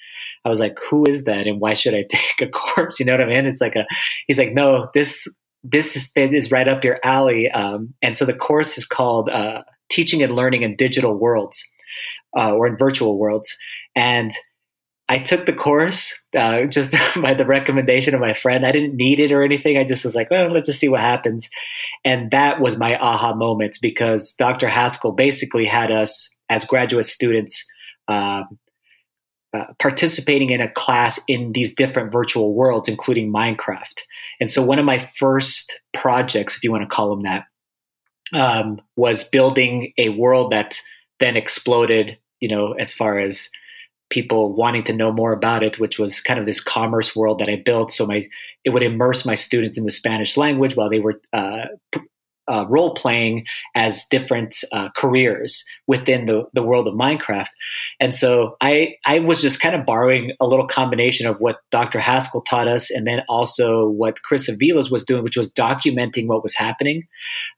I 0.44 0.48
was 0.48 0.61
like, 0.61 0.76
"Who 0.90 1.04
is 1.09 1.24
that? 1.24 1.46
And 1.46 1.61
why 1.61 1.74
should 1.74 1.94
I 1.94 2.04
take 2.11 2.40
a 2.40 2.50
course?" 2.50 3.00
You 3.00 3.07
know 3.07 3.12
what 3.12 3.22
I 3.22 3.26
mean? 3.26 3.46
It's 3.46 3.61
like 3.61 3.76
a, 3.76 3.87
he's 4.26 4.38
like, 4.38 4.52
"No, 4.52 4.88
this 4.94 5.26
this 5.64 5.96
is, 5.96 6.12
is 6.14 6.52
right 6.52 6.68
up 6.68 6.85
your 6.85 6.98
alley." 7.04 7.50
Um, 7.50 7.94
and 8.02 8.16
so 8.16 8.24
the 8.24 8.35
course 8.35 8.78
is 8.78 8.87
called 8.87 9.28
uh, 9.31 9.62
"Teaching 9.88 10.22
and 10.22 10.37
Learning 10.37 10.62
in 10.62 10.76
Digital 10.76 11.14
Worlds." 11.14 11.62
uh, 12.37 12.52
or 12.52 12.66
in 12.66 12.76
virtual 12.76 13.18
worlds. 13.18 13.57
And 13.94 14.33
I 15.09 15.18
took 15.18 15.47
the 15.47 15.53
course 15.53 16.21
uh, 16.37 16.64
just 16.71 16.94
by 17.21 17.35
the 17.35 17.47
recommendation 17.47 18.14
of 18.14 18.21
my 18.21 18.35
friend. 18.35 18.66
I 18.66 18.73
didn't 18.73 18.97
need 18.97 19.21
it 19.21 19.33
or 19.33 19.42
anything. 19.42 19.79
I 19.79 19.85
just 19.85 20.05
was 20.05 20.14
like, 20.14 20.31
well, 20.31 20.51
let's 20.51 20.66
just 20.66 20.81
see 20.81 20.88
what 20.88 21.01
happens. 21.01 21.49
And 22.05 22.31
that 22.31 22.61
was 22.61 22.79
my 22.79 22.99
aha 22.99 23.35
moment 23.35 23.79
because 23.81 24.35
Dr. 24.35 24.68
Haskell 24.68 25.12
basically 25.12 25.64
had 25.64 25.90
us 25.90 26.37
as 26.51 26.64
graduate 26.64 27.07
students 27.07 27.66
uh, 28.09 28.42
uh, 29.55 29.64
participating 29.79 30.51
in 30.51 30.61
a 30.61 30.71
class 30.71 31.21
in 31.27 31.53
these 31.53 31.75
different 31.75 32.12
virtual 32.12 32.55
worlds, 32.55 32.88
including 32.88 33.33
Minecraft. 33.33 34.03
And 34.40 34.51
so 34.51 34.62
one 34.62 34.79
of 34.79 34.85
my 34.85 34.99
first 34.99 35.81
projects, 35.94 36.57
if 36.57 36.64
you 36.64 36.71
want 36.71 36.83
to 36.83 36.94
call 36.94 37.11
them 37.11 37.23
that, 37.23 37.44
um, 38.35 38.81
was 38.97 39.25
building 39.25 39.94
a 39.97 40.11
world 40.11 40.53
that 40.53 40.79
then 41.18 41.37
exploded, 41.37 42.18
you 42.40 42.49
know, 42.49 42.73
as 42.73 42.92
far 42.92 43.18
as 43.18 43.49
people 44.11 44.55
wanting 44.55 44.85
to 44.85 44.92
know 44.92 45.12
more 45.12 45.33
about 45.33 45.62
it, 45.62 45.79
which 45.79 45.99
was 45.99 46.21
kind 46.21 46.40
of 46.40 46.47
this 46.47 46.61
commerce 46.61 47.14
world 47.14 47.38
that 47.38 47.49
I 47.49 47.57
built. 47.64 47.92
So 47.92 48.07
my 48.07 48.25
it 48.64 48.71
would 48.71 48.83
immerse 48.83 49.25
my 49.25 49.35
students 49.35 49.79
in 49.79 49.85
the 49.85 49.90
Spanish 49.90 50.37
language 50.37 50.77
while 50.77 50.90
they 50.90 51.01
were 51.01 51.21
uh, 51.33 51.66
uh, 52.49 52.64
role 52.68 52.94
playing 52.94 53.44
as 53.75 54.05
different 54.11 54.57
uh, 54.73 54.88
careers 54.97 55.64
within 55.87 56.27
the, 56.27 56.44
the 56.55 56.62
world 56.62 56.88
of 56.88 56.94
Minecraft. 56.94 57.49
And 58.01 58.14
so 58.14 58.57
I, 58.61 58.94
I 59.05 59.18
was 59.18 59.42
just 59.42 59.61
kind 59.61 59.75
of 59.75 59.85
borrowing 59.85 60.33
a 60.40 60.47
little 60.47 60.66
combination 60.66 61.27
of 61.27 61.37
what 61.38 61.57
Dr. 61.71 62.01
Haskell 62.01 62.42
taught 62.42 62.68
us 62.68 62.90
and 62.90 63.07
then 63.07 63.21
also 63.29 63.87
what 63.88 64.23
Chris 64.23 64.51
Aviles 64.51 64.90
was 64.90 65.05
doing, 65.05 65.23
which 65.23 65.37
was 65.37 65.53
documenting 65.53 66.27
what 66.27 66.42
was 66.42 66.55
happening. 66.55 67.07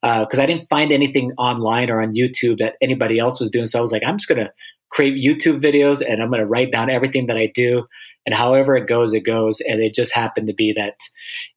Because 0.02 0.38
uh, 0.38 0.42
I 0.42 0.46
didn't 0.46 0.68
find 0.68 0.92
anything 0.92 1.32
online 1.38 1.88
or 1.88 2.02
on 2.02 2.14
YouTube 2.14 2.58
that 2.58 2.74
anybody 2.82 3.18
else 3.18 3.38
was 3.40 3.50
doing. 3.50 3.66
So 3.66 3.78
I 3.78 3.82
was 3.82 3.92
like, 3.92 4.02
I'm 4.04 4.18
just 4.18 4.28
going 4.28 4.44
to 4.44 4.52
create 4.90 5.14
YouTube 5.14 5.62
videos 5.62 6.02
and 6.06 6.22
I'm 6.22 6.30
going 6.30 6.40
to 6.40 6.46
write 6.46 6.72
down 6.72 6.90
everything 6.90 7.26
that 7.26 7.36
I 7.36 7.50
do. 7.54 7.86
And 8.26 8.34
however 8.34 8.76
it 8.76 8.86
goes, 8.86 9.14
it 9.14 9.24
goes. 9.24 9.60
And 9.60 9.80
it 9.80 9.94
just 9.94 10.14
happened 10.14 10.48
to 10.48 10.54
be 10.54 10.72
that 10.74 10.96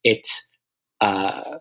it's, 0.03 0.47
uh, 1.01 1.59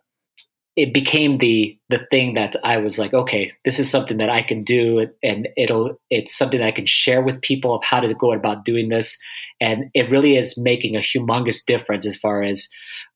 it 0.74 0.94
became 0.94 1.36
the 1.38 1.78
the 1.90 2.06
thing 2.10 2.34
that 2.34 2.56
I 2.64 2.78
was 2.78 2.98
like, 2.98 3.12
okay, 3.12 3.52
this 3.64 3.78
is 3.78 3.90
something 3.90 4.16
that 4.16 4.30
I 4.30 4.40
can 4.40 4.62
do, 4.62 5.06
and 5.22 5.48
it'll 5.56 5.98
it's 6.08 6.34
something 6.34 6.60
that 6.60 6.66
I 6.66 6.72
can 6.72 6.86
share 6.86 7.22
with 7.22 7.42
people 7.42 7.74
of 7.74 7.84
how 7.84 8.00
to 8.00 8.14
go 8.14 8.32
about 8.32 8.64
doing 8.64 8.88
this, 8.88 9.18
and 9.60 9.90
it 9.92 10.08
really 10.08 10.36
is 10.36 10.56
making 10.56 10.96
a 10.96 11.00
humongous 11.00 11.62
difference 11.64 12.06
as 12.06 12.16
far 12.16 12.42
as 12.42 12.68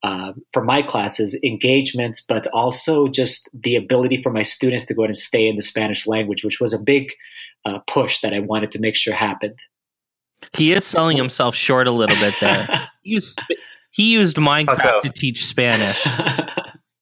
uh, 0.02 0.32
for 0.52 0.62
my 0.62 0.82
classes 0.82 1.38
engagements, 1.42 2.20
but 2.20 2.46
also 2.48 3.08
just 3.08 3.48
the 3.54 3.76
ability 3.76 4.20
for 4.22 4.30
my 4.30 4.42
students 4.42 4.84
to 4.86 4.94
go 4.94 5.04
and 5.04 5.16
stay 5.16 5.48
in 5.48 5.56
the 5.56 5.62
Spanish 5.62 6.06
language, 6.06 6.44
which 6.44 6.60
was 6.60 6.74
a 6.74 6.82
big 6.82 7.10
uh, 7.66 7.80
push 7.86 8.20
that 8.20 8.32
I 8.32 8.40
wanted 8.40 8.70
to 8.72 8.78
make 8.78 8.96
sure 8.96 9.14
happened. 9.14 9.58
He 10.52 10.72
is 10.72 10.84
selling 10.84 11.16
himself 11.16 11.54
short 11.54 11.86
a 11.86 11.90
little 11.90 12.16
bit 12.16 12.34
there. 12.40 12.88
he 13.02 13.14
used, 13.14 13.40
he 13.90 14.12
used 14.12 14.36
Minecraft 14.36 14.78
so? 14.78 15.00
to 15.02 15.10
teach 15.10 15.44
Spanish. 15.44 16.06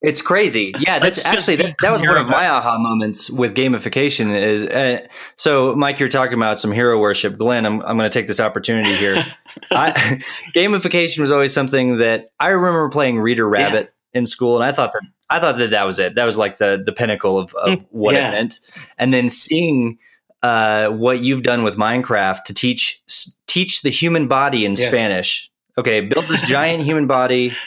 It's 0.05 0.21
crazy. 0.21 0.71
Yeah, 0.77 0.99
that's 0.99 1.17
actually 1.25 1.55
that, 1.55 1.75
that, 1.81 1.91
was 1.91 2.01
one 2.01 2.15
of 2.15 2.27
my 2.27 2.47
aha 2.47 2.77
moments 2.77 3.27
with 3.27 3.55
gamification. 3.55 4.39
Is 4.39 4.61
uh, 4.61 5.07
so, 5.35 5.75
Mike, 5.75 5.99
you're 5.99 6.09
talking 6.09 6.35
about 6.35 6.59
some 6.59 6.71
hero 6.71 6.99
worship. 6.99 7.37
Glenn, 7.37 7.65
I'm 7.65 7.81
I'm 7.81 7.97
going 7.97 8.07
to 8.07 8.13
take 8.13 8.27
this 8.27 8.39
opportunity 8.39 8.93
here. 8.95 9.25
I, 9.71 10.21
gamification 10.55 11.17
was 11.17 11.31
always 11.31 11.55
something 11.55 11.97
that 11.97 12.29
I 12.39 12.49
remember 12.49 12.87
playing 12.89 13.17
Reader 13.17 13.49
Rabbit 13.49 13.95
yeah. 14.13 14.19
in 14.19 14.27
school, 14.27 14.55
and 14.55 14.63
I 14.63 14.71
thought 14.71 14.91
that 14.91 15.01
I 15.27 15.39
thought 15.39 15.57
that 15.57 15.71
that 15.71 15.87
was 15.87 15.97
it. 15.97 16.13
That 16.13 16.25
was 16.25 16.37
like 16.37 16.57
the 16.57 16.83
the 16.85 16.91
pinnacle 16.91 17.39
of, 17.39 17.55
of 17.55 17.79
mm, 17.79 17.85
what 17.89 18.13
yeah. 18.13 18.29
it 18.29 18.31
meant. 18.33 18.59
And 18.99 19.11
then 19.11 19.27
seeing 19.27 19.97
uh, 20.45 20.89
what 20.89 21.21
you've 21.21 21.41
done 21.41 21.63
with 21.63 21.75
Minecraft 21.75 22.43
to 22.43 22.53
teach 22.53 23.01
teach 23.47 23.81
the 23.81 23.89
human 23.89 24.27
body 24.27 24.63
in 24.63 24.73
yes. 24.73 24.87
Spanish. 24.87 25.49
Okay, 25.75 26.01
build 26.01 26.25
this 26.27 26.41
giant 26.43 26.83
human 26.89 27.07
body 27.07 27.57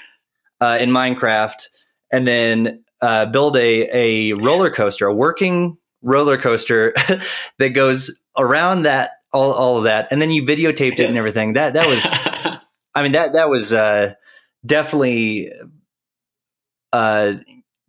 uh, 0.60 0.78
in 0.80 0.90
Minecraft 0.90 1.60
and 2.12 2.24
then 2.26 2.84
uh, 3.00 3.26
build 3.26 3.56
a 3.56 3.88
a 3.92 4.32
roller 4.34 4.70
coaster, 4.70 5.08
a 5.08 5.14
working 5.14 5.76
roller 6.02 6.38
coaster 6.38 6.94
that 7.58 7.70
goes 7.70 8.22
around 8.36 8.82
that 8.82 9.10
all 9.32 9.52
all 9.52 9.78
of 9.78 9.84
that, 9.84 10.06
and 10.12 10.22
then 10.22 10.30
you 10.30 10.44
videotaped 10.44 11.00
it 11.00 11.06
and 11.06 11.16
everything. 11.16 11.54
That 11.54 11.72
that 11.72 11.88
was, 11.88 12.06
I 12.94 13.02
mean 13.02 13.12
that 13.12 13.32
that 13.32 13.48
was 13.48 13.72
uh, 13.72 14.14
definitely 14.64 15.50
uh, 16.92 17.32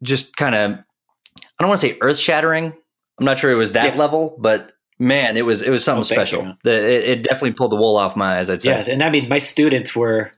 just 0.02 0.36
kind 0.36 0.56
of 0.56 0.72
I 0.72 1.44
don't 1.60 1.70
want 1.70 1.80
to 1.80 1.88
say 1.88 1.98
earth 2.02 2.18
shattering. 2.18 2.74
I'm 3.20 3.26
not 3.26 3.38
sure 3.38 3.52
it 3.52 3.56
was 3.56 3.74
that 3.74 3.94
Yeah. 3.94 4.00
level, 4.00 4.36
but 4.40 4.72
man, 5.00 5.38
it 5.38 5.46
was 5.46 5.62
it 5.62 5.70
was 5.70 5.84
something 5.84 6.02
Oh, 6.02 6.04
special. 6.04 6.56
The, 6.64 6.72
it, 6.72 7.10
it 7.10 7.24
definitely 7.24 7.54
pulled 7.54 7.72
the 7.72 7.78
wool 7.78 7.96
off 7.96 8.16
my 8.16 8.38
eyes. 8.38 8.50
I'd 8.50 8.62
say. 8.62 8.72
Yes, 8.72 8.88
and 8.88 9.04
I 9.04 9.10
mean, 9.10 9.30
my 9.30 9.38
students 9.38 9.96
were 9.96 10.32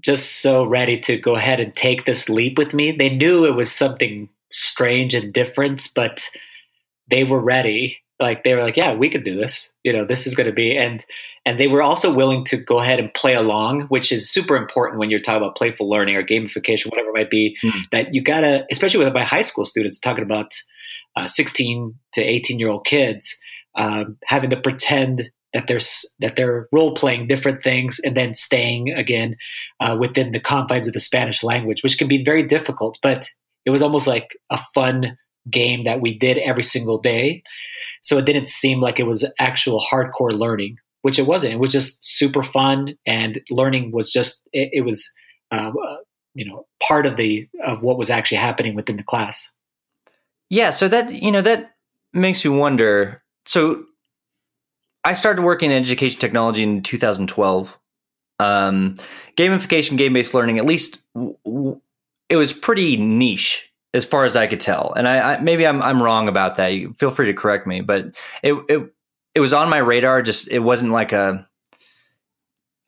just 0.00 0.42
so 0.42 0.64
ready 0.64 0.98
to 1.00 1.16
go 1.16 1.34
ahead 1.36 1.60
and 1.60 1.74
take 1.74 2.04
this 2.04 2.28
leap 2.28 2.58
with 2.58 2.74
me. 2.74 2.92
They 2.92 3.10
knew 3.10 3.44
it 3.44 3.54
was 3.54 3.72
something 3.72 4.28
strange 4.50 5.14
and 5.14 5.32
different, 5.32 5.88
but 5.94 6.28
they 7.10 7.24
were 7.24 7.40
ready. 7.40 7.98
Like 8.20 8.44
they 8.44 8.54
were 8.54 8.62
like, 8.62 8.76
"Yeah, 8.76 8.94
we 8.94 9.10
could 9.10 9.24
do 9.24 9.36
this. 9.36 9.72
You 9.84 9.92
know, 9.92 10.04
this 10.04 10.26
is 10.26 10.34
going 10.34 10.48
to 10.48 10.52
be." 10.52 10.76
And 10.76 11.04
and 11.46 11.58
they 11.58 11.68
were 11.68 11.82
also 11.82 12.12
willing 12.12 12.44
to 12.46 12.56
go 12.56 12.78
ahead 12.78 12.98
and 12.98 13.12
play 13.14 13.34
along, 13.34 13.82
which 13.82 14.12
is 14.12 14.28
super 14.28 14.56
important 14.56 14.98
when 14.98 15.08
you're 15.08 15.20
talking 15.20 15.42
about 15.42 15.56
playful 15.56 15.88
learning 15.88 16.16
or 16.16 16.22
gamification, 16.22 16.90
whatever 16.90 17.08
it 17.08 17.14
might 17.14 17.30
be. 17.30 17.56
Hmm. 17.62 17.80
That 17.92 18.12
you 18.12 18.22
gotta, 18.22 18.66
especially 18.70 19.04
with 19.04 19.14
my 19.14 19.24
high 19.24 19.42
school 19.42 19.64
students, 19.64 19.98
talking 19.98 20.24
about 20.24 20.52
uh, 21.16 21.26
16 21.26 21.94
to 22.14 22.22
18 22.22 22.58
year 22.58 22.68
old 22.68 22.84
kids, 22.84 23.38
um, 23.74 24.16
having 24.24 24.50
to 24.50 24.60
pretend 24.60 25.30
that 25.52 25.66
they're 25.66 25.80
that 26.20 26.36
they're 26.36 26.68
role 26.72 26.94
playing 26.94 27.26
different 27.26 27.62
things 27.62 27.98
and 28.04 28.16
then 28.16 28.34
staying 28.34 28.90
again 28.90 29.36
uh, 29.80 29.96
within 29.98 30.32
the 30.32 30.40
confines 30.40 30.86
of 30.86 30.92
the 30.92 31.00
Spanish 31.00 31.42
language, 31.42 31.82
which 31.82 31.98
can 31.98 32.08
be 32.08 32.24
very 32.24 32.42
difficult. 32.42 32.98
But 33.02 33.28
it 33.64 33.70
was 33.70 33.82
almost 33.82 34.06
like 34.06 34.36
a 34.50 34.58
fun 34.74 35.16
game 35.50 35.84
that 35.84 36.00
we 36.00 36.18
did 36.18 36.38
every 36.38 36.62
single 36.62 36.98
day, 36.98 37.42
so 38.02 38.18
it 38.18 38.26
didn't 38.26 38.48
seem 38.48 38.80
like 38.80 39.00
it 39.00 39.06
was 39.06 39.26
actual 39.38 39.80
hardcore 39.80 40.32
learning, 40.32 40.76
which 41.02 41.18
it 41.18 41.26
wasn't. 41.26 41.54
It 41.54 41.60
was 41.60 41.72
just 41.72 41.98
super 42.02 42.42
fun, 42.42 42.94
and 43.06 43.40
learning 43.50 43.92
was 43.92 44.12
just 44.12 44.42
it, 44.52 44.70
it 44.72 44.84
was. 44.84 45.10
Uh, 45.50 45.72
you 46.34 46.44
know, 46.44 46.66
part 46.80 47.04
of 47.04 47.16
the 47.16 47.48
of 47.64 47.82
what 47.82 47.98
was 47.98 48.10
actually 48.10 48.36
happening 48.36 48.76
within 48.76 48.96
the 48.96 49.02
class. 49.02 49.52
Yeah, 50.50 50.70
so 50.70 50.86
that 50.86 51.12
you 51.12 51.32
know 51.32 51.42
that 51.42 51.70
makes 52.12 52.44
me 52.44 52.50
wonder. 52.50 53.22
So 53.48 53.84
I 55.04 55.14
started 55.14 55.42
working 55.42 55.70
in 55.70 55.80
education 55.82 56.20
technology 56.20 56.62
in 56.62 56.82
2012. 56.82 57.78
Um, 58.40 58.94
gamification, 59.36 59.96
game-based 59.96 60.34
learning, 60.34 60.58
at 60.58 60.66
least 60.66 61.02
w- 61.14 61.34
w- 61.44 61.80
it 62.28 62.36
was 62.36 62.52
pretty 62.52 62.96
niche 62.98 63.72
as 63.94 64.04
far 64.04 64.24
as 64.24 64.36
I 64.36 64.46
could 64.46 64.60
tell. 64.60 64.92
And 64.94 65.08
I, 65.08 65.34
I 65.34 65.40
maybe 65.40 65.66
I'm 65.66 65.80
I'm 65.82 66.00
wrong 66.02 66.28
about 66.28 66.56
that. 66.56 66.68
You 66.74 66.94
feel 66.98 67.10
free 67.10 67.26
to 67.26 67.32
correct 67.32 67.66
me, 67.66 67.80
but 67.80 68.14
it 68.42 68.52
it 68.68 68.92
it 69.34 69.40
was 69.40 69.52
on 69.54 69.68
my 69.70 69.78
radar. 69.78 70.20
Just 70.22 70.48
it 70.50 70.60
wasn't 70.60 70.92
like 70.92 71.12
a. 71.12 71.48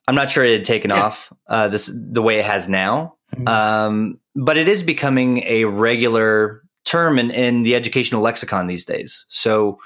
I'm 0.07 0.15
not 0.15 0.31
sure 0.31 0.45
it 0.45 0.53
had 0.53 0.65
taken 0.65 0.91
Yeah. 0.91 1.03
off 1.05 1.33
uh, 1.49 1.69
this 1.69 1.91
the 1.93 2.23
way 2.23 2.39
it 2.39 2.45
has 2.45 2.69
now. 2.69 3.17
Mhm. 3.35 3.49
Um, 3.49 4.21
but 4.37 4.57
it 4.59 4.69
is 4.69 4.83
becoming 4.83 5.43
a 5.47 5.65
regular 5.65 6.63
term 6.85 7.19
in, 7.19 7.31
in 7.31 7.63
the 7.63 7.75
educational 7.75 8.21
lexicon 8.21 8.67
these 8.67 8.85
days. 8.85 9.25
So, 9.29 9.79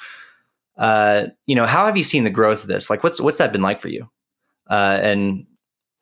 uh, 0.77 1.27
you 1.47 1.55
know, 1.55 1.67
how 1.67 1.87
have 1.87 1.97
you 1.97 2.03
seen 2.03 2.25
the 2.25 2.31
growth 2.31 2.63
of 2.63 2.69
this? 2.69 2.91
Like, 2.91 3.03
what's 3.03 3.21
what's 3.21 3.39
that 3.39 3.53
been 3.53 3.63
like 3.63 3.81
for 3.81 3.89
you? 3.89 4.09
Uh, 4.69 4.99
and 5.03 5.47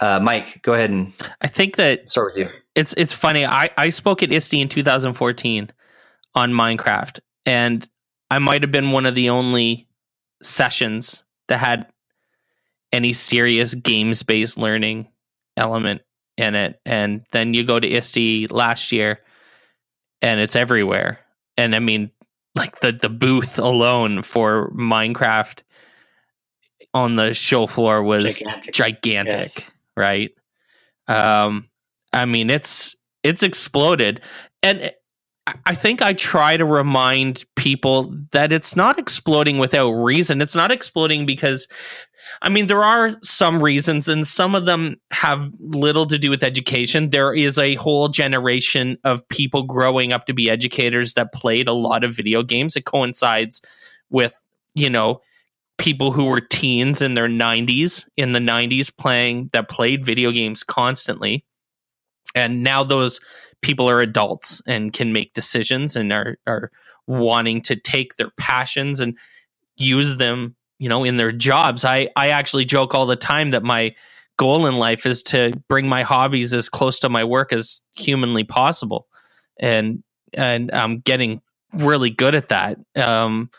uh, 0.00 0.20
Mike, 0.20 0.62
go 0.62 0.72
ahead 0.72 0.90
and 0.90 1.12
I 1.40 1.48
think 1.48 1.76
that 1.76 2.08
start 2.08 2.32
with 2.32 2.38
you. 2.38 2.50
it's 2.74 2.94
it's 2.96 3.14
funny. 3.14 3.44
I 3.44 3.70
I 3.76 3.90
spoke 3.90 4.22
at 4.22 4.32
ISTE 4.32 4.54
in 4.54 4.68
2014 4.68 5.70
on 6.34 6.52
Minecraft, 6.52 7.20
and 7.44 7.86
I 8.30 8.38
might 8.38 8.62
have 8.62 8.70
been 8.70 8.92
one 8.92 9.06
of 9.06 9.14
the 9.14 9.30
only 9.30 9.88
sessions 10.42 11.24
that 11.48 11.58
had 11.58 11.86
any 12.92 13.12
serious 13.12 13.74
games 13.74 14.22
based 14.22 14.56
learning 14.56 15.08
element 15.56 16.02
in 16.36 16.54
it. 16.54 16.80
And 16.84 17.24
then 17.32 17.54
you 17.54 17.64
go 17.64 17.78
to 17.78 17.88
ISTE 17.88 18.50
last 18.50 18.92
year, 18.92 19.20
and 20.20 20.40
it's 20.40 20.56
everywhere. 20.56 21.20
And 21.56 21.74
I 21.74 21.78
mean, 21.78 22.10
like 22.54 22.80
the 22.80 22.92
the 22.92 23.08
booth 23.08 23.58
alone 23.58 24.22
for 24.22 24.70
Minecraft 24.72 25.60
on 26.94 27.16
the 27.16 27.32
show 27.34 27.66
floor 27.66 28.02
was 28.02 28.38
Gigantic. 28.38 28.74
gigantic, 28.74 29.32
Yes. 29.32 29.60
right? 29.96 30.30
Um, 31.08 31.68
I 32.12 32.24
mean, 32.26 32.50
it's 32.50 32.94
it's 33.22 33.42
exploded, 33.42 34.20
and 34.62 34.92
I- 35.46 35.74
think 35.74 36.02
I 36.02 36.12
try 36.12 36.56
to 36.56 36.64
remind 36.64 37.44
people 37.56 38.14
that 38.30 38.52
it's 38.52 38.76
not 38.76 38.98
exploding 38.98 39.58
without 39.58 39.90
reason. 39.90 40.40
It's 40.40 40.54
not 40.54 40.70
exploding 40.70 41.26
because, 41.26 41.66
I 42.42 42.48
mean, 42.48 42.68
there 42.68 42.84
are 42.84 43.10
some 43.22 43.60
reasons, 43.60 44.08
and 44.08 44.26
some 44.26 44.54
of 44.54 44.66
them 44.66 45.00
have 45.10 45.50
little 45.58 46.06
to 46.06 46.18
do 46.18 46.30
with 46.30 46.44
education. 46.44 47.10
There 47.10 47.34
is 47.34 47.58
a 47.58 47.74
whole 47.74 48.08
generation 48.08 48.98
of 49.02 49.26
people 49.28 49.64
growing 49.64 50.12
up 50.12 50.26
to 50.26 50.32
be 50.32 50.48
educators 50.48 51.14
that 51.14 51.32
played 51.32 51.66
a 51.66 51.72
lot 51.72 52.04
of 52.04 52.14
video 52.14 52.44
games. 52.44 52.76
It 52.76 52.84
coincides 52.84 53.60
with, 54.10 54.40
you 54.74 54.90
know, 54.90 55.20
people 55.78 56.12
who 56.12 56.26
were 56.26 56.40
teens 56.40 57.02
in 57.02 57.14
their 57.14 57.28
90s 57.28 58.08
in 58.16 58.32
the 58.32 58.38
90s 58.38 58.90
playing 58.96 59.50
that 59.52 59.68
played 59.68 60.04
video 60.04 60.30
games 60.30 60.62
constantly 60.62 61.44
and 62.34 62.62
now 62.62 62.84
those 62.84 63.20
people 63.62 63.88
are 63.88 64.02
adults 64.02 64.62
and 64.66 64.92
can 64.92 65.12
make 65.12 65.34
decisions 65.34 65.96
and 65.96 66.12
are 66.12 66.38
are 66.46 66.70
wanting 67.06 67.62
to 67.62 67.76
take 67.76 68.16
their 68.16 68.30
passions 68.38 69.00
and 69.00 69.18
use 69.76 70.16
them 70.18 70.56
you 70.78 70.88
know 70.88 71.04
in 71.04 71.16
their 71.18 71.32
jobs. 71.32 71.84
I 71.84 72.08
i 72.16 72.28
actually 72.30 72.64
joke 72.66 72.94
all 72.94 73.06
the 73.06 73.16
time 73.16 73.52
that 73.52 73.64
my 73.64 73.94
goal 74.38 74.66
in 74.66 74.78
life 74.78 75.06
is 75.06 75.22
to 75.22 75.52
bring 75.68 75.88
my 75.88 76.02
hobbies 76.02 76.54
as 76.54 76.68
close 76.68 76.98
to 77.00 77.08
my 77.08 77.24
work 77.24 77.52
as 77.52 77.82
humanly 77.94 78.44
possible. 78.44 79.08
And 79.60 80.02
and 80.34 80.70
i'm 80.72 81.00
getting 81.00 81.42
really 81.74 82.10
good 82.10 82.34
at 82.34 82.50
that. 82.50 82.78
Um 82.96 83.50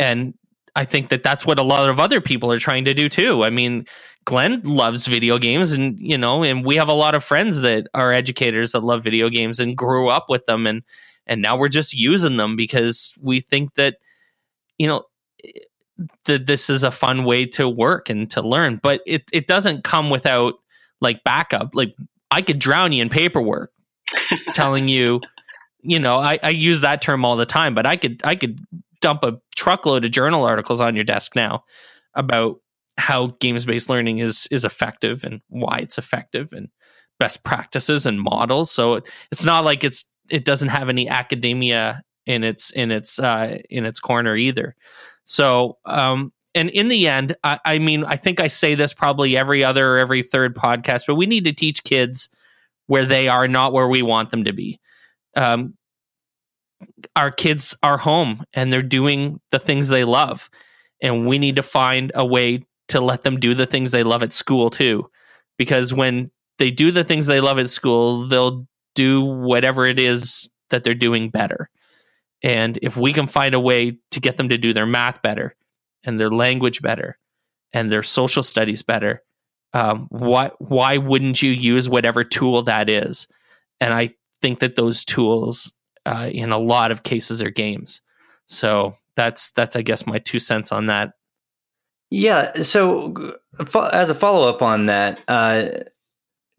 and 0.00 0.34
I 0.76 0.84
think 0.84 1.08
that 1.08 1.22
that's 1.22 1.44
what 1.44 1.58
a 1.58 1.62
lot 1.62 1.88
of 1.88 1.98
other 1.98 2.20
people 2.20 2.52
are 2.52 2.58
trying 2.58 2.84
to 2.84 2.94
do 2.94 3.08
too. 3.08 3.44
I 3.44 3.50
mean, 3.50 3.86
Glenn 4.24 4.60
loves 4.62 5.06
video 5.06 5.38
games, 5.38 5.72
and 5.72 5.98
you 5.98 6.18
know, 6.18 6.42
and 6.42 6.64
we 6.64 6.76
have 6.76 6.88
a 6.88 6.94
lot 6.94 7.14
of 7.14 7.24
friends 7.24 7.60
that 7.62 7.86
are 7.94 8.12
educators 8.12 8.72
that 8.72 8.84
love 8.84 9.02
video 9.02 9.28
games 9.28 9.60
and 9.60 9.76
grew 9.76 10.08
up 10.08 10.28
with 10.28 10.44
them, 10.46 10.66
and 10.66 10.82
and 11.26 11.42
now 11.42 11.56
we're 11.56 11.68
just 11.68 11.94
using 11.94 12.36
them 12.36 12.56
because 12.56 13.14
we 13.20 13.40
think 13.40 13.74
that 13.74 13.96
you 14.78 14.86
know 14.86 15.04
that 16.24 16.46
this 16.46 16.70
is 16.70 16.82
a 16.82 16.90
fun 16.90 17.24
way 17.24 17.44
to 17.46 17.68
work 17.68 18.08
and 18.08 18.30
to 18.30 18.42
learn. 18.42 18.80
But 18.82 19.00
it 19.06 19.24
it 19.32 19.46
doesn't 19.46 19.84
come 19.84 20.10
without 20.10 20.54
like 21.00 21.24
backup. 21.24 21.74
Like 21.74 21.94
I 22.30 22.42
could 22.42 22.58
drown 22.58 22.92
you 22.92 23.02
in 23.02 23.08
paperwork, 23.08 23.72
telling 24.54 24.88
you, 24.88 25.20
you 25.82 25.98
know, 25.98 26.18
I, 26.18 26.38
I 26.42 26.50
use 26.50 26.82
that 26.82 27.02
term 27.02 27.24
all 27.24 27.36
the 27.36 27.46
time, 27.46 27.74
but 27.74 27.86
I 27.86 27.96
could 27.96 28.20
I 28.24 28.36
could 28.36 28.60
dump 29.00 29.24
a 29.24 29.38
truckload 29.56 30.04
of 30.04 30.10
journal 30.10 30.44
articles 30.44 30.80
on 30.80 30.94
your 30.94 31.04
desk 31.04 31.34
now 31.34 31.64
about 32.14 32.56
how 32.98 33.28
games 33.40 33.64
based 33.64 33.88
learning 33.88 34.18
is 34.18 34.46
is 34.50 34.64
effective 34.64 35.24
and 35.24 35.40
why 35.48 35.78
it's 35.78 35.98
effective 35.98 36.52
and 36.52 36.68
best 37.18 37.44
practices 37.44 38.06
and 38.06 38.20
models. 38.20 38.70
So 38.70 39.00
it's 39.30 39.44
not 39.44 39.64
like 39.64 39.84
it's 39.84 40.04
it 40.28 40.44
doesn't 40.44 40.68
have 40.68 40.88
any 40.88 41.08
academia 41.08 42.02
in 42.26 42.44
its 42.44 42.70
in 42.70 42.90
its 42.90 43.18
uh, 43.18 43.58
in 43.68 43.84
its 43.84 44.00
corner 44.00 44.36
either. 44.36 44.74
So 45.24 45.78
um, 45.84 46.32
and 46.54 46.70
in 46.70 46.88
the 46.88 47.06
end, 47.08 47.36
I, 47.44 47.58
I 47.64 47.78
mean, 47.78 48.04
I 48.04 48.16
think 48.16 48.40
I 48.40 48.48
say 48.48 48.74
this 48.74 48.92
probably 48.92 49.36
every 49.36 49.62
other 49.62 49.94
or 49.94 49.98
every 49.98 50.22
third 50.22 50.54
podcast, 50.54 51.04
but 51.06 51.14
we 51.14 51.26
need 51.26 51.44
to 51.44 51.52
teach 51.52 51.84
kids 51.84 52.28
where 52.86 53.06
they 53.06 53.28
are, 53.28 53.46
not 53.46 53.72
where 53.72 53.88
we 53.88 54.02
want 54.02 54.30
them 54.30 54.44
to 54.44 54.52
be. 54.52 54.80
Um, 55.36 55.74
our 57.16 57.30
kids 57.30 57.76
are 57.82 57.98
home 57.98 58.44
and 58.54 58.72
they're 58.72 58.82
doing 58.82 59.40
the 59.50 59.58
things 59.58 59.88
they 59.88 60.04
love. 60.04 60.48
And 61.02 61.26
we 61.26 61.38
need 61.38 61.56
to 61.56 61.62
find 61.62 62.12
a 62.14 62.24
way 62.24 62.64
to 62.88 63.00
let 63.00 63.22
them 63.22 63.38
do 63.38 63.54
the 63.54 63.66
things 63.66 63.90
they 63.90 64.02
love 64.02 64.22
at 64.22 64.32
school 64.32 64.70
too. 64.70 65.08
Because 65.58 65.92
when 65.92 66.30
they 66.58 66.70
do 66.70 66.90
the 66.90 67.04
things 67.04 67.26
they 67.26 67.40
love 67.40 67.58
at 67.58 67.70
school 67.70 68.26
they'll 68.26 68.66
do 68.94 69.22
whatever 69.22 69.86
it 69.86 69.98
is 69.98 70.50
that 70.70 70.84
they're 70.84 70.94
doing 70.94 71.30
better. 71.30 71.70
And 72.42 72.78
if 72.82 72.96
we 72.96 73.12
can 73.12 73.26
find 73.26 73.54
a 73.54 73.60
way 73.60 73.98
to 74.10 74.20
get 74.20 74.36
them 74.36 74.48
to 74.48 74.58
do 74.58 74.72
their 74.72 74.86
math 74.86 75.22
better 75.22 75.54
and 76.04 76.18
their 76.18 76.30
language 76.30 76.82
better 76.82 77.18
and 77.72 77.92
their 77.92 78.02
social 78.02 78.42
studies 78.42 78.82
better 78.82 79.22
um, 79.72 80.06
why 80.10 80.50
why 80.58 80.96
wouldn't 80.96 81.42
you 81.42 81.52
use 81.52 81.88
whatever 81.88 82.24
tool 82.24 82.62
that 82.62 82.88
is? 82.88 83.28
And 83.80 83.94
i 83.94 84.10
think 84.42 84.60
that 84.60 84.76
those 84.76 85.04
tools 85.04 85.72
uh, 86.06 86.30
in 86.32 86.50
a 86.50 86.58
lot 86.58 86.90
of 86.90 87.02
cases 87.02 87.42
or 87.42 87.50
games. 87.50 88.00
So 88.46 88.94
that's 89.16 89.52
that's 89.52 89.76
I 89.76 89.82
guess 89.82 90.06
my 90.06 90.18
two 90.18 90.38
cents 90.38 90.72
on 90.72 90.86
that. 90.86 91.12
Yeah. 92.10 92.52
So, 92.62 93.36
as 93.92 94.10
a 94.10 94.14
follow 94.14 94.48
up 94.48 94.62
on 94.62 94.86
that, 94.86 95.22
uh, 95.28 95.68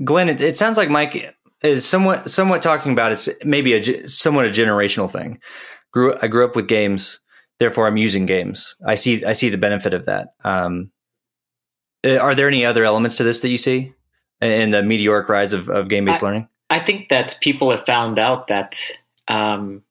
Glenn, 0.03 0.29
it, 0.29 0.39
it 0.39 0.55
sounds 0.55 0.77
like 0.77 0.89
Mike 0.89 1.35
is 1.63 1.85
somewhat 1.85 2.29
somewhat 2.29 2.61
talking 2.61 2.93
about 2.93 3.11
it's 3.11 3.29
maybe 3.43 3.73
a 3.73 4.07
somewhat 4.07 4.45
a 4.45 4.49
generational 4.49 5.11
thing. 5.11 5.39
Grew 5.91 6.15
I 6.21 6.27
grew 6.27 6.45
up 6.45 6.55
with 6.55 6.67
games, 6.67 7.19
therefore 7.59 7.87
I'm 7.87 7.97
using 7.97 8.25
games. 8.25 8.75
I 8.85 8.95
see 8.95 9.25
I 9.25 9.33
see 9.33 9.49
the 9.49 9.57
benefit 9.57 9.93
of 9.93 10.05
that. 10.05 10.29
Um, 10.43 10.91
uh, 12.05 12.17
are 12.17 12.33
there 12.33 12.47
any 12.47 12.65
other 12.65 12.85
elements 12.85 13.17
to 13.17 13.23
this 13.23 13.41
that 13.41 13.49
you 13.49 13.57
see 13.57 13.93
in 14.41 14.71
the 14.71 14.81
meteoric 14.81 15.29
rise 15.29 15.53
of, 15.53 15.69
of 15.69 15.89
game 15.89 16.05
based 16.05 16.23
learning? 16.23 16.47
I 16.69 16.79
think 16.79 17.09
that 17.09 17.37
people 17.41 17.69
have 17.69 17.85
found 17.85 18.17
out 18.17 18.47
that 18.47 18.79
um, 19.27 19.83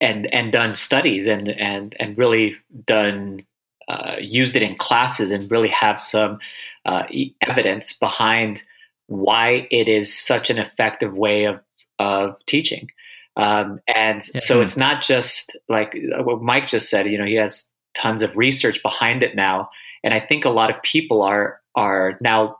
and 0.00 0.32
and 0.32 0.52
done 0.52 0.74
studies 0.74 1.26
and 1.26 1.48
and 1.48 1.96
and 1.98 2.16
really 2.16 2.56
done 2.86 3.44
uh, 3.88 4.16
used 4.20 4.54
it 4.54 4.62
in 4.62 4.76
classes 4.76 5.30
and 5.30 5.50
really 5.50 5.68
have 5.68 5.98
some 6.00 6.38
uh, 6.84 7.04
evidence 7.40 7.92
behind 7.94 8.62
why 9.06 9.66
it 9.70 9.88
is 9.88 10.16
such 10.16 10.50
an 10.50 10.58
effective 10.58 11.14
way 11.14 11.44
of 11.44 11.60
of 11.98 12.36
teaching. 12.46 12.90
Um, 13.36 13.80
and 13.86 14.22
yeah. 14.34 14.40
so 14.40 14.60
it's 14.60 14.76
not 14.76 15.00
just 15.00 15.56
like 15.68 15.94
what 16.18 16.42
Mike 16.42 16.66
just 16.66 16.90
said. 16.90 17.08
You 17.08 17.18
know, 17.18 17.24
he 17.24 17.34
has 17.34 17.68
tons 17.94 18.22
of 18.22 18.36
research 18.36 18.82
behind 18.82 19.22
it 19.22 19.34
now, 19.34 19.70
and 20.04 20.12
I 20.12 20.20
think 20.20 20.44
a 20.44 20.50
lot 20.50 20.70
of 20.70 20.82
people 20.82 21.22
are 21.22 21.60
are 21.74 22.18
now 22.20 22.58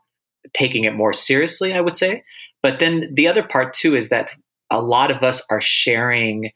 taking 0.55 0.85
it 0.85 0.95
more 0.95 1.13
seriously. 1.13 1.75
I 1.75 1.81
would 1.81 1.97
say, 1.97 2.25
but 2.63 2.79
then 2.79 3.13
the 3.13 3.29
other 3.29 3.43
part 3.43 3.75
too 3.75 3.95
is 3.95 4.09
that 4.09 4.33
a 4.71 4.81
lot 4.81 5.11
of 5.11 5.23
us 5.23 5.45
are 5.51 5.61
sharing 5.61 6.51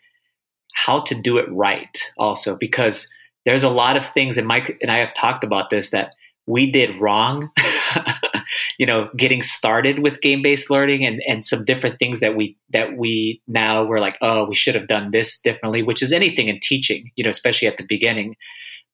how 0.74 1.00
to 1.00 1.14
do 1.14 1.38
it 1.38 1.46
right 1.50 2.10
also 2.18 2.56
because 2.56 3.08
there's 3.44 3.62
a 3.62 3.70
lot 3.70 3.96
of 3.96 4.06
things 4.06 4.38
and 4.38 4.46
Mike 4.46 4.78
and 4.80 4.90
I 4.90 4.98
have 4.98 5.14
talked 5.14 5.44
about 5.44 5.70
this 5.70 5.90
that 5.90 6.12
we 6.46 6.70
did 6.70 7.00
wrong 7.00 7.50
you 8.78 8.86
know 8.86 9.08
getting 9.16 9.42
started 9.42 10.00
with 10.00 10.20
game 10.20 10.42
based 10.42 10.70
learning 10.70 11.04
and 11.04 11.22
and 11.28 11.44
some 11.44 11.64
different 11.64 11.98
things 11.98 12.20
that 12.20 12.36
we 12.36 12.56
that 12.70 12.96
we 12.96 13.40
now 13.46 13.84
we're 13.84 13.98
like 13.98 14.16
oh 14.22 14.44
we 14.44 14.54
should 14.54 14.74
have 14.74 14.88
done 14.88 15.10
this 15.10 15.40
differently 15.40 15.82
which 15.82 16.02
is 16.02 16.12
anything 16.12 16.48
in 16.48 16.58
teaching 16.60 17.10
you 17.16 17.24
know 17.24 17.30
especially 17.30 17.68
at 17.68 17.76
the 17.76 17.86
beginning 17.86 18.34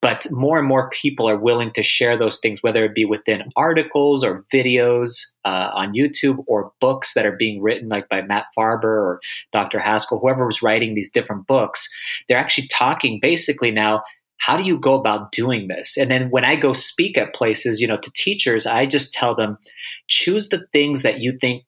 but 0.01 0.27
more 0.31 0.59
and 0.59 0.69
more 0.69 0.91
people 0.91 1.29
are 1.29 1.39
willing 1.39 1.73
to 1.73 1.83
share 1.83 2.17
those 2.17 2.39
things, 2.39 2.63
whether 2.63 2.85
it 2.85 2.95
be 2.95 3.05
within 3.05 3.43
articles 3.57 4.23
or 4.23 4.45
videos 4.53 5.27
uh, 5.45 5.71
on 5.75 5.93
YouTube 5.93 6.45
or 6.47 6.73
books 6.81 7.15
that 7.15 7.27
are 7.27 7.37
being 7.37 7.61
written, 7.61 7.89
like 7.89 8.09
by 8.09 8.23
Matt 8.23 8.47
Farber 8.57 8.85
or 8.85 9.21
Dr. 9.53 9.81
Haskell, 9.81 10.21
whoever 10.21 10.47
was 10.47 10.63
writing 10.63 10.95
these 10.95 11.11
different 11.11 11.47
books. 11.47 11.89
They're 12.29 12.39
actually 12.39 12.69
talking 12.69 13.19
basically 13.21 13.71
now. 13.71 14.03
How 14.41 14.57
do 14.57 14.63
you 14.63 14.79
go 14.79 14.95
about 14.95 15.33
doing 15.33 15.67
this? 15.67 15.97
And 15.97 16.13
then 16.13 16.31
when 16.31 16.45
I 16.45 16.55
go 16.55 16.73
speak 16.73 17.19
at 17.19 17.35
places, 17.35 17.81
you 17.81 17.89
know, 17.89 17.99
to 17.99 18.11
teachers, 18.15 18.67
I 18.67 18.87
just 18.87 19.13
tell 19.13 19.35
them, 19.35 19.59
choose 20.07 20.49
the 20.49 20.65
things 20.73 21.03
that 21.03 21.19
you 21.19 21.37
think 21.41 21.65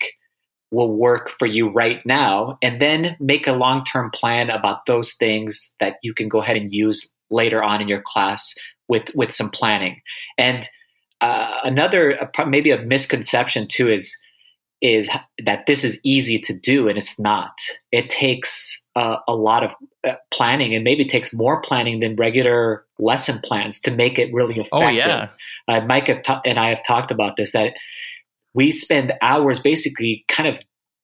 will 0.71 0.97
work 0.97 1.31
for 1.31 1.47
you 1.47 1.69
right 1.71 2.01
now 2.07 2.59
and 2.63 2.81
then 2.81 3.17
make 3.19 3.49
a 3.49 3.53
long-term 3.53 4.11
plan 4.15 4.51
about 4.51 4.87
those 4.87 5.15
things 5.15 5.75
that 5.81 5.97
you 6.05 6.15
can 6.15 6.29
go 6.29 6.41
ahead 6.41 6.57
and 6.57 6.73
use 6.73 7.11
later 7.31 7.63
on 7.63 7.81
in 7.81 7.89
your 7.89 8.03
class 8.05 8.55
with 8.89 9.11
with 9.15 9.33
some 9.33 9.51
planning. 9.51 10.01
And 10.39 10.69
uh, 11.21 11.61
another 11.65 12.31
maybe 12.47 12.71
a 12.71 12.83
misconception 12.83 13.69
too 13.69 13.91
is 13.91 14.17
is 14.83 15.11
that 15.45 15.67
this 15.67 15.85
is 15.85 16.01
easy 16.03 16.39
to 16.39 16.55
do 16.55 16.89
and 16.89 16.97
it's 16.97 17.21
not. 17.21 17.53
It 17.93 18.09
takes 18.09 18.83
uh, 18.97 19.17
a 19.29 19.35
lot 19.35 19.63
of 19.63 19.75
uh, 20.09 20.15
planning 20.31 20.75
and 20.75 20.83
maybe 20.83 21.05
takes 21.05 21.35
more 21.35 21.61
planning 21.61 22.01
than 22.01 22.17
regular 22.17 22.87
lesson 22.99 23.41
plans 23.45 23.79
to 23.83 23.91
make 23.91 24.19
it 24.19 24.33
really 24.33 24.55
effective. 24.55 24.71
Oh 24.73 24.89
yeah, 24.89 25.29
uh, 25.69 25.83
Mike 25.83 26.09
and 26.09 26.59
I 26.59 26.71
have 26.71 26.83
talked 26.83 27.11
about 27.11 27.37
this 27.37 27.53
that 27.53 27.75
we 28.55 28.71
spend 28.71 29.13
hours 29.23 29.61
basically 29.61 30.25
kind 30.29 30.49
of 30.49 30.61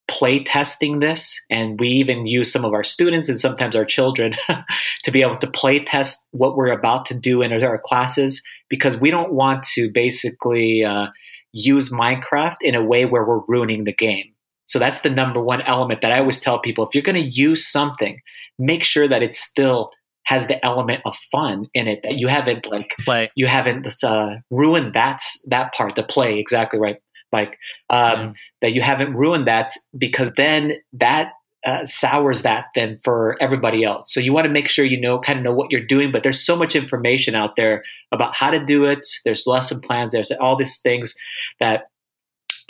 play 0.09 0.43
testing 0.43 1.01
this 1.01 1.41
and 1.51 1.81
we 1.81 1.89
even 1.89 2.27
use 2.27 2.53
some 2.53 2.65
of 2.65 2.73
our 2.73 2.85
students 2.85 3.29
and 3.29 3.41
sometimes 3.41 3.75
our 3.75 3.85
children 3.85 4.35
to 5.05 5.11
be 5.11 5.23
able 5.23 5.35
to 5.35 5.51
play 5.51 5.81
test 5.81 6.27
what 6.31 6.57
we're 6.57 6.71
about 6.71 7.05
to 7.07 7.15
do 7.15 7.43
in 7.43 7.53
our 7.53 7.79
classes 7.79 8.43
because 8.69 8.97
we 8.97 9.11
don't 9.11 9.33
want 9.33 9.63
to 9.63 9.91
basically 9.91 10.85
uh, 10.85 11.07
use 11.53 11.91
minecraft 11.91 12.57
in 12.61 12.75
a 12.75 12.85
way 12.85 13.05
where 13.05 13.25
we're 13.25 13.43
ruining 13.49 13.85
the 13.85 13.93
game. 13.93 14.33
So 14.67 14.79
that's 14.79 15.01
the 15.01 15.11
number 15.11 15.41
one 15.41 15.63
element 15.63 16.03
that 16.03 16.13
i 16.13 16.19
always 16.19 16.41
tell 16.41 16.59
people 16.59 16.87
if 16.87 16.95
you're 16.95 17.03
going 17.03 17.23
to 17.23 17.31
use 17.31 17.67
something 17.67 18.21
make 18.59 18.83
sure 18.83 19.07
that 19.07 19.23
it 19.23 19.35
still 19.35 19.91
has 20.25 20.49
the 20.49 20.65
element 20.65 21.01
of 21.05 21.17
fun 21.31 21.67
in 21.73 21.87
it 21.87 22.01
that 22.03 22.15
you 22.15 22.27
haven't 22.27 22.67
like 22.67 22.95
play. 23.01 23.31
you 23.37 23.47
haven't 23.47 23.87
uh, 24.03 24.37
ruined 24.51 24.93
that 24.95 25.21
that 25.47 25.73
part 25.73 25.95
the 25.95 26.03
play. 26.03 26.39
Exactly 26.39 26.79
right 26.79 26.97
like 27.37 27.59
um, 27.91 28.35
that 28.63 28.73
you 28.73 28.83
haven't 28.83 29.15
ruined 29.15 29.47
that 29.47 29.73
because 29.97 30.33
then 30.37 30.75
that 30.95 31.33
uh, 31.67 31.85
sours 31.85 32.43
that 32.43 32.67
then 32.77 32.99
for 33.03 33.37
everybody 33.41 33.83
else. 33.83 34.15
So 34.15 34.21
you 34.21 34.33
want 34.33 34.45
to 34.47 34.53
make 34.53 34.69
sure 34.69 34.85
you 34.85 35.01
know 35.01 35.19
kind 35.19 35.39
of 35.39 35.45
know 35.45 35.53
what 35.53 35.73
you're 35.73 35.85
doing. 35.85 36.13
But 36.13 36.23
there's 36.23 36.45
so 36.45 36.57
much 36.57 36.77
information 36.77 37.35
out 37.35 37.57
there 37.57 37.83
about 38.13 38.37
how 38.37 38.51
to 38.51 38.65
do 38.65 38.85
it. 38.85 39.05
There's 39.25 39.47
lesson 39.47 39.81
plans. 39.81 40.13
There's 40.13 40.31
all 40.31 40.57
these 40.57 40.81
things 40.81 41.15
that 41.59 41.89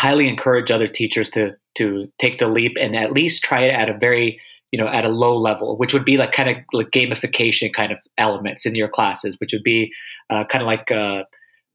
highly 0.00 0.28
encourage 0.28 0.70
other 0.70 0.88
teachers 0.88 1.30
to 1.30 1.52
to 1.76 2.10
take 2.18 2.38
the 2.38 2.48
leap 2.48 2.76
and 2.80 2.96
at 2.96 3.12
least 3.12 3.44
try 3.44 3.64
it 3.64 3.72
at 3.72 3.90
a 3.90 3.98
very 3.98 4.40
you 4.72 4.78
know 4.78 4.88
at 4.88 5.04
a 5.04 5.10
low 5.10 5.36
level, 5.36 5.76
which 5.76 5.92
would 5.92 6.04
be 6.04 6.16
like 6.16 6.32
kind 6.32 6.48
of 6.48 6.56
like 6.72 6.90
gamification 6.90 7.72
kind 7.72 7.92
of 7.92 7.98
elements 8.16 8.64
in 8.64 8.74
your 8.74 8.88
classes, 8.88 9.36
which 9.38 9.52
would 9.52 9.62
be 9.62 9.92
uh, 10.30 10.44
kind 10.44 10.62
of 10.62 10.66
like 10.66 10.90
uh, 10.90 11.22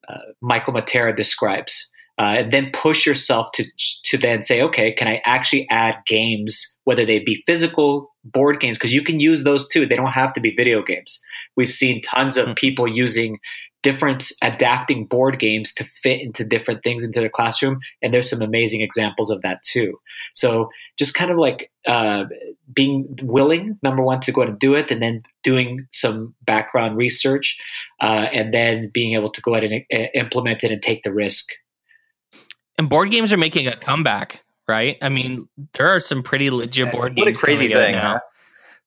uh 0.10 0.22
Michael 0.42 0.74
Matera 0.74 1.16
describes 1.16 1.88
uh, 2.22 2.36
and 2.38 2.54
then 2.54 2.70
push 2.72 3.04
yourself 3.04 3.48
to 3.52 3.66
to 4.04 4.16
then 4.16 4.44
say, 4.44 4.62
okay, 4.62 4.92
can 4.92 5.08
I 5.08 5.24
actually 5.26 5.66
add 5.72 5.98
games, 6.06 6.78
whether 6.84 7.04
they 7.04 7.18
be 7.18 7.42
physical 7.48 8.12
board 8.24 8.60
games, 8.60 8.78
because 8.78 8.94
you 8.94 9.02
can 9.02 9.20
use 9.20 9.44
those 9.44 9.68
too. 9.68 9.88
They 9.88 9.96
don't 9.96 10.12
have 10.12 10.32
to 10.34 10.40
be 10.40 10.54
video 10.56 10.84
games. 10.84 11.20
We've 11.58 11.72
seen 11.72 12.00
tons 12.02 12.38
of 12.38 12.46
hmm. 12.46 12.54
people 12.54 12.88
using 12.88 13.40
different 13.82 14.32
adapting 14.44 15.08
board 15.08 15.40
games 15.40 15.74
to 15.74 15.84
fit 15.84 16.22
into 16.22 16.46
different 16.46 16.84
things 16.84 17.04
into 17.04 17.22
the 17.22 17.30
classroom, 17.30 17.80
and 18.04 18.14
there's 18.14 18.30
some 18.30 18.44
amazing 18.44 18.82
examples 18.82 19.32
of 19.32 19.42
that 19.42 19.64
too. 19.64 19.98
So 20.36 20.70
just 21.00 21.16
kind 21.16 21.32
of 21.32 21.38
like 21.38 21.72
uh, 21.88 22.26
being 22.72 23.18
willing, 23.24 23.80
number 23.82 24.04
one, 24.04 24.20
to 24.20 24.32
go 24.32 24.44
and 24.44 24.60
do 24.60 24.76
it, 24.76 24.92
and 24.92 25.02
then 25.02 25.24
doing 25.42 25.88
some 25.92 26.36
background 26.44 26.98
research, 26.98 27.58
uh, 28.00 28.28
and 28.32 28.54
then 28.54 28.92
being 28.94 29.16
able 29.16 29.32
to 29.32 29.42
go 29.42 29.56
ahead 29.56 29.72
and 29.72 29.84
uh, 29.92 30.08
implement 30.14 30.64
it 30.64 30.72
and 30.72 30.84
take 30.84 31.02
the 31.02 31.12
risk 31.12 31.48
and 32.82 32.90
board 32.90 33.12
games 33.12 33.32
are 33.32 33.38
making 33.38 33.68
a 33.68 33.78
comeback, 33.78 34.44
right? 34.68 34.98
I 35.04 35.10
mean, 35.10 35.48
there 35.76 35.88
are 35.88 36.00
some 36.00 36.24
pretty 36.24 36.50
legit 36.50 36.92
board 36.92 37.16
games. 37.16 37.26
What 37.28 37.36
a 37.36 37.38
crazy 37.38 37.68
thing, 37.68 37.96
now. 37.96 38.14
Huh? 38.14 38.20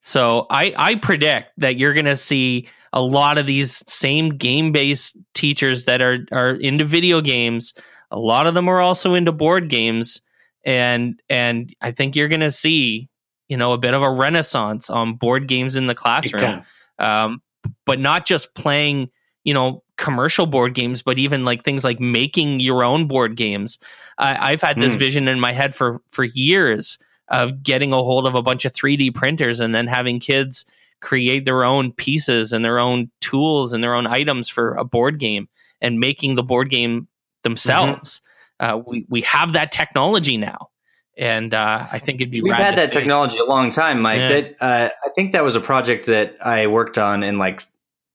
So 0.00 0.46
I 0.50 0.74
I 0.76 0.96
predict 0.96 1.52
that 1.58 1.76
you're 1.76 1.94
going 1.94 2.04
to 2.06 2.16
see 2.16 2.68
a 2.92 3.00
lot 3.00 3.38
of 3.38 3.46
these 3.46 3.84
same 3.88 4.30
game 4.30 4.72
based 4.72 5.16
teachers 5.32 5.84
that 5.84 6.02
are 6.02 6.26
are 6.32 6.50
into 6.56 6.84
video 6.84 7.20
games. 7.20 7.72
A 8.10 8.18
lot 8.18 8.48
of 8.48 8.54
them 8.54 8.68
are 8.68 8.80
also 8.80 9.14
into 9.14 9.30
board 9.30 9.68
games, 9.68 10.20
and 10.64 11.22
and 11.28 11.72
I 11.80 11.92
think 11.92 12.16
you're 12.16 12.26
going 12.26 12.40
to 12.40 12.50
see 12.50 13.08
you 13.46 13.56
know 13.56 13.74
a 13.74 13.78
bit 13.78 13.94
of 13.94 14.02
a 14.02 14.10
renaissance 14.10 14.90
on 14.90 15.14
board 15.14 15.46
games 15.46 15.76
in 15.76 15.86
the 15.86 15.94
classroom. 15.94 16.62
Um, 16.98 17.42
but 17.86 18.00
not 18.00 18.26
just 18.26 18.56
playing 18.56 19.10
you 19.44 19.54
know 19.54 19.83
commercial 19.96 20.46
board 20.46 20.74
games, 20.74 21.02
but 21.02 21.18
even 21.18 21.44
like 21.44 21.62
things 21.62 21.84
like 21.84 22.00
making 22.00 22.60
your 22.60 22.84
own 22.84 23.06
board 23.06 23.36
games. 23.36 23.78
I, 24.18 24.52
have 24.52 24.62
had 24.62 24.76
this 24.76 24.94
mm. 24.94 24.98
vision 24.98 25.28
in 25.28 25.40
my 25.40 25.52
head 25.52 25.74
for 25.74 26.00
for 26.10 26.24
years 26.24 26.98
of 27.28 27.62
getting 27.62 27.92
a 27.92 28.02
hold 28.02 28.26
of 28.26 28.34
a 28.34 28.42
bunch 28.42 28.64
of 28.64 28.72
3D 28.72 29.14
printers 29.14 29.60
and 29.60 29.74
then 29.74 29.86
having 29.86 30.20
kids 30.20 30.64
create 31.00 31.44
their 31.44 31.64
own 31.64 31.92
pieces 31.92 32.52
and 32.52 32.64
their 32.64 32.78
own 32.78 33.10
tools 33.20 33.72
and 33.72 33.82
their 33.82 33.94
own 33.94 34.06
items 34.06 34.48
for 34.48 34.74
a 34.74 34.84
board 34.84 35.18
game 35.18 35.48
and 35.80 36.00
making 36.00 36.34
the 36.34 36.42
board 36.42 36.70
game 36.70 37.08
themselves. 37.42 38.20
Mm-hmm. 38.60 38.76
Uh, 38.76 38.82
we 38.86 39.06
we 39.08 39.22
have 39.22 39.52
that 39.54 39.72
technology 39.72 40.36
now. 40.36 40.68
And 41.16 41.54
uh, 41.54 41.86
I 41.92 42.00
think 42.00 42.20
it'd 42.20 42.32
be. 42.32 42.42
We've 42.42 42.54
had 42.54 42.76
that 42.76 42.92
see. 42.92 42.98
technology 42.98 43.38
a 43.38 43.44
long 43.44 43.70
time, 43.70 44.00
Mike. 44.00 44.18
Yeah. 44.18 44.28
That 44.28 44.54
uh, 44.60 44.90
I 45.04 45.08
think 45.14 45.32
that 45.32 45.44
was 45.44 45.54
a 45.54 45.60
project 45.60 46.06
that 46.06 46.36
I 46.44 46.66
worked 46.66 46.98
on 46.98 47.22
in 47.22 47.38
like 47.38 47.60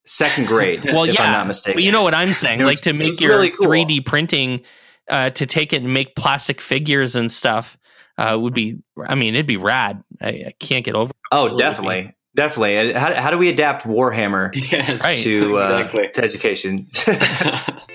second 0.10 0.48
grade. 0.48 0.84
well, 0.86 1.04
if 1.04 1.14
yeah, 1.14 1.24
I'm 1.24 1.34
not 1.34 1.48
mistaken. 1.48 1.78
But 1.78 1.84
you 1.84 1.92
know 1.92 2.02
what 2.02 2.16
I'm 2.16 2.34
saying? 2.34 2.60
Was, 2.60 2.76
like 2.76 2.82
to 2.82 2.94
make 2.94 3.22
your 3.22 3.32
really 3.32 3.52
cool. 3.52 3.68
3D 3.68 4.06
printing, 4.06 4.62
uh, 5.10 5.30
to 5.32 5.46
take 5.46 5.72
it 5.72 5.84
and 5.84 5.94
make 5.94 6.16
plastic 6.16 6.60
figures 6.62 7.16
and 7.16 7.32
stuff 7.32 7.78
uh, 8.18 8.38
would 8.40 8.54
be. 8.54 8.80
I 9.08 9.16
mean, 9.16 9.36
it'd 9.36 9.46
be 9.46 9.58
rad. 9.58 10.04
I, 10.22 10.28
I 10.30 10.54
can't 10.60 10.84
get 10.84 10.96
over. 10.96 11.14
Oh, 11.32 11.56
definitely. 11.58 12.16
Definitely. 12.36 12.94
How, 12.94 13.14
how 13.16 13.32
do 13.32 13.38
we 13.38 13.50
adapt 13.50 13.86
Warhammer 13.86 14.52
yes, 14.72 15.02
right. 15.02 15.18
to, 15.20 15.60
uh, 15.60 15.80
exactly. 15.80 16.10
to 16.14 16.24
education? 16.24 16.88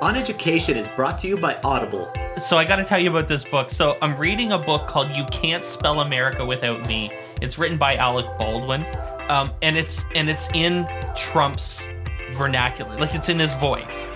On 0.00 0.14
Education 0.14 0.76
is 0.76 0.86
brought 0.86 1.18
to 1.20 1.28
you 1.28 1.36
by 1.36 1.58
Audible. 1.64 2.12
So 2.36 2.56
I 2.56 2.64
got 2.64 2.76
to 2.76 2.84
tell 2.84 3.00
you 3.00 3.10
about 3.10 3.26
this 3.26 3.42
book. 3.42 3.68
So 3.68 3.98
I'm 4.00 4.16
reading 4.16 4.52
a 4.52 4.58
book 4.58 4.86
called 4.86 5.10
You 5.10 5.24
Can't 5.24 5.64
Spell 5.64 6.02
America 6.02 6.46
Without 6.46 6.86
Me. 6.86 7.10
It's 7.40 7.58
written 7.58 7.78
by 7.78 7.96
Alec 7.96 8.26
Baldwin 8.38 8.84
um, 9.28 9.52
and 9.62 9.76
it's 9.76 10.04
and 10.14 10.28
it's 10.28 10.48
in 10.54 10.88
Trump's 11.14 11.88
vernacular, 12.32 12.96
like 12.98 13.14
it's 13.14 13.28
in 13.28 13.38
his 13.38 13.52
voice. 13.54 14.08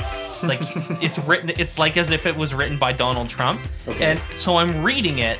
Like 0.42 0.60
it's 1.02 1.18
written. 1.20 1.50
It's 1.50 1.78
like 1.78 1.96
as 1.96 2.10
if 2.10 2.26
it 2.26 2.36
was 2.36 2.54
written 2.54 2.78
by 2.78 2.92
Donald 2.92 3.28
Trump. 3.28 3.60
Okay. 3.86 4.12
And 4.12 4.20
so 4.34 4.56
I'm 4.56 4.82
reading 4.82 5.18
it, 5.18 5.38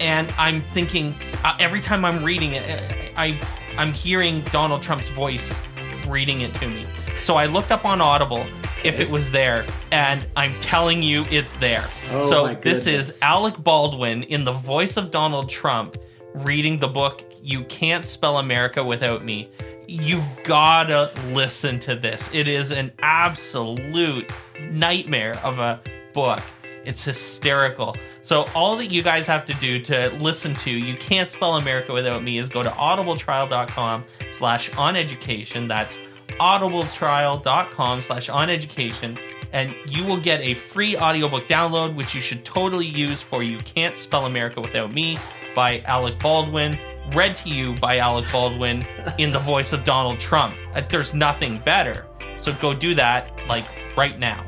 and 0.00 0.32
I'm 0.38 0.60
thinking 0.60 1.14
uh, 1.44 1.56
every 1.58 1.80
time 1.80 2.04
I'm 2.04 2.22
reading 2.22 2.52
it, 2.52 2.68
uh, 2.68 3.20
I 3.20 3.38
I'm 3.78 3.92
hearing 3.92 4.42
Donald 4.52 4.82
Trump's 4.82 5.08
voice 5.10 5.62
reading 6.08 6.42
it 6.42 6.54
to 6.54 6.68
me. 6.68 6.86
So 7.22 7.36
I 7.36 7.46
looked 7.46 7.72
up 7.72 7.84
on 7.84 8.00
Audible 8.00 8.44
if 8.84 9.00
it 9.00 9.10
was 9.10 9.32
there, 9.32 9.64
and 9.90 10.26
I'm 10.36 10.54
telling 10.60 11.02
you, 11.02 11.24
it's 11.30 11.54
there. 11.56 11.88
Oh 12.10 12.28
so 12.28 12.54
this 12.54 12.86
is. 12.86 13.20
Alec 13.22 13.56
Baldwin 13.58 14.24
in 14.24 14.44
the 14.44 14.52
voice 14.52 14.96
of 14.96 15.10
Donald 15.10 15.48
Trump 15.48 15.96
reading 16.36 16.78
the 16.78 16.88
book 16.88 17.24
"You 17.42 17.64
Can't 17.64 18.04
Spell 18.04 18.38
America 18.38 18.82
Without 18.82 19.24
Me." 19.24 19.50
You've 19.88 20.26
gotta 20.44 21.10
listen 21.28 21.78
to 21.80 21.94
this. 21.94 22.28
It 22.32 22.48
is 22.48 22.72
an 22.72 22.92
absolute 23.00 24.32
nightmare 24.70 25.38
of 25.44 25.58
a 25.58 25.80
book. 26.12 26.40
It's 26.84 27.04
hysterical. 27.04 27.96
So 28.22 28.44
all 28.54 28.76
that 28.76 28.92
you 28.92 29.02
guys 29.02 29.26
have 29.26 29.44
to 29.46 29.54
do 29.54 29.80
to 29.80 30.10
listen 30.20 30.54
to 30.54 30.70
You 30.70 30.96
Can't 30.96 31.28
Spell 31.28 31.56
America 31.56 31.92
Without 31.92 32.22
Me 32.22 32.38
is 32.38 32.48
go 32.48 32.62
to 32.62 32.68
audibletrial.com 32.68 34.04
slash 34.30 34.74
on 34.76 34.96
education. 34.96 35.66
That's 35.66 35.98
audibletrial.com 36.40 38.02
slash 38.02 38.28
on 38.28 38.50
education 38.50 39.18
and 39.52 39.74
you 39.88 40.04
will 40.04 40.16
get 40.16 40.40
a 40.40 40.54
free 40.54 40.96
audiobook 40.96 41.48
download 41.48 41.94
which 41.94 42.14
you 42.14 42.20
should 42.20 42.44
totally 42.44 42.86
use 42.86 43.22
for 43.22 43.42
You 43.42 43.58
Can't 43.58 43.96
Spell 43.96 44.26
America 44.26 44.60
Without 44.60 44.92
Me 44.92 45.16
by 45.56 45.80
Alec 45.80 46.20
Baldwin, 46.20 46.78
read 47.12 47.34
to 47.36 47.48
you 47.48 47.72
by 47.76 47.96
Alec 47.96 48.30
Baldwin 48.30 48.86
in 49.18 49.32
the 49.32 49.38
voice 49.40 49.72
of 49.72 49.82
Donald 49.82 50.20
Trump. 50.20 50.54
Uh, 50.74 50.82
There's 50.82 51.14
nothing 51.14 51.58
better. 51.60 52.06
So 52.38 52.52
go 52.60 52.74
do 52.74 52.94
that 52.94 53.32
like 53.48 53.64
right 53.96 54.16
now. 54.18 54.44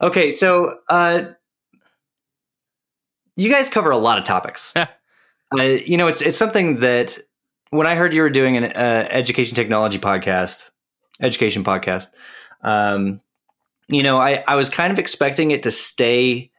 Okay, 0.00 0.30
so 0.30 0.78
uh, 0.88 1.24
you 3.36 3.50
guys 3.50 3.68
cover 3.68 3.90
a 3.90 3.98
lot 3.98 4.16
of 4.16 4.24
topics. 4.24 4.72
uh, 4.76 4.86
you 5.58 5.98
know, 5.98 6.06
it's 6.06 6.22
it's 6.22 6.38
something 6.38 6.76
that 6.76 7.18
when 7.70 7.86
I 7.86 7.96
heard 7.96 8.14
you 8.14 8.22
were 8.22 8.30
doing 8.30 8.56
an 8.56 8.64
uh, 8.64 9.08
education 9.10 9.56
technology 9.56 9.98
podcast, 9.98 10.70
education 11.20 11.64
podcast, 11.64 12.08
um, 12.62 13.20
you 13.88 14.02
know, 14.02 14.18
I 14.18 14.44
I 14.46 14.54
was 14.54 14.70
kind 14.70 14.92
of 14.92 14.98
expecting 14.98 15.50
it 15.50 15.64
to 15.64 15.70
stay 15.70 16.50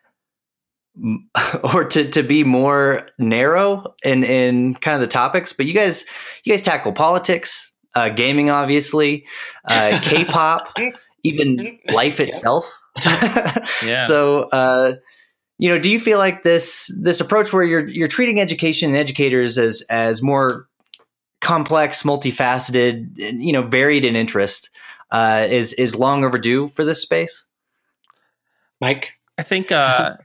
or 1.74 1.84
to 1.86 2.10
to 2.10 2.24
be 2.24 2.44
more 2.44 3.08
narrow 3.18 3.96
in 4.04 4.24
in 4.24 4.76
kind 4.76 4.96
of 4.96 5.02
the 5.02 5.08
topics, 5.08 5.54
but 5.54 5.66
you 5.66 5.74
guys 5.74 6.06
you 6.44 6.54
guys 6.54 6.62
tackle 6.62 6.92
politics, 6.94 7.74
uh, 7.96 8.10
gaming, 8.10 8.50
obviously, 8.50 9.26
uh, 9.68 10.00
K-pop, 10.04 10.74
even 11.24 11.80
life 11.90 12.20
Yeah. 12.20 12.26
itself. 12.28 12.82
Yeah. 13.84 14.08
So, 14.08 14.44
uh, 14.50 14.96
you 15.58 15.70
know, 15.70 15.80
do 15.80 15.90
you 15.90 16.00
feel 16.00 16.18
like 16.20 16.44
this 16.44 16.96
this 17.02 17.20
approach 17.20 17.54
where 17.54 17.64
you're 17.64 17.88
you're 17.88 18.08
treating 18.08 18.40
education 18.40 18.90
and 18.90 18.98
educators 18.98 19.58
as 19.58 19.82
as 19.90 20.22
more 20.22 20.68
complex, 21.40 22.04
multifaceted, 22.04 23.10
you 23.18 23.54
know, 23.54 23.64
varied 23.64 24.06
in 24.06 24.16
interest 24.16 24.70
uh, 25.12 25.48
is 25.50 25.74
is 25.74 25.96
long 25.96 26.24
overdue 26.24 26.68
for 26.68 26.86
this 26.86 27.02
space? 27.02 27.46
Mike. 28.80 29.12
I 29.38 29.44
think 29.44 29.72
uh, 29.72 30.18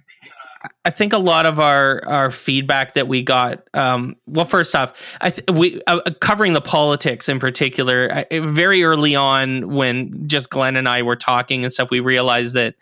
I 0.85 0.91
think 0.91 1.13
a 1.13 1.19
lot 1.19 1.47
of 1.47 1.59
our 1.61 2.03
our 2.07 2.31
feedback 2.31 2.95
that 2.95 3.09
we 3.09 3.23
got. 3.23 3.67
Um, 3.75 4.17
well, 4.27 4.45
first 4.45 4.75
off, 4.75 4.93
I 5.21 5.31
th- 5.31 5.47
we 5.53 5.81
uh, 5.87 6.01
covering 6.21 6.53
the 6.53 6.61
politics 6.61 7.29
in 7.29 7.39
particular. 7.39 8.25
I, 8.31 8.41
very 8.41 8.85
early 8.85 9.15
on, 9.15 9.75
when 9.75 10.29
just 10.29 10.51
Glenn 10.51 10.77
and 10.77 10.89
I 10.89 11.03
were 11.03 11.17
talking 11.17 11.65
and 11.65 11.73
stuff, 11.73 11.91
we 11.91 12.01
realized 12.01 12.55
that. 12.55 12.75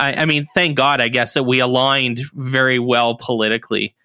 I, 0.00 0.12
I 0.12 0.24
mean, 0.26 0.46
thank 0.54 0.76
God, 0.76 1.00
I 1.00 1.08
guess 1.08 1.34
that 1.34 1.42
we 1.42 1.58
aligned 1.58 2.20
very 2.34 2.78
well 2.78 3.16
politically. 3.16 3.96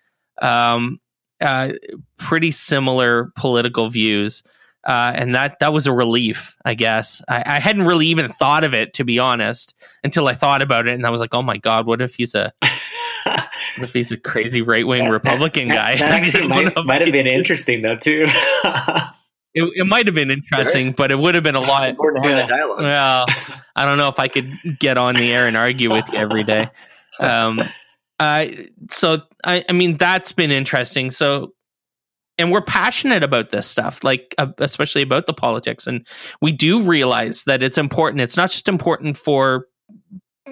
Um, 0.41 0.99
uh, 1.39 1.73
pretty 2.17 2.49
similar 2.49 3.31
political 3.35 3.89
views. 3.89 4.41
Uh, 4.85 5.13
and 5.15 5.35
that 5.35 5.59
that 5.59 5.71
was 5.71 5.87
a 5.87 5.93
relief, 5.93 6.57
I 6.65 6.73
guess. 6.73 7.21
I, 7.29 7.43
I 7.45 7.59
hadn't 7.59 7.85
really 7.85 8.07
even 8.07 8.27
thought 8.27 8.65
of 8.65 8.73
it, 8.73 8.93
to 8.95 9.05
be 9.05 9.17
honest, 9.17 9.75
until 10.03 10.27
I 10.27 10.33
thought 10.33 10.61
about 10.61 10.87
it, 10.87 10.93
and 10.93 11.05
I 11.05 11.09
was 11.09 11.21
like, 11.21 11.33
"Oh 11.33 11.41
my 11.41 11.57
god, 11.57 11.85
what 11.85 12.01
if 12.01 12.15
he's 12.15 12.35
a 12.35 12.51
if 13.77 13.93
he's 13.93 14.11
a 14.11 14.17
crazy 14.17 14.61
right 14.61 14.85
wing 14.85 15.09
Republican 15.09 15.67
guy?" 15.67 15.95
That, 15.95 15.99
that 16.09 16.11
actually 16.23 16.47
might, 16.47 16.85
might 16.85 17.01
have 17.01 17.11
been 17.11 17.27
interesting 17.27 17.81
though 17.81 17.97
too. 17.97 18.27
It, 19.55 19.69
it 19.75 19.85
might 19.85 20.07
have 20.07 20.15
been 20.15 20.31
interesting, 20.31 20.93
but 20.93 21.11
it 21.11 21.19
would 21.19 21.35
have 21.35 21.43
been 21.43 21.53
a 21.53 21.61
lot. 21.61 21.89
Important 21.89 22.25
Yeah. 22.25 22.35
that 22.37 22.49
dialogue. 22.49 22.81
Well, 22.81 23.25
I 23.75 23.85
don't 23.85 23.99
know 23.99 24.07
if 24.07 24.17
I 24.17 24.27
could 24.27 24.51
get 24.79 24.97
on 24.97 25.13
the 25.13 25.31
air 25.31 25.47
and 25.47 25.55
argue 25.55 25.91
with 25.91 26.11
you 26.11 26.17
every 26.17 26.43
day. 26.43 26.69
Um, 27.19 27.61
uh, 28.19 28.47
so 28.89 29.21
I, 29.43 29.63
I 29.69 29.73
mean, 29.73 29.97
that's 29.97 30.31
been 30.31 30.49
interesting. 30.49 31.11
So, 31.11 31.53
and 32.39 32.51
we're 32.51 32.61
passionate 32.63 33.21
about 33.21 33.51
this 33.51 33.67
stuff, 33.67 34.03
like 34.03 34.33
uh, 34.39 34.47
especially 34.57 35.03
about 35.03 35.27
the 35.27 35.33
politics, 35.33 35.85
and 35.85 36.03
we 36.41 36.51
do 36.51 36.81
realize 36.81 37.43
that 37.43 37.61
it's 37.61 37.77
important. 37.77 38.21
It's 38.21 38.37
not 38.37 38.49
just 38.49 38.67
important 38.67 39.17
for 39.17 39.67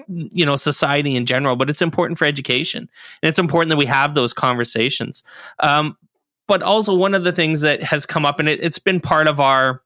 you 0.08 0.46
know 0.46 0.56
society 0.56 1.16
in 1.16 1.26
general, 1.26 1.56
but 1.56 1.68
it's 1.70 1.82
important 1.82 2.18
for 2.18 2.24
education, 2.24 2.88
and 3.22 3.28
it's 3.28 3.38
important 3.38 3.70
that 3.70 3.76
we 3.76 3.86
have 3.86 4.14
those 4.14 4.32
conversations. 4.32 5.22
Um, 5.60 5.96
but 6.48 6.62
also, 6.62 6.94
one 6.94 7.14
of 7.14 7.24
the 7.24 7.32
things 7.32 7.60
that 7.60 7.82
has 7.82 8.04
come 8.06 8.24
up, 8.24 8.40
and 8.40 8.48
it, 8.48 8.62
it's 8.62 8.78
been 8.78 9.00
part 9.00 9.26
of 9.26 9.40
our 9.40 9.82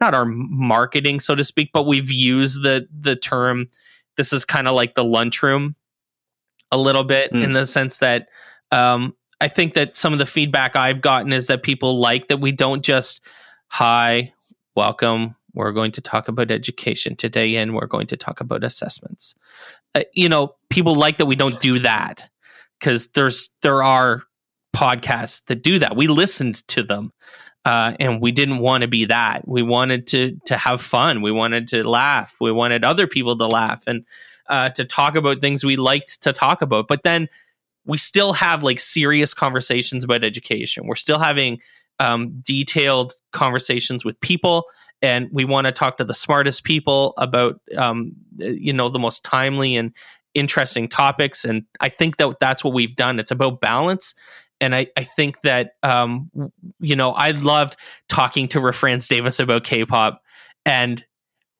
not 0.00 0.14
our 0.14 0.24
marketing, 0.26 1.18
so 1.20 1.34
to 1.34 1.42
speak, 1.44 1.70
but 1.72 1.86
we've 1.86 2.10
used 2.10 2.62
the 2.62 2.86
the 3.00 3.16
term. 3.16 3.68
This 4.16 4.32
is 4.32 4.44
kind 4.44 4.66
of 4.68 4.74
like 4.74 4.94
the 4.94 5.04
lunchroom, 5.04 5.76
a 6.72 6.78
little 6.78 7.04
bit 7.04 7.32
Mm. 7.32 7.44
in 7.44 7.52
the 7.52 7.66
sense 7.66 7.98
that 7.98 8.28
um, 8.70 9.14
I 9.40 9.48
think 9.48 9.74
that 9.74 9.96
some 9.96 10.12
of 10.12 10.18
the 10.18 10.26
feedback 10.26 10.76
I've 10.76 11.00
gotten 11.00 11.32
is 11.32 11.46
that 11.46 11.62
people 11.62 11.98
like 11.98 12.28
that 12.28 12.38
we 12.38 12.52
don't 12.52 12.82
just 12.84 13.20
hi, 13.68 14.32
welcome. 14.74 15.36
We're 15.58 15.72
going 15.72 15.92
to 15.92 16.00
talk 16.00 16.28
about 16.28 16.50
education 16.50 17.16
today, 17.16 17.56
and 17.56 17.74
we're 17.74 17.86
going 17.86 18.06
to 18.08 18.16
talk 18.16 18.40
about 18.40 18.64
assessments. 18.64 19.34
Uh, 19.94 20.04
you 20.14 20.28
know, 20.28 20.54
people 20.70 20.94
like 20.94 21.18
that 21.18 21.26
we 21.26 21.36
don't 21.36 21.60
do 21.60 21.80
that 21.80 22.28
because 22.78 23.08
there's 23.08 23.50
there 23.62 23.82
are 23.82 24.22
podcasts 24.74 25.44
that 25.46 25.62
do 25.62 25.78
that. 25.80 25.96
We 25.96 26.06
listened 26.06 26.66
to 26.68 26.82
them 26.82 27.12
uh, 27.64 27.94
and 28.00 28.22
we 28.22 28.32
didn't 28.32 28.58
want 28.58 28.82
to 28.82 28.88
be 28.88 29.04
that. 29.06 29.46
We 29.46 29.62
wanted 29.62 30.06
to 30.08 30.38
to 30.46 30.56
have 30.56 30.80
fun. 30.80 31.20
We 31.20 31.32
wanted 31.32 31.68
to 31.68 31.86
laugh. 31.86 32.36
We 32.40 32.52
wanted 32.52 32.84
other 32.84 33.06
people 33.06 33.36
to 33.36 33.46
laugh 33.46 33.84
and 33.86 34.06
uh, 34.48 34.70
to 34.70 34.84
talk 34.84 35.16
about 35.16 35.40
things 35.40 35.64
we 35.64 35.76
liked 35.76 36.22
to 36.22 36.32
talk 36.32 36.62
about. 36.62 36.88
But 36.88 37.02
then 37.02 37.28
we 37.84 37.98
still 37.98 38.32
have 38.32 38.62
like 38.62 38.80
serious 38.80 39.34
conversations 39.34 40.04
about 40.04 40.24
education. 40.24 40.86
We're 40.86 40.94
still 40.94 41.18
having 41.18 41.60
um, 41.98 42.40
detailed 42.40 43.12
conversations 43.32 44.04
with 44.04 44.20
people, 44.20 44.64
and 45.02 45.28
we 45.32 45.44
want 45.44 45.66
to 45.66 45.72
talk 45.72 45.96
to 45.98 46.04
the 46.04 46.14
smartest 46.14 46.64
people 46.64 47.14
about 47.18 47.60
um, 47.76 48.12
you 48.36 48.72
know 48.72 48.88
the 48.88 48.98
most 48.98 49.24
timely 49.24 49.76
and 49.76 49.92
interesting 50.34 50.88
topics. 50.88 51.44
And 51.44 51.64
I 51.80 51.88
think 51.88 52.16
that 52.18 52.38
that's 52.40 52.62
what 52.62 52.74
we've 52.74 52.94
done. 52.94 53.18
It's 53.18 53.30
about 53.30 53.60
balance 53.60 54.14
and 54.60 54.74
I, 54.74 54.88
I 54.96 55.04
think 55.04 55.42
that 55.42 55.72
um, 55.82 56.30
you 56.80 56.96
know 56.96 57.12
I 57.12 57.30
loved 57.32 57.76
talking 58.08 58.48
to 58.48 58.60
Rafranz 58.60 59.08
Davis 59.08 59.40
about 59.40 59.64
K-pop, 59.64 60.22
and 60.64 61.04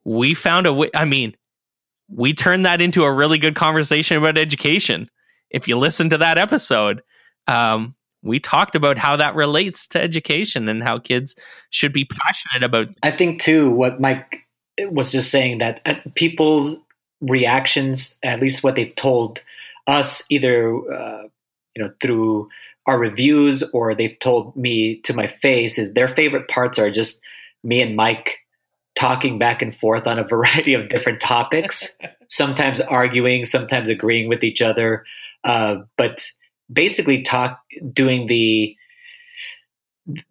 we 0.05 0.34
found 0.34 0.66
a 0.66 0.72
way. 0.72 0.91
I 0.95 1.05
mean, 1.05 1.36
we 2.09 2.34
turned 2.34 2.66
that 2.66 2.80
into 2.80 3.05
a 3.05 3.12
really 3.12 3.39
good 3.39 3.55
conversation 3.55 4.16
about 4.16 4.36
education. 4.36 5.09
If 5.51 5.68
you 5.68 5.78
listen 5.78 6.11
to 6.11 6.18
that 6.18 6.39
episode, 6.39 7.03
um, 7.47 7.95
we 8.23 8.41
talked 8.41 8.75
about 8.75 8.99
how 8.99 9.16
that 9.16 9.35
relates 9.35 9.87
to 9.89 10.01
education 10.01 10.69
and 10.69 10.83
how 10.83 10.99
kids 10.99 11.35
should 11.71 11.93
be 11.93 12.05
passionate 12.05 12.64
about. 12.64 12.89
I 13.03 13.11
think 13.11 13.43
too 13.43 13.71
what 13.71 14.01
Mike 14.01 14.45
was 14.91 15.12
just 15.12 15.31
saying 15.31 15.59
that 15.59 15.81
uh, 15.87 15.95
people's 16.14 16.77
reactions, 17.21 18.16
at 18.23 18.41
least 18.41 18.62
what 18.62 18.77
they've 18.77 18.95
told 18.95 19.43
us, 19.87 20.23
either 20.31 20.75
uh, 20.93 21.23
you 21.75 21.83
know 21.83 21.93
through 22.01 22.49
our 22.87 22.99
reviews 22.99 23.62
or 23.73 23.95
they've 23.95 24.19
told 24.19 24.57
me 24.57 24.97
to 25.03 25.12
my 25.12 25.27
face, 25.27 25.79
is 25.79 25.93
their 25.93 26.09
favorite 26.09 26.49
parts 26.49 26.79
are 26.79 26.91
just 26.91 27.21
me 27.62 27.81
and 27.81 27.97
Mike 27.97 28.39
talking 28.97 29.39
back 29.39 29.62
and 29.62 29.77
forth 29.77 30.07
on 30.07 30.19
a 30.19 30.25
variety 30.29 30.75
of 30.75 30.89
different 30.89 31.21
topics, 31.21 31.97
sometimes 32.29 32.81
arguing, 32.81 33.45
sometimes 33.45 33.89
agreeing 33.89 34.29
with 34.29 34.43
each 34.43 34.61
other, 34.61 35.05
uh, 35.45 35.77
but 35.97 36.31
basically 36.73 37.23
talk 37.23 37.61
doing 37.93 38.27
the 38.27 38.75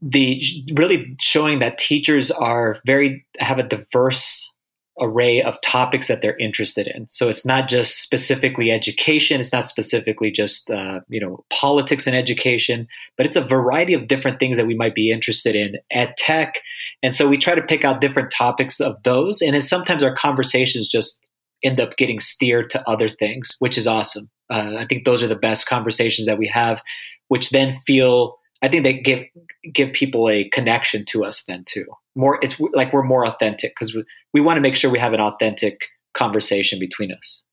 the 0.02 0.42
really 0.74 1.16
showing 1.20 1.60
that 1.60 1.78
teachers 1.78 2.32
are 2.32 2.80
very 2.86 3.26
have 3.40 3.60
a 3.60 3.64
diverse 3.64 4.52
array 5.00 5.42
of 5.44 5.62
topics 5.62 6.08
that 6.08 6.22
they're 6.22 6.38
interested 6.38 6.88
in. 6.88 7.08
So 7.08 7.30
it's 7.30 7.46
not 7.46 7.68
just 7.68 8.02
specifically 8.02 8.72
education. 8.72 9.40
It's 9.40 9.54
not 9.54 9.66
specifically 9.66 10.32
just 10.32 10.70
uh, 10.70 11.02
you 11.08 11.20
know 11.20 11.46
politics 11.50 12.08
and 12.08 12.16
education, 12.16 12.88
but 13.16 13.26
it's 13.26 13.36
a 13.36 13.42
variety 13.42 13.94
of 13.94 14.08
different 14.08 14.40
things 14.40 14.58
that 14.58 14.68
we 14.68 14.76
might 14.76 14.96
be 14.96 15.12
interested 15.12 15.56
in 15.56 15.76
at 15.92 16.18
tech. 16.18 16.62
And 17.04 17.16
so 17.16 17.28
we 17.28 17.38
try 17.38 17.56
to 17.56 17.62
pick 17.62 17.86
out 17.86 18.02
different 18.02 18.32
topics 18.32 18.80
of 18.80 19.02
those, 19.04 19.42
and 19.42 19.54
then 19.54 19.62
sometimes 19.62 20.04
our 20.04 20.16
conversations 20.16 20.88
just 20.88 21.24
end 21.64 21.80
up 21.80 21.98
getting 21.98 22.20
steered 22.20 22.70
to 22.72 22.90
other 22.90 23.08
things, 23.08 23.56
which 23.60 23.78
is 23.78 23.88
awesome. 23.88 24.30
Uh, 24.50 24.76
I 24.78 24.86
think 24.86 25.06
those 25.06 25.22
are 25.24 25.28
the 25.28 25.36
best 25.36 25.68
conversations 25.68 26.26
that 26.26 26.38
we 26.38 26.48
have, 26.48 26.82
which 27.28 27.50
then 27.50 27.78
feel. 27.86 28.38
I 28.62 28.68
think 28.68 28.84
they 28.84 28.94
give 28.94 29.26
give 29.74 29.94
people 29.94 30.30
a 30.30 30.50
connection 30.50 31.06
to 31.06 31.24
us 31.24 31.44
then 31.46 31.64
too. 31.66 31.86
More, 32.16 32.40
it's 32.42 32.60
like 32.74 32.94
we're 32.94 33.04
more 33.04 33.28
authentic 33.28 33.74
because 33.76 33.94
we, 33.94 34.04
we 34.34 34.42
want 34.42 34.58
to 34.58 34.62
make 34.62 34.76
sure 34.76 34.90
we 34.90 34.98
have 34.98 35.14
an 35.14 35.22
authentic 35.22 35.82
conversation 36.16 36.80
between 36.80 37.12
us. 37.12 37.44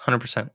Hundred 0.00 0.20
percent. 0.20 0.52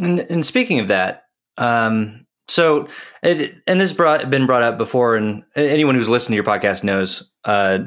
And, 0.00 0.20
and 0.20 0.46
speaking 0.46 0.78
of 0.78 0.86
that, 0.86 1.24
um, 1.58 2.26
so 2.48 2.88
it, 3.22 3.56
and 3.66 3.80
this 3.80 3.90
has 3.90 3.96
brought, 3.96 4.28
been 4.30 4.46
brought 4.46 4.62
up 4.62 4.78
before, 4.78 5.16
and 5.16 5.42
anyone 5.54 5.94
who's 5.94 6.08
listened 6.08 6.32
to 6.32 6.36
your 6.36 6.44
podcast 6.44 6.84
knows 6.84 7.30
uh, 7.44 7.78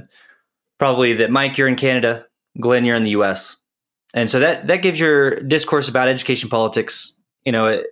probably 0.79 1.13
that 1.13 1.31
Mike, 1.31 1.57
you're 1.57 1.67
in 1.67 1.75
Canada, 1.75 2.25
Glenn, 2.59 2.85
you're 2.85 2.95
in 2.95 3.03
the 3.03 3.11
U.S., 3.11 3.57
and 4.15 4.29
so 4.29 4.39
that 4.39 4.65
that 4.67 4.77
gives 4.77 4.99
your 4.99 5.41
discourse 5.41 5.89
about 5.89 6.07
education 6.07 6.49
politics, 6.49 7.13
you 7.43 7.51
know, 7.51 7.83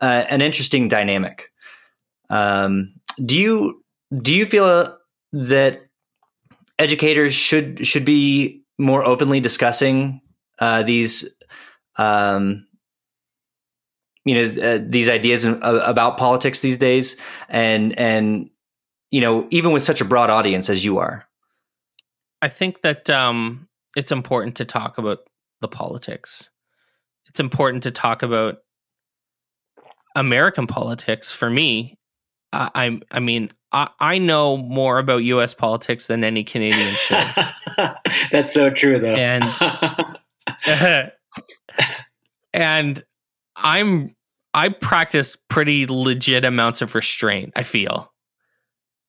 uh, 0.00 0.24
an 0.28 0.40
interesting 0.40 0.88
dynamic. 0.88 1.52
Um, 2.30 2.94
do 3.24 3.38
you 3.38 3.84
do 4.22 4.34
you 4.34 4.46
feel 4.46 4.96
that 5.32 5.82
educators 6.78 7.34
should 7.34 7.86
should 7.86 8.04
be 8.04 8.62
more 8.78 9.04
openly 9.04 9.38
discussing 9.38 10.22
uh, 10.58 10.82
these 10.82 11.36
um, 11.96 12.66
you 14.24 14.34
know 14.34 14.62
uh, 14.62 14.78
these 14.82 15.08
ideas 15.08 15.44
about 15.44 16.16
politics 16.16 16.60
these 16.60 16.78
days 16.78 17.16
and 17.50 17.98
and 17.98 18.48
you 19.10 19.20
know 19.20 19.46
even 19.50 19.72
with 19.72 19.82
such 19.82 20.00
a 20.00 20.04
broad 20.04 20.30
audience 20.30 20.68
as 20.68 20.84
you 20.84 20.98
are 20.98 21.26
i 22.42 22.48
think 22.48 22.80
that 22.80 23.08
um, 23.08 23.65
it's 23.96 24.12
important 24.12 24.54
to 24.56 24.64
talk 24.64 24.98
about 24.98 25.18
the 25.60 25.68
politics 25.68 26.50
it's 27.26 27.40
important 27.40 27.82
to 27.82 27.90
talk 27.90 28.22
about 28.22 28.58
american 30.14 30.68
politics 30.68 31.32
for 31.32 31.50
me 31.50 31.98
I, 32.52 32.70
I, 32.74 33.00
I 33.10 33.20
mean 33.20 33.50
I, 33.72 33.88
I 34.00 34.18
know 34.18 34.56
more 34.56 34.98
about 34.98 35.18
U.S. 35.18 35.52
politics 35.52 36.06
than 36.06 36.24
any 36.24 36.44
Canadian 36.44 36.94
should. 36.96 37.26
That's 38.32 38.54
so 38.54 38.70
true, 38.70 38.98
though. 38.98 39.14
And 39.14 39.44
and 42.54 43.04
I'm 43.56 44.14
I 44.54 44.70
practice 44.70 45.36
pretty 45.48 45.86
legit 45.86 46.44
amounts 46.44 46.80
of 46.80 46.94
restraint. 46.94 47.52
I 47.56 47.62
feel 47.62 48.10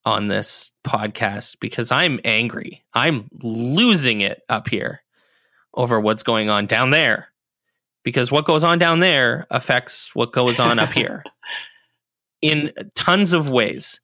on 0.05 0.27
this 0.27 0.71
podcast 0.85 1.57
because 1.59 1.91
I'm 1.91 2.19
angry. 2.23 2.83
I'm 2.93 3.29
losing 3.41 4.21
it 4.21 4.41
up 4.49 4.69
here 4.69 5.01
over 5.73 5.99
what's 5.99 6.23
going 6.23 6.49
on 6.49 6.65
down 6.65 6.89
there 6.89 7.27
because 8.03 8.31
what 8.31 8.45
goes 8.45 8.63
on 8.63 8.79
down 8.79 8.99
there 8.99 9.45
affects 9.49 10.15
what 10.15 10.31
goes 10.31 10.59
on 10.59 10.79
up 10.79 10.93
here 10.93 11.23
in 12.41 12.71
tons 12.95 13.33
of 13.33 13.49
ways 13.49 13.99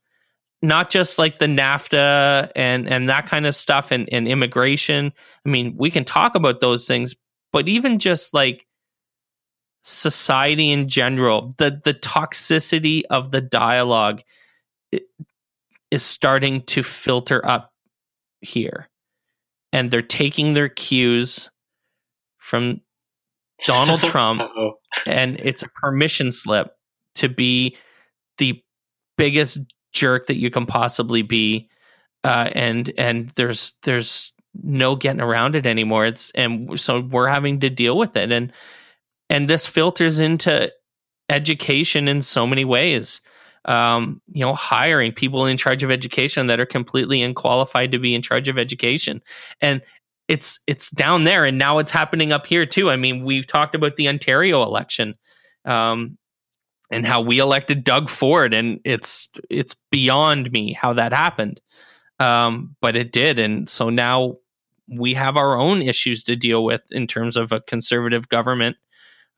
not 0.63 0.89
just 0.89 1.19
like 1.19 1.39
the 1.39 1.45
NAFTA 1.45 2.49
and 2.55 2.87
and 2.87 3.09
that 3.09 3.27
kind 3.27 3.45
of 3.45 3.53
stuff 3.53 3.91
and, 3.91 4.07
and 4.11 4.27
immigration. 4.27 5.11
I 5.45 5.49
mean, 5.49 5.75
we 5.77 5.91
can 5.91 6.05
talk 6.05 6.35
about 6.35 6.61
those 6.61 6.87
things, 6.87 7.15
but 7.51 7.67
even 7.67 7.99
just 7.99 8.33
like 8.33 8.65
society 9.83 10.71
in 10.71 10.87
general, 10.87 11.51
the 11.57 11.81
the 11.83 11.93
toxicity 11.93 13.03
of 13.09 13.29
the 13.31 13.41
dialogue 13.41 14.23
is 15.93 16.01
starting 16.01 16.63
to 16.63 16.81
filter 16.81 17.45
up 17.45 17.71
here. 18.41 18.89
And 19.71 19.91
they're 19.91 20.01
taking 20.01 20.55
their 20.55 20.67
cues 20.67 21.51
from 22.39 22.81
Donald 23.67 24.01
Trump 24.03 24.41
and 25.05 25.39
it's 25.39 25.61
a 25.61 25.67
permission 25.67 26.31
slip 26.31 26.71
to 27.15 27.29
be 27.29 27.77
the 28.39 28.59
biggest 29.19 29.59
jerk 29.93 30.25
that 30.27 30.39
you 30.39 30.49
can 30.49 30.65
possibly 30.65 31.21
be 31.21 31.69
uh, 32.23 32.49
and 32.53 32.91
and 32.97 33.29
there's 33.35 33.73
there's 33.83 34.33
no 34.63 34.95
getting 34.95 35.21
around 35.21 35.55
it 35.55 35.67
anymore. 35.67 36.05
It's 36.05 36.31
and 36.31 36.79
so 36.79 37.01
we're 37.01 37.27
having 37.27 37.59
to 37.59 37.69
deal 37.69 37.97
with 37.97 38.15
it. 38.17 38.31
And 38.31 38.51
and 39.29 39.47
this 39.47 39.67
filters 39.67 40.19
into 40.19 40.71
education 41.29 42.07
in 42.07 42.23
so 42.23 42.47
many 42.47 42.65
ways 42.65 43.21
um, 43.65 44.21
you 44.31 44.43
know 44.43 44.53
hiring 44.53 45.11
people 45.11 45.45
in 45.45 45.57
charge 45.57 45.83
of 45.83 45.91
education 45.91 46.47
that 46.47 46.59
are 46.59 46.65
completely 46.65 47.21
unqualified 47.21 47.91
to 47.91 47.99
be 47.99 48.13
in 48.13 48.21
charge 48.21 48.47
of 48.47 48.57
education. 48.57 49.21
And 49.61 49.81
it's 50.27 50.59
it's 50.67 50.89
down 50.89 51.25
there 51.25 51.45
and 51.45 51.57
now 51.57 51.79
it's 51.79 51.91
happening 51.91 52.31
up 52.31 52.45
here 52.45 52.65
too. 52.65 52.89
I 52.89 52.95
mean 52.95 53.23
we've 53.23 53.47
talked 53.47 53.75
about 53.75 53.95
the 53.95 54.07
ontario 54.07 54.63
election 54.63 55.15
um, 55.65 56.17
and 56.91 57.05
how 57.05 57.21
we 57.21 57.39
elected 57.39 57.83
Doug 57.83 58.09
Ford, 58.09 58.53
and 58.53 58.79
it's 58.83 59.29
it's 59.49 59.75
beyond 59.91 60.51
me 60.51 60.73
how 60.73 60.93
that 60.93 61.13
happened, 61.13 61.59
um, 62.19 62.75
but 62.81 62.95
it 62.95 63.11
did, 63.11 63.39
and 63.39 63.67
so 63.67 63.89
now 63.89 64.37
we 64.87 65.13
have 65.13 65.37
our 65.37 65.57
own 65.57 65.81
issues 65.81 66.23
to 66.25 66.35
deal 66.35 66.63
with 66.63 66.81
in 66.91 67.07
terms 67.07 67.37
of 67.37 67.51
a 67.51 67.61
conservative 67.61 68.27
government 68.29 68.77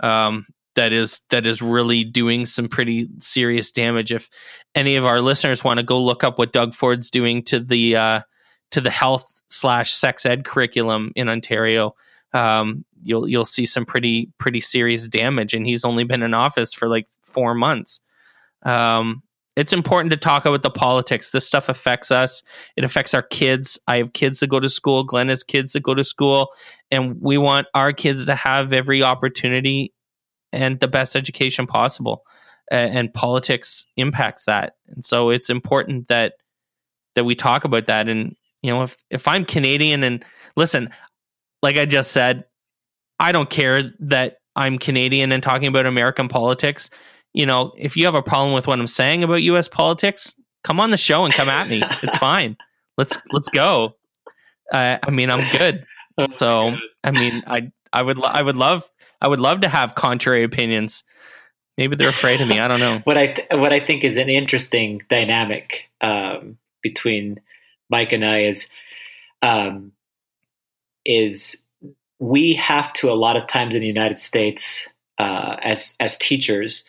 um, 0.01 0.45
that 0.75 0.93
is 0.93 1.21
that 1.29 1.45
is 1.45 1.61
really 1.61 2.03
doing 2.03 2.45
some 2.45 2.67
pretty 2.67 3.09
serious 3.19 3.71
damage. 3.71 4.11
If 4.11 4.29
any 4.73 4.95
of 4.95 5.05
our 5.05 5.21
listeners 5.21 5.63
want 5.63 5.79
to 5.79 5.83
go 5.83 6.01
look 6.01 6.23
up 6.23 6.37
what 6.37 6.53
Doug 6.53 6.73
Ford's 6.73 7.09
doing 7.09 7.43
to 7.45 7.59
the 7.59 7.95
uh, 7.95 8.21
to 8.71 8.81
the 8.81 8.91
health 8.91 9.41
slash 9.49 9.93
sex 9.93 10.25
ed 10.25 10.45
curriculum 10.45 11.11
in 11.15 11.29
Ontario, 11.29 11.95
um, 12.33 12.85
you'll 13.01 13.27
you'll 13.27 13.45
see 13.45 13.65
some 13.65 13.85
pretty 13.85 14.31
pretty 14.37 14.61
serious 14.61 15.07
damage. 15.07 15.53
And 15.53 15.65
he's 15.65 15.85
only 15.85 16.03
been 16.03 16.23
in 16.23 16.33
office 16.33 16.73
for 16.73 16.87
like 16.87 17.07
four 17.23 17.55
months. 17.55 18.01
Um, 18.63 19.23
it's 19.55 19.71
important 19.71 20.11
to 20.11 20.17
talk 20.17 20.45
about 20.45 20.63
the 20.63 20.69
politics. 20.69 21.31
This 21.31 21.47
stuff 21.47 21.69
affects 21.69 22.11
us. 22.11 22.43
It 22.75 22.83
affects 22.83 23.13
our 23.13 23.21
kids. 23.21 23.79
I 23.87 23.97
have 23.97 24.11
kids 24.11 24.41
that 24.41 24.47
go 24.47 24.59
to 24.59 24.67
school. 24.67 25.05
Glenn 25.05 25.29
has 25.29 25.43
kids 25.43 25.71
that 25.73 25.83
go 25.83 25.93
to 25.93 26.03
school, 26.03 26.49
and 26.91 27.21
we 27.21 27.37
want 27.37 27.67
our 27.73 27.93
kids 27.93 28.25
to 28.25 28.35
have 28.35 28.73
every 28.73 29.01
opportunity 29.01 29.93
and 30.55 30.79
the 30.79 30.87
best 30.87 31.15
education 31.15 31.67
possible. 31.67 32.23
Uh, 32.71 32.75
and 32.75 33.13
politics 33.13 33.85
impacts 33.95 34.45
that, 34.45 34.75
and 34.87 35.05
so 35.05 35.29
it's 35.29 35.51
important 35.51 36.07
that 36.07 36.33
that 37.13 37.23
we 37.23 37.35
talk 37.35 37.63
about 37.63 37.85
that. 37.85 38.09
And 38.09 38.35
you 38.63 38.71
know, 38.71 38.81
if 38.81 38.97
if 39.11 39.27
I'm 39.27 39.45
Canadian 39.45 40.03
and 40.03 40.25
listen, 40.55 40.89
like 41.61 41.77
I 41.77 41.85
just 41.85 42.11
said, 42.11 42.43
I 43.19 43.31
don't 43.31 43.51
care 43.51 43.93
that 43.99 44.37
I'm 44.55 44.79
Canadian 44.79 45.31
and 45.31 45.43
talking 45.43 45.67
about 45.67 45.85
American 45.85 46.27
politics. 46.27 46.89
You 47.33 47.45
know, 47.45 47.73
if 47.77 47.95
you 47.95 48.05
have 48.05 48.15
a 48.15 48.23
problem 48.23 48.53
with 48.55 48.65
what 48.65 48.79
I'm 48.79 48.87
saying 48.87 49.23
about 49.23 49.43
US 49.43 49.67
politics, 49.67 50.33
come 50.63 50.79
on 50.79 50.89
the 50.89 50.97
show 50.97 51.25
and 51.25 51.33
come 51.33 51.49
at 51.49 51.67
me. 51.69 51.83
It's 52.01 52.17
fine. 52.29 52.57
Let's 52.97 53.17
let's 53.31 53.49
go. 53.49 53.95
Uh, 54.71 54.97
I 55.03 55.11
mean, 55.11 55.29
I'm 55.29 55.43
good. 55.57 55.85
So, 56.29 56.75
I 57.03 57.11
mean, 57.11 57.43
I 57.45 57.71
I 57.91 58.01
would 58.01 58.23
I 58.23 58.41
would 58.41 58.57
love 58.57 58.89
I 59.21 59.27
would 59.27 59.39
love 59.39 59.61
to 59.61 59.67
have 59.67 59.95
contrary 59.95 60.43
opinions. 60.43 61.03
Maybe 61.77 61.95
they're 61.95 62.09
afraid 62.09 62.41
of 62.41 62.47
me. 62.47 62.59
I 62.59 62.67
don't 62.67 62.79
know. 62.79 62.99
what 63.03 63.17
I 63.17 63.27
th- 63.27 63.47
what 63.51 63.73
I 63.73 63.79
think 63.79 64.03
is 64.03 64.17
an 64.17 64.29
interesting 64.29 65.01
dynamic 65.09 65.89
um, 66.01 66.57
between 66.81 67.41
Mike 67.89 68.13
and 68.13 68.25
I 68.25 68.43
is 68.43 68.69
um, 69.41 69.91
is 71.05 71.57
we 72.19 72.53
have 72.53 72.93
to 72.93 73.11
a 73.11 73.13
lot 73.13 73.35
of 73.35 73.47
times 73.47 73.75
in 73.75 73.81
the 73.81 73.87
United 73.87 74.19
States 74.19 74.87
uh, 75.17 75.57
as 75.61 75.95
as 75.99 76.17
teachers 76.17 76.85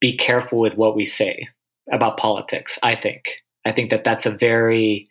be 0.00 0.16
careful 0.16 0.58
with 0.58 0.76
what 0.76 0.96
we 0.96 1.06
say 1.06 1.48
about 1.90 2.18
politics. 2.18 2.78
I 2.82 2.94
think 2.94 3.42
I 3.64 3.72
think 3.72 3.90
that 3.90 4.04
that's 4.04 4.26
a 4.26 4.30
very 4.30 5.08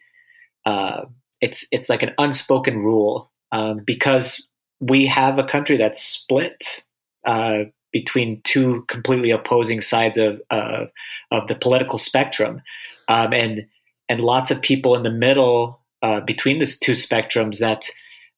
uh, 0.66 1.06
it's 1.42 1.66
it's 1.72 1.90
like 1.90 2.04
an 2.04 2.14
unspoken 2.18 2.78
rule 2.78 3.32
um, 3.52 3.80
because 3.86 4.48
we 4.80 5.08
have 5.08 5.40
a 5.40 5.44
country 5.44 5.78
that's 5.78 6.02
split 6.02 6.84
uh, 7.26 7.66
between 7.92 8.42
two 8.44 8.84
completely 8.88 9.32
opposing 9.32 9.82
sides 9.82 10.18
of 10.18 10.42
uh, 10.50 10.86
of 11.32 11.48
the 11.48 11.56
political 11.56 11.98
spectrum, 11.98 12.62
um, 13.08 13.34
and 13.34 13.68
and 14.10 14.20
lots 14.20 14.52
of 14.52 14.62
people 14.62 14.96
in 14.96 15.04
the 15.04 15.12
middle 15.12 15.80
uh, 16.02 16.20
between 16.22 16.60
these 16.60 16.78
two 16.78 16.92
spectrums 16.92 17.60
that 17.60 17.90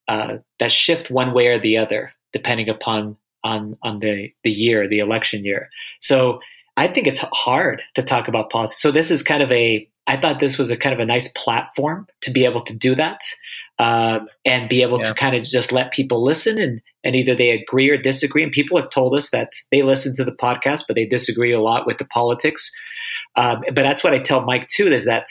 uh, 0.08 0.38
that 0.60 0.72
shift 0.72 1.10
one 1.10 1.34
way 1.34 1.48
or 1.48 1.60
the 1.60 1.78
other 1.78 2.14
depending 2.34 2.70
upon 2.70 3.18
on 3.44 3.74
on 3.82 4.00
the 4.00 4.32
the 4.44 4.52
year, 4.52 4.88
the 4.88 5.00
election 5.00 5.44
year. 5.44 5.70
So 6.00 6.40
I 6.76 6.88
think 6.88 7.08
it's 7.08 7.24
hard 7.34 7.82
to 7.96 8.04
talk 8.04 8.28
about 8.28 8.50
politics. 8.50 8.82
So 8.82 8.92
this 8.92 9.10
is 9.10 9.24
kind 9.24 9.42
of 9.42 9.52
a 9.52 9.88
I 10.06 10.18
thought 10.18 10.40
this 10.40 10.58
was 10.58 10.72
a 10.72 10.78
kind 10.78 10.94
of 10.94 11.00
a 11.00 11.06
nice 11.06 11.28
platform 11.30 12.08
to 12.22 12.32
be 12.32 12.46
able 12.46 12.64
to 12.64 12.76
do 12.76 12.96
that 12.96 13.22
uh, 13.80 14.20
and 14.46 14.70
be 14.70 14.82
able 14.82 15.00
yeah. 15.00 15.06
to 15.06 15.14
kind 15.14 15.36
of 15.36 15.44
just 15.44 15.72
let 15.72 15.92
people 15.92 16.24
listen 16.24 16.58
and, 16.58 16.82
and 17.04 17.16
either 17.16 17.36
they 17.36 17.52
agree 17.52 17.90
or 17.90 17.98
disagree. 17.98 18.44
And 18.44 18.52
people 18.52 18.80
have 18.80 18.90
told 18.90 19.16
us 19.16 19.30
that 19.30 19.52
they 19.72 19.84
listen 19.84 20.16
to 20.16 20.26
the 20.26 20.32
podcast, 20.32 20.84
but 20.88 20.96
they 20.96 21.06
disagree 21.06 21.52
a 21.52 21.62
lot 21.62 21.86
with 21.86 21.98
the 21.98 22.06
politics. 22.06 22.72
Um, 23.36 23.64
but 23.68 23.84
that's 23.84 24.04
what 24.04 24.14
I 24.14 24.20
tell 24.20 24.42
Mike 24.42 24.68
too 24.68 24.88
is 24.88 25.06
that 25.06 25.28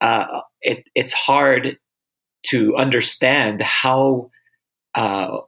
uh, 0.00 0.40
it, 0.62 0.84
it's 0.94 1.12
hard 1.12 1.78
to 2.42 2.76
understand 2.76 3.60
how 3.60 4.30
uh, 4.94 5.38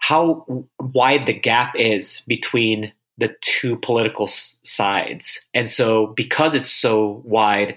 how 0.00 0.66
wide 0.80 1.26
the 1.26 1.34
gap 1.34 1.74
is 1.76 2.22
between 2.26 2.92
the 3.20 3.34
two 3.42 3.76
political 3.76 4.26
sides. 4.26 5.46
And 5.54 5.70
so, 5.70 6.08
because 6.16 6.54
it's 6.54 6.72
so 6.72 7.22
wide, 7.24 7.76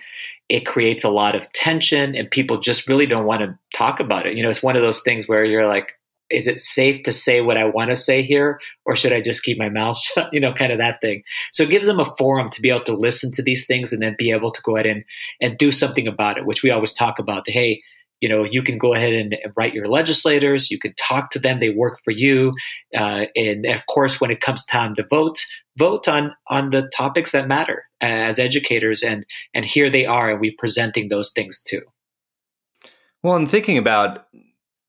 it 0.49 0.65
creates 0.65 1.03
a 1.03 1.09
lot 1.09 1.35
of 1.35 1.51
tension, 1.53 2.15
and 2.15 2.31
people 2.31 2.59
just 2.59 2.87
really 2.87 3.05
don't 3.05 3.25
want 3.25 3.41
to 3.41 3.57
talk 3.75 3.99
about 3.99 4.25
it. 4.25 4.35
You 4.35 4.43
know, 4.43 4.49
it's 4.49 4.63
one 4.63 4.75
of 4.75 4.81
those 4.81 5.01
things 5.01 5.27
where 5.27 5.45
you're 5.45 5.67
like, 5.67 5.93
is 6.29 6.47
it 6.47 6.59
safe 6.59 7.03
to 7.03 7.11
say 7.11 7.41
what 7.41 7.57
I 7.57 7.65
want 7.65 7.91
to 7.91 7.95
say 7.95 8.23
here, 8.23 8.59
or 8.85 8.95
should 8.95 9.13
I 9.13 9.21
just 9.21 9.43
keep 9.43 9.57
my 9.57 9.69
mouth 9.69 9.97
shut? 10.01 10.29
You 10.33 10.39
know, 10.39 10.53
kind 10.53 10.71
of 10.71 10.79
that 10.79 11.01
thing. 11.01 11.23
So 11.51 11.63
it 11.63 11.69
gives 11.69 11.87
them 11.87 11.99
a 11.99 12.15
forum 12.17 12.49
to 12.51 12.61
be 12.61 12.69
able 12.69 12.85
to 12.85 12.95
listen 12.95 13.31
to 13.33 13.43
these 13.43 13.67
things 13.67 13.93
and 13.93 14.01
then 14.01 14.15
be 14.17 14.31
able 14.31 14.51
to 14.51 14.61
go 14.61 14.75
ahead 14.75 14.87
and, 14.87 15.03
and 15.41 15.57
do 15.57 15.71
something 15.71 16.07
about 16.07 16.37
it, 16.37 16.45
which 16.45 16.63
we 16.63 16.71
always 16.71 16.93
talk 16.93 17.19
about. 17.19 17.47
Hey, 17.47 17.81
you 18.23 18.29
know 18.29 18.45
you 18.49 18.63
can 18.63 18.77
go 18.77 18.93
ahead 18.93 19.11
and 19.11 19.35
write 19.57 19.73
your 19.73 19.87
legislators 19.87 20.71
you 20.71 20.79
can 20.79 20.93
talk 20.97 21.29
to 21.29 21.39
them 21.39 21.59
they 21.59 21.71
work 21.71 21.99
for 22.05 22.11
you 22.11 22.53
uh, 22.95 23.25
and 23.35 23.65
of 23.65 23.85
course 23.87 24.21
when 24.21 24.31
it 24.31 24.39
comes 24.39 24.65
time 24.65 24.95
to 24.95 25.05
vote 25.09 25.39
vote 25.77 26.07
on 26.07 26.33
on 26.47 26.69
the 26.69 26.89
topics 26.95 27.33
that 27.33 27.49
matter 27.49 27.83
as 27.99 28.39
educators 28.39 29.03
and 29.03 29.25
and 29.53 29.65
here 29.65 29.89
they 29.89 30.05
are 30.05 30.31
and 30.31 30.39
we're 30.39 30.53
presenting 30.57 31.09
those 31.09 31.31
things 31.33 31.61
too. 31.61 31.81
Well 33.21 33.33
i'm 33.35 33.45
thinking 33.45 33.77
about 33.77 34.25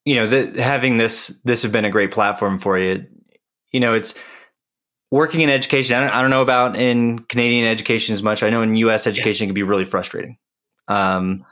you 0.04 0.14
know 0.14 0.28
the, 0.28 0.62
having 0.62 0.98
this 0.98 1.40
this 1.44 1.64
have 1.64 1.72
been 1.72 1.84
a 1.84 1.90
great 1.90 2.12
platform 2.12 2.58
for 2.58 2.78
you 2.78 3.04
you 3.72 3.80
know 3.80 3.94
it's 3.94 4.14
working 5.10 5.40
in 5.40 5.50
education 5.50 5.96
I 5.96 6.00
don't, 6.00 6.10
I 6.10 6.22
don't 6.22 6.30
know 6.30 6.42
about 6.42 6.76
in 6.76 7.18
canadian 7.18 7.66
education 7.66 8.12
as 8.12 8.22
much. 8.22 8.44
I 8.44 8.50
know 8.50 8.62
in 8.62 8.76
us 8.76 9.08
education 9.08 9.44
yes. 9.44 9.48
can 9.48 9.54
be 9.54 9.64
really 9.64 9.84
frustrating. 9.84 10.38
Um, 10.86 11.44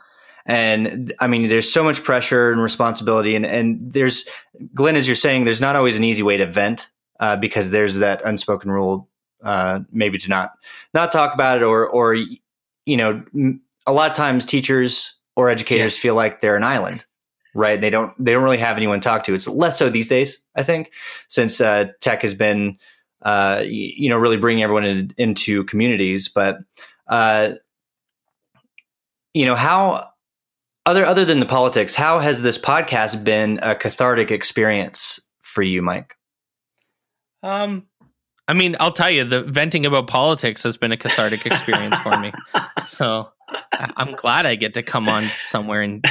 and 0.45 1.13
I 1.19 1.27
mean, 1.27 1.47
there's 1.47 1.71
so 1.71 1.83
much 1.83 2.03
pressure 2.03 2.51
and 2.51 2.61
responsibility, 2.61 3.35
and 3.35 3.45
and 3.45 3.93
there's 3.93 4.27
Glenn, 4.73 4.95
as 4.95 5.07
you're 5.07 5.15
saying, 5.15 5.45
there's 5.45 5.61
not 5.61 5.75
always 5.75 5.97
an 5.97 6.03
easy 6.03 6.23
way 6.23 6.37
to 6.37 6.45
vent 6.45 6.89
uh, 7.19 7.35
because 7.37 7.71
there's 7.71 7.99
that 7.99 8.21
unspoken 8.25 8.69
rule, 8.69 9.07
uh, 9.43 9.79
maybe 9.91 10.17
to 10.17 10.29
not 10.29 10.53
not 10.93 11.11
talk 11.11 11.33
about 11.33 11.57
it, 11.57 11.63
or 11.63 11.87
or 11.87 12.15
you 12.15 12.97
know, 12.97 13.23
a 13.87 13.93
lot 13.93 14.09
of 14.09 14.17
times 14.17 14.45
teachers 14.45 15.17
or 15.35 15.49
educators 15.49 15.95
yes. 15.95 15.99
feel 15.99 16.15
like 16.15 16.41
they're 16.41 16.57
an 16.57 16.63
island, 16.63 17.05
right? 17.55 17.79
They 17.79 17.89
don't 17.89 18.13
they 18.23 18.33
don't 18.33 18.43
really 18.43 18.57
have 18.57 18.75
anyone 18.75 18.99
to 18.99 19.03
talk 19.03 19.23
to. 19.25 19.33
It's 19.33 19.47
less 19.47 19.79
so 19.79 19.89
these 19.89 20.09
days, 20.09 20.39
I 20.55 20.63
think, 20.63 20.91
since 21.29 21.61
uh, 21.61 21.85
tech 22.01 22.21
has 22.21 22.33
been, 22.33 22.77
uh, 23.21 23.63
you 23.65 24.09
know, 24.09 24.17
really 24.17 24.37
bringing 24.37 24.63
everyone 24.63 24.85
in, 24.85 25.13
into 25.17 25.63
communities, 25.63 26.27
but. 26.27 26.57
Uh, 27.07 27.53
you 29.33 29.45
know 29.45 29.55
how 29.55 30.12
other 30.85 31.05
other 31.05 31.25
than 31.25 31.39
the 31.39 31.45
politics, 31.45 31.95
how 31.95 32.19
has 32.19 32.41
this 32.41 32.57
podcast 32.57 33.23
been 33.23 33.59
a 33.61 33.75
cathartic 33.75 34.31
experience 34.31 35.19
for 35.41 35.61
you, 35.61 35.81
Mike? 35.81 36.15
Um, 37.41 37.87
I 38.47 38.53
mean, 38.53 38.75
I'll 38.79 38.91
tell 38.91 39.11
you, 39.11 39.23
the 39.23 39.43
venting 39.43 39.85
about 39.85 40.07
politics 40.07 40.63
has 40.63 40.77
been 40.77 40.91
a 40.91 40.97
cathartic 40.97 41.45
experience 41.45 41.97
for 41.97 42.17
me. 42.19 42.31
So 42.85 43.29
I'm 43.71 44.13
glad 44.15 44.45
I 44.45 44.55
get 44.55 44.73
to 44.73 44.83
come 44.83 45.07
on 45.07 45.29
somewhere 45.37 45.81
and 45.81 46.03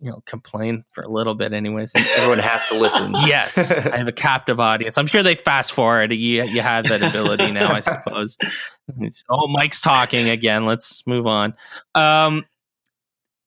you 0.00 0.10
know 0.10 0.22
complain 0.26 0.84
for 0.92 1.02
a 1.02 1.08
little 1.08 1.34
bit, 1.34 1.54
anyways. 1.54 1.92
Everyone 1.94 2.40
has 2.40 2.66
to 2.66 2.78
listen. 2.78 3.12
yes, 3.24 3.70
I 3.70 3.96
have 3.96 4.08
a 4.08 4.12
captive 4.12 4.60
audience. 4.60 4.98
I'm 4.98 5.06
sure 5.06 5.22
they 5.22 5.34
fast 5.34 5.72
forward. 5.72 6.12
You 6.12 6.42
you 6.44 6.60
have 6.60 6.88
that 6.88 7.02
ability 7.02 7.52
now, 7.52 7.72
I 7.72 7.80
suppose. 7.80 8.36
oh, 9.30 9.48
Mike's 9.48 9.80
talking 9.80 10.28
again. 10.28 10.66
Let's 10.66 11.06
move 11.06 11.26
on. 11.26 11.54
Um, 11.94 12.44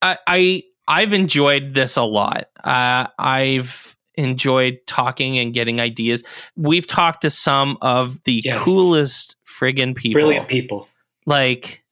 I, 0.05 0.17
I 0.27 0.63
I've 0.87 1.13
enjoyed 1.13 1.73
this 1.73 1.97
a 1.97 2.03
lot. 2.03 2.45
Uh, 2.63 3.07
I've 3.17 3.95
enjoyed 4.13 4.79
talking 4.85 5.37
and 5.39 5.53
getting 5.53 5.81
ideas. 5.81 6.23
We've 6.55 6.85
talked 6.85 7.21
to 7.21 7.29
some 7.31 7.77
of 7.81 8.23
the 8.23 8.41
yes. 8.45 8.63
coolest 8.63 9.35
friggin' 9.47 9.95
people, 9.95 10.21
brilliant 10.21 10.47
people. 10.47 10.87
Like, 11.25 11.83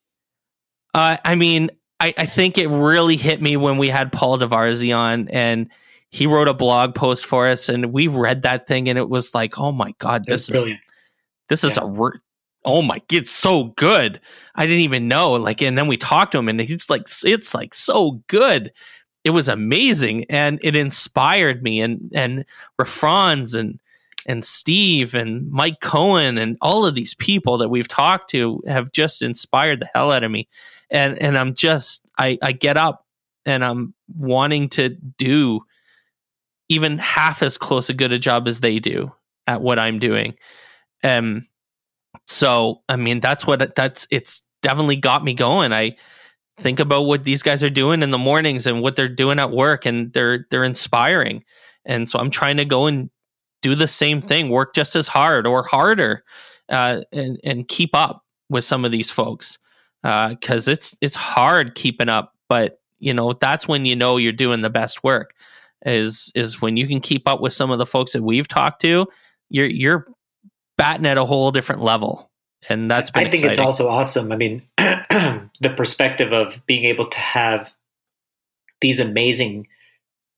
uh, 0.93 1.17
I 1.25 1.33
mean, 1.33 1.71
I, 1.99 2.13
I 2.17 2.25
think 2.27 2.57
it 2.59 2.67
really 2.67 3.17
hit 3.17 3.41
me 3.41 3.57
when 3.57 3.77
we 3.77 3.89
had 3.89 4.11
Paul 4.11 4.37
Darvasi 4.37 4.95
on 4.95 5.27
and 5.29 5.69
he 6.09 6.27
wrote 6.27 6.47
a 6.47 6.53
blog 6.53 6.93
post 6.93 7.25
for 7.25 7.47
us 7.47 7.67
and 7.67 7.91
we 7.91 8.07
read 8.07 8.43
that 8.43 8.67
thing 8.67 8.89
and 8.89 8.99
it 8.99 9.09
was 9.09 9.33
like, 9.33 9.57
oh 9.57 9.71
my 9.71 9.93
god, 9.97 10.25
this 10.27 10.41
is 10.43 10.49
brilliant. 10.51 10.81
This 11.49 11.63
is 11.63 11.77
yeah. 11.77 11.83
a 11.83 11.87
oh 12.65 12.81
my, 12.81 13.01
it's 13.11 13.31
so 13.31 13.65
good. 13.75 14.19
I 14.55 14.65
didn't 14.65 14.81
even 14.81 15.07
know. 15.07 15.33
Like, 15.33 15.61
and 15.61 15.77
then 15.77 15.87
we 15.87 15.97
talked 15.97 16.31
to 16.33 16.37
him, 16.37 16.49
and 16.49 16.59
he's 16.61 16.89
like, 16.89 17.07
it's 17.23 17.53
like 17.53 17.73
so 17.73 18.23
good. 18.27 18.71
It 19.23 19.31
was 19.31 19.47
amazing, 19.47 20.25
and 20.29 20.59
it 20.63 20.75
inspired 20.75 21.63
me. 21.63 21.81
And 21.81 22.11
and 22.13 22.45
Rafranz 22.79 23.55
and 23.55 23.79
and 24.25 24.43
Steve 24.43 25.15
and 25.15 25.49
Mike 25.51 25.81
Cohen 25.81 26.37
and 26.37 26.57
all 26.61 26.85
of 26.85 26.95
these 26.95 27.13
people 27.15 27.57
that 27.57 27.69
we've 27.69 27.87
talked 27.87 28.29
to 28.31 28.61
have 28.67 28.91
just 28.91 29.21
inspired 29.21 29.79
the 29.79 29.89
hell 29.93 30.11
out 30.11 30.23
of 30.23 30.31
me. 30.31 30.47
And 30.89 31.21
and 31.21 31.37
I'm 31.37 31.53
just 31.53 32.05
I 32.17 32.37
I 32.41 32.51
get 32.51 32.77
up 32.77 33.05
and 33.45 33.63
I'm 33.63 33.93
wanting 34.15 34.69
to 34.69 34.89
do 34.89 35.61
even 36.69 36.97
half 36.97 37.43
as 37.43 37.57
close 37.57 37.89
a 37.89 37.93
good 37.93 38.11
a 38.11 38.19
job 38.19 38.47
as 38.47 38.61
they 38.61 38.79
do 38.79 39.11
at 39.47 39.61
what 39.61 39.79
I'm 39.79 39.99
doing. 39.99 40.35
Um 41.03 41.47
so, 42.25 42.81
I 42.89 42.95
mean, 42.95 43.19
that's 43.19 43.45
what 43.45 43.75
that's 43.75 44.07
it's 44.11 44.43
definitely 44.61 44.95
got 44.95 45.23
me 45.23 45.33
going. 45.33 45.73
I 45.73 45.95
think 46.57 46.79
about 46.79 47.01
what 47.03 47.23
these 47.23 47.43
guys 47.43 47.63
are 47.63 47.69
doing 47.69 48.01
in 48.03 48.11
the 48.11 48.17
mornings 48.17 48.67
and 48.67 48.81
what 48.81 48.95
they're 48.95 49.09
doing 49.09 49.39
at 49.39 49.51
work 49.51 49.85
and 49.85 50.11
they're 50.13 50.45
they're 50.49 50.63
inspiring. 50.63 51.43
And 51.85 52.09
so 52.09 52.19
I'm 52.19 52.31
trying 52.31 52.57
to 52.57 52.65
go 52.65 52.85
and 52.85 53.09
do 53.61 53.75
the 53.75 53.87
same 53.87 54.21
thing, 54.21 54.49
work 54.49 54.73
just 54.73 54.95
as 54.95 55.07
hard 55.07 55.45
or 55.47 55.63
harder 55.63 56.23
uh, 56.69 57.01
and 57.11 57.39
and 57.43 57.67
keep 57.67 57.93
up 57.93 58.23
with 58.49 58.63
some 58.63 58.85
of 58.85 58.91
these 58.91 59.11
folks. 59.11 59.57
Uh, 60.03 60.35
cuz 60.35 60.67
it's 60.67 60.97
it's 61.01 61.15
hard 61.15 61.75
keeping 61.75 62.09
up, 62.09 62.33
but 62.49 62.79
you 62.99 63.13
know, 63.13 63.33
that's 63.33 63.67
when 63.67 63.85
you 63.85 63.95
know 63.95 64.17
you're 64.17 64.31
doing 64.31 64.61
the 64.61 64.69
best 64.69 65.03
work 65.03 65.33
is 65.85 66.31
is 66.35 66.61
when 66.61 66.77
you 66.77 66.87
can 66.87 67.01
keep 67.01 67.27
up 67.27 67.41
with 67.41 67.53
some 67.53 67.71
of 67.71 67.79
the 67.79 67.85
folks 67.85 68.13
that 68.13 68.23
we've 68.23 68.47
talked 68.47 68.81
to, 68.81 69.05
you're 69.49 69.67
you're 69.67 70.07
batting 70.77 71.05
at 71.05 71.17
a 71.17 71.25
whole 71.25 71.51
different 71.51 71.81
level. 71.81 72.29
And 72.69 72.89
that's 72.89 73.11
I 73.13 73.23
think 73.23 73.35
exciting. 73.35 73.51
it's 73.51 73.59
also 73.59 73.89
awesome. 73.89 74.31
I 74.31 74.37
mean, 74.37 74.61
the 74.77 75.73
perspective 75.75 76.31
of 76.31 76.61
being 76.65 76.85
able 76.85 77.07
to 77.09 77.17
have 77.17 77.71
these 78.81 78.99
amazing 78.99 79.67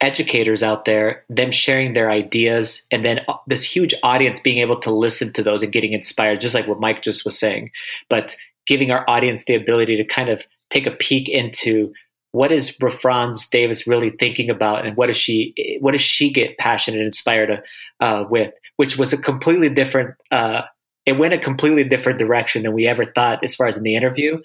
educators 0.02 0.62
out 0.62 0.86
there, 0.86 1.24
them 1.30 1.52
sharing 1.52 1.94
their 1.94 2.12
ideas, 2.12 2.86
and 2.92 3.06
then 3.06 3.22
uh, 3.28 3.36
this 3.48 3.64
huge 3.64 3.94
audience 4.04 4.40
being 4.40 4.58
able 4.58 4.80
to 4.80 4.92
listen 4.92 5.32
to 5.34 5.44
those 5.44 5.64
and 5.64 5.72
getting 5.72 5.94
inspired, 5.94 6.42
just 6.42 6.56
like 6.56 6.68
what 6.68 6.80
Mike 6.80 7.02
just 7.02 7.26
was 7.26 7.38
saying, 7.38 7.72
but 8.10 8.36
giving 8.68 8.92
our 8.92 9.08
audience 9.08 9.46
the 9.46 9.56
ability 9.56 9.96
to 9.96 10.04
kind 10.04 10.30
of 10.30 10.46
take 10.70 10.86
a 10.86 10.92
peek 10.92 11.30
into 11.30 11.94
what 12.32 12.52
is 12.52 12.78
Rafranz 12.80 13.50
Davis 13.50 13.88
really 13.88 14.10
thinking 14.10 14.50
about, 14.50 14.86
and 14.86 14.98
what 14.98 15.08
does 15.08 15.18
she 15.18 15.80
what 15.80 15.94
does 15.94 16.02
she 16.02 16.32
get 16.32 16.58
passionate 16.58 16.98
and 16.98 17.06
inspired 17.06 17.64
uh, 18.02 18.26
with? 18.30 18.54
Which 18.78 18.98
was 18.98 19.14
a 19.14 19.22
completely 19.22 19.70
different. 19.70 20.16
Uh, 20.32 20.64
it 21.06 21.14
went 21.14 21.34
a 21.34 21.38
completely 21.38 21.84
different 21.84 22.18
direction 22.18 22.64
than 22.64 22.74
we 22.74 22.88
ever 22.88 23.06
thought 23.06 23.44
as 23.44 23.54
far 23.54 23.68
as 23.68 23.78
in 23.78 23.84
the 23.84 23.96
interview, 23.96 24.42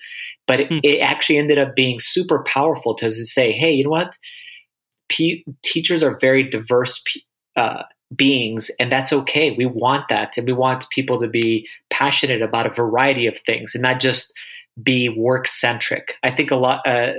but 0.46 0.60
it, 0.60 0.68
mm. 0.70 0.80
it 0.84 0.98
actually 0.98 1.38
ended 1.38 1.58
up 1.58 1.74
being 1.74 1.98
super 1.98 2.44
powerful 2.44 2.94
to 2.96 3.10
say, 3.10 3.52
"Hey, 3.52 3.72
you 3.72 3.84
know 3.84 3.90
what? 3.90 4.16
P- 5.08 5.44
teachers 5.62 6.02
are 6.02 6.18
very 6.20 6.44
diverse 6.44 7.02
uh, 7.56 7.82
beings, 8.14 8.70
and 8.78 8.92
that's 8.92 9.12
okay. 9.12 9.52
We 9.52 9.66
want 9.66 10.08
that, 10.08 10.36
and 10.36 10.46
we 10.46 10.52
want 10.52 10.88
people 10.90 11.18
to 11.20 11.28
be 11.28 11.66
passionate 11.90 12.42
about 12.42 12.66
a 12.66 12.70
variety 12.70 13.26
of 13.26 13.38
things, 13.38 13.74
and 13.74 13.82
not 13.82 14.00
just." 14.00 14.32
be 14.80 15.08
work 15.08 15.46
centric. 15.46 16.14
I 16.22 16.30
think 16.30 16.50
a 16.50 16.56
lot 16.56 16.86
uh, 16.86 17.12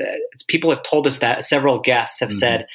people 0.47 0.69
have 0.69 0.83
told 0.83 1.05
us 1.05 1.19
that 1.19 1.43
several 1.43 1.79
guests 1.79 2.19
have 2.19 2.29
mm-hmm. 2.29 2.37
said 2.37 2.67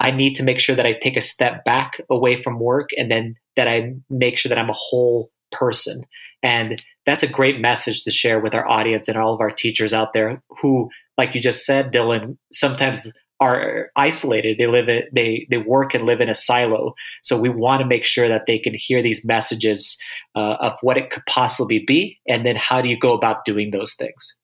I 0.00 0.10
need 0.10 0.34
to 0.36 0.42
make 0.42 0.58
sure 0.58 0.74
that 0.74 0.86
I 0.86 0.94
take 0.94 1.16
a 1.16 1.22
step 1.22 1.64
back 1.64 2.00
away 2.10 2.36
from 2.36 2.58
work 2.58 2.90
and 2.96 3.10
then 3.10 3.36
that 3.56 3.68
I 3.68 3.94
make 4.08 4.38
sure 4.38 4.48
that 4.48 4.58
I'm 4.58 4.70
a 4.70 4.74
whole 4.74 5.30
person. 5.52 6.02
And 6.42 6.82
that's 7.06 7.22
a 7.22 7.28
great 7.28 7.60
message 7.60 8.04
to 8.04 8.10
share 8.10 8.40
with 8.40 8.54
our 8.54 8.66
audience 8.68 9.08
and 9.08 9.18
all 9.18 9.34
of 9.34 9.40
our 9.40 9.50
teachers 9.50 9.92
out 9.92 10.12
there 10.12 10.42
who 10.60 10.88
like 11.18 11.34
you 11.34 11.40
just 11.40 11.66
said 11.66 11.92
Dylan 11.92 12.38
sometimes 12.52 13.12
are 13.40 13.90
isolated. 13.96 14.58
They 14.58 14.66
live 14.66 14.88
in, 14.88 15.02
they 15.12 15.46
they 15.50 15.56
work 15.56 15.94
and 15.94 16.04
live 16.04 16.20
in 16.20 16.28
a 16.28 16.34
silo. 16.34 16.94
So 17.22 17.40
we 17.40 17.48
want 17.48 17.80
to 17.80 17.86
make 17.86 18.04
sure 18.04 18.28
that 18.28 18.46
they 18.46 18.58
can 18.58 18.74
hear 18.74 19.02
these 19.02 19.24
messages 19.24 19.98
uh, 20.34 20.56
of 20.60 20.74
what 20.82 20.98
it 20.98 21.10
could 21.10 21.24
possibly 21.26 21.82
be, 21.86 22.18
and 22.28 22.46
then 22.46 22.56
how 22.56 22.80
do 22.82 22.88
you 22.88 22.98
go 22.98 23.14
about 23.14 23.44
doing 23.44 23.70
those 23.70 23.94
things. 23.94 24.36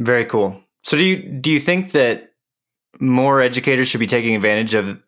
Very 0.00 0.24
cool. 0.24 0.60
So 0.82 0.96
do 0.96 1.04
you 1.04 1.22
do 1.40 1.50
you 1.50 1.60
think 1.60 1.92
that 1.92 2.30
more 3.00 3.40
educators 3.40 3.88
should 3.88 4.00
be 4.00 4.06
taking 4.06 4.34
advantage 4.34 4.74
of 4.74 5.02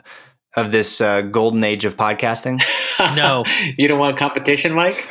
of 0.56 0.72
this 0.72 1.00
uh, 1.00 1.20
golden 1.20 1.62
age 1.64 1.84
of 1.84 1.96
podcasting? 1.96 2.62
No. 3.14 3.44
you 3.76 3.86
don't 3.86 4.00
want 4.00 4.16
competition, 4.16 4.72
Mike? 4.72 5.06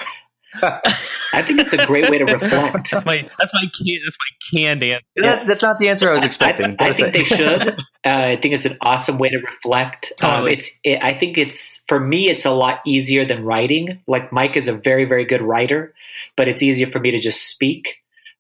I 0.62 1.42
think 1.42 1.60
it's 1.60 1.74
a 1.74 1.86
great 1.86 2.10
way 2.10 2.18
to 2.18 2.26
reflect. 2.34 2.92
That's 2.92 3.06
my 3.06 3.30
that's 3.40 3.54
my 3.54 3.62
can, 3.78 4.00
that's 4.04 4.18
my 4.20 4.60
canned 4.60 4.84
answer. 4.84 5.06
That- 5.18 5.46
that's 5.48 5.62
not 5.62 5.78
the 5.80 5.90
answer 5.90 6.10
I 6.10 6.14
was 6.14 6.24
expecting. 6.24 6.66
I, 6.66 6.70
I 6.70 6.76
gotta 6.92 6.94
think 6.94 7.14
they 7.14 7.24
should. 7.36 7.62
Uh, 7.70 7.74
I 8.04 8.36
think 8.38 8.54
it's 8.54 8.66
an 8.66 8.78
awesome 8.82 9.18
way 9.20 9.30
to 9.30 9.38
reflect. 9.38 10.12
Um, 10.22 10.30
Totally. 10.32 10.54
it's. 10.54 10.72
It, 10.84 11.00
I 11.04 11.14
think 11.14 11.38
it's 11.38 11.84
for 11.88 12.00
me. 12.00 12.30
It's 12.30 12.46
a 12.46 12.52
lot 12.52 12.82
easier 12.86 13.24
than 13.26 13.44
writing. 13.44 14.02
Like 14.08 14.32
Mike 14.34 14.58
is 14.58 14.68
a 14.68 14.74
very 14.74 15.06
very 15.06 15.26
good 15.26 15.42
writer, 15.42 15.94
but 16.36 16.48
it's 16.48 16.64
easier 16.64 16.88
for 16.92 17.00
me 17.00 17.12
to 17.12 17.20
just 17.20 17.48
speak 17.50 17.98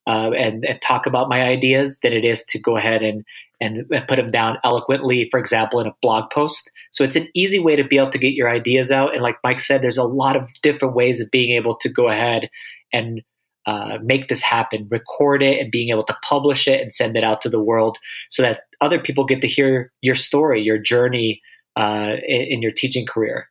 uh, 0.07 0.31
and, 0.31 0.65
and 0.65 0.81
talk 0.81 1.05
about 1.05 1.29
my 1.29 1.43
ideas 1.43 1.99
than 1.99 2.13
it 2.13 2.23
is 2.25 2.43
to 2.45 2.59
go 2.59 2.77
ahead 2.77 3.03
and 3.03 3.25
and 3.59 3.85
put 4.07 4.17
them 4.17 4.31
down 4.31 4.57
eloquently. 4.63 5.27
For 5.31 5.39
example, 5.39 5.79
in 5.79 5.87
a 5.87 5.95
blog 6.01 6.29
post. 6.31 6.69
So 6.91 7.03
it's 7.03 7.15
an 7.15 7.27
easy 7.33 7.59
way 7.59 7.75
to 7.75 7.83
be 7.83 7.97
able 7.97 8.11
to 8.11 8.17
get 8.17 8.33
your 8.33 8.49
ideas 8.49 8.91
out. 8.91 9.13
And 9.13 9.23
like 9.23 9.37
Mike 9.43 9.59
said, 9.59 9.81
there's 9.81 9.97
a 9.97 10.03
lot 10.03 10.35
of 10.35 10.49
different 10.61 10.95
ways 10.95 11.21
of 11.21 11.31
being 11.31 11.51
able 11.51 11.75
to 11.77 11.89
go 11.89 12.07
ahead 12.07 12.49
and 12.93 13.21
uh, 13.65 13.97
make 14.01 14.29
this 14.29 14.41
happen, 14.41 14.87
record 14.89 15.43
it, 15.43 15.59
and 15.59 15.71
being 15.71 15.89
able 15.89 16.05
to 16.05 16.15
publish 16.23 16.67
it 16.67 16.81
and 16.81 16.93
send 16.93 17.17
it 17.17 17.23
out 17.23 17.41
to 17.41 17.49
the 17.49 17.61
world 17.61 17.97
so 18.29 18.41
that 18.41 18.61
other 18.79 18.99
people 18.99 19.25
get 19.25 19.41
to 19.41 19.47
hear 19.47 19.91
your 20.01 20.15
story, 20.15 20.61
your 20.61 20.77
journey 20.77 21.41
uh, 21.75 22.13
in, 22.25 22.41
in 22.41 22.61
your 22.61 22.71
teaching 22.71 23.05
career. 23.05 23.49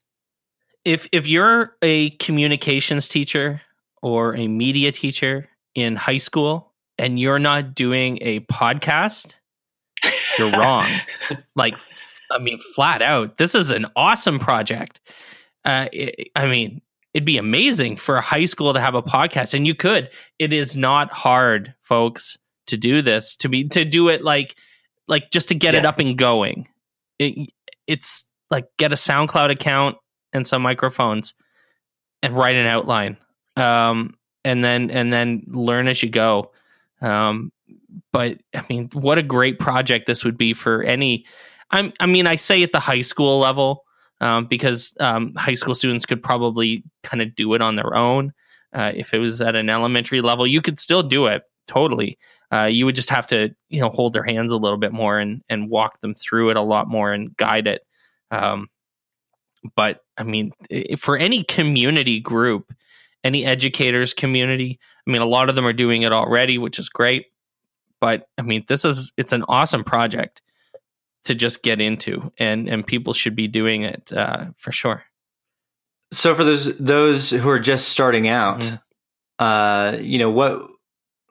if 0.87 1.09
if 1.13 1.27
you're 1.27 1.77
a 1.83 2.11
communications 2.11 3.09
teacher 3.09 3.61
or 4.03 4.37
a 4.37 4.47
media 4.47 4.93
teacher 4.93 5.49
in 5.75 5.97
high 5.97 6.17
school 6.17 6.73
and 6.97 7.19
you're 7.19 7.41
not 7.41 7.75
doing 7.75 8.19
a 8.23 8.41
podcast, 8.41 9.35
you're 10.39 10.53
wrong. 10.53 10.87
like, 11.57 11.79
I 12.31 12.39
mean, 12.39 12.61
flat 12.75 13.03
out, 13.03 13.37
this 13.37 13.55
is 13.55 13.71
an 13.71 13.87
awesome 13.97 14.39
project. 14.39 15.01
Uh, 15.65 15.89
it, 15.93 16.29
I 16.37 16.47
mean, 16.47 16.81
it'd 17.15 17.25
be 17.25 17.39
amazing 17.39 17.97
for 17.97 18.17
a 18.17 18.21
high 18.21 18.45
school 18.45 18.73
to 18.75 18.81
have 18.81 18.95
a 18.95 19.03
podcast, 19.03 19.55
and 19.55 19.67
you 19.67 19.75
could. 19.75 20.11
It 20.39 20.53
is 20.53 20.77
not 20.77 21.13
hard, 21.13 21.75
folks, 21.81 22.39
to 22.67 22.77
do 22.77 23.03
this. 23.03 23.37
To 23.37 23.49
be 23.49 23.69
to 23.69 23.85
do 23.85 24.09
it 24.09 24.23
like 24.23 24.57
like 25.09 25.31
just 25.31 25.49
to 25.49 25.55
get 25.55 25.75
it 25.75 25.85
up 25.85 25.99
and 25.99 26.17
going. 26.17 26.69
It, 27.19 27.51
it's 27.87 28.29
like 28.51 28.67
get 28.77 28.93
a 28.93 28.97
SoundCloud 28.97 29.51
account 29.51 29.97
and 30.33 30.47
some 30.47 30.63
microphones 30.63 31.35
and 32.23 32.37
write 32.37 32.57
an 32.57 32.67
outline 32.67 33.17
um 33.57 34.15
and 34.45 34.63
then 34.63 34.91
and 34.91 35.13
then 35.13 35.43
learn 35.49 35.89
as 35.89 36.03
you 36.03 36.09
go 36.09 36.51
um 37.01 37.51
but 38.13 38.39
i 38.55 38.65
mean 38.69 38.89
what 38.93 39.19
a 39.19 39.23
great 39.23 39.59
project 39.59 40.07
this 40.07 40.25
would 40.25 40.39
be 40.39 40.53
for 40.53 40.83
any 40.83 41.25
i'm 41.71 41.93
i 42.01 42.07
mean 42.07 42.27
i 42.27 42.37
say 42.37 42.63
at 42.63 42.73
the 42.73 42.81
high 42.81 43.01
school 43.01 43.39
level 43.39 43.85
um, 44.21 44.47
because 44.47 44.95
um, 45.01 45.35
high 45.35 45.55
school 45.55 45.75
students 45.75 46.07
could 46.07 46.23
probably 46.23 46.83
kind 47.03 47.23
of 47.23 47.35
do 47.35 47.53
it 47.55 47.61
on 47.61 47.77
their 47.77 47.95
own. 47.95 48.33
Uh, 48.73 48.93
if 48.95 49.15
it 49.15 49.19
was 49.19 49.41
at 49.41 49.55
an 49.55 49.71
elementary 49.71 50.21
level 50.21 50.47
you 50.47 50.61
could 50.61 50.79
still 50.79 51.03
do 51.03 51.27
it 51.27 51.45
totally. 51.67 52.19
Uh, 52.53 52.65
you 52.65 52.85
would 52.85 52.95
just 52.95 53.11
have 53.11 53.27
to 53.27 53.55
you 53.69 53.81
know 53.81 53.89
hold 53.89 54.13
their 54.13 54.23
hands 54.23 54.53
a 54.53 54.57
little 54.57 54.79
bit 54.79 54.93
more 54.93 55.19
and 55.19 55.43
and 55.49 55.71
walk 55.71 56.01
them 56.01 56.15
through 56.15 56.51
it 56.51 56.57
a 56.57 56.63
lot 56.63 56.89
more 56.89 57.13
and 57.13 57.37
guide 57.37 57.67
it. 57.67 57.83
Um, 58.31 58.69
but 59.75 60.01
I 60.17 60.23
mean, 60.23 60.53
for 60.97 61.17
any 61.17 61.43
community 61.43 62.21
group, 62.21 62.73
any 63.25 63.45
educators 63.45 64.15
community, 64.15 64.79
I 65.07 65.11
mean, 65.11 65.23
a 65.23 65.27
lot 65.27 65.49
of 65.49 65.55
them 65.55 65.67
are 65.67 65.73
doing 65.73 66.03
it 66.03 66.13
already, 66.13 66.59
which 66.59 66.79
is 66.79 66.89
great. 66.89 67.27
But 68.01 68.29
I 68.39 68.43
mean, 68.43 68.65
this 68.69 68.85
is 68.85 69.13
it's 69.17 69.33
an 69.33 69.45
awesome 69.49 69.85
project 69.85 70.43
to 71.25 71.35
just 71.35 71.63
get 71.63 71.81
into, 71.81 72.33
and 72.39 72.69
and 72.69 72.87
people 72.87 73.13
should 73.13 73.35
be 73.35 73.49
doing 73.49 73.83
it 73.83 74.13
uh, 74.13 74.47
for 74.59 74.73
sure. 74.73 75.05
So 76.13 76.35
for 76.35 76.45
those 76.45 76.77
those 76.79 77.31
who 77.31 77.49
are 77.49 77.59
just 77.59 77.89
starting 77.89 78.29
out, 78.29 78.61
Mm. 78.61 78.81
uh, 79.39 79.99
you 79.99 80.19
know 80.19 80.31
what 80.31 80.69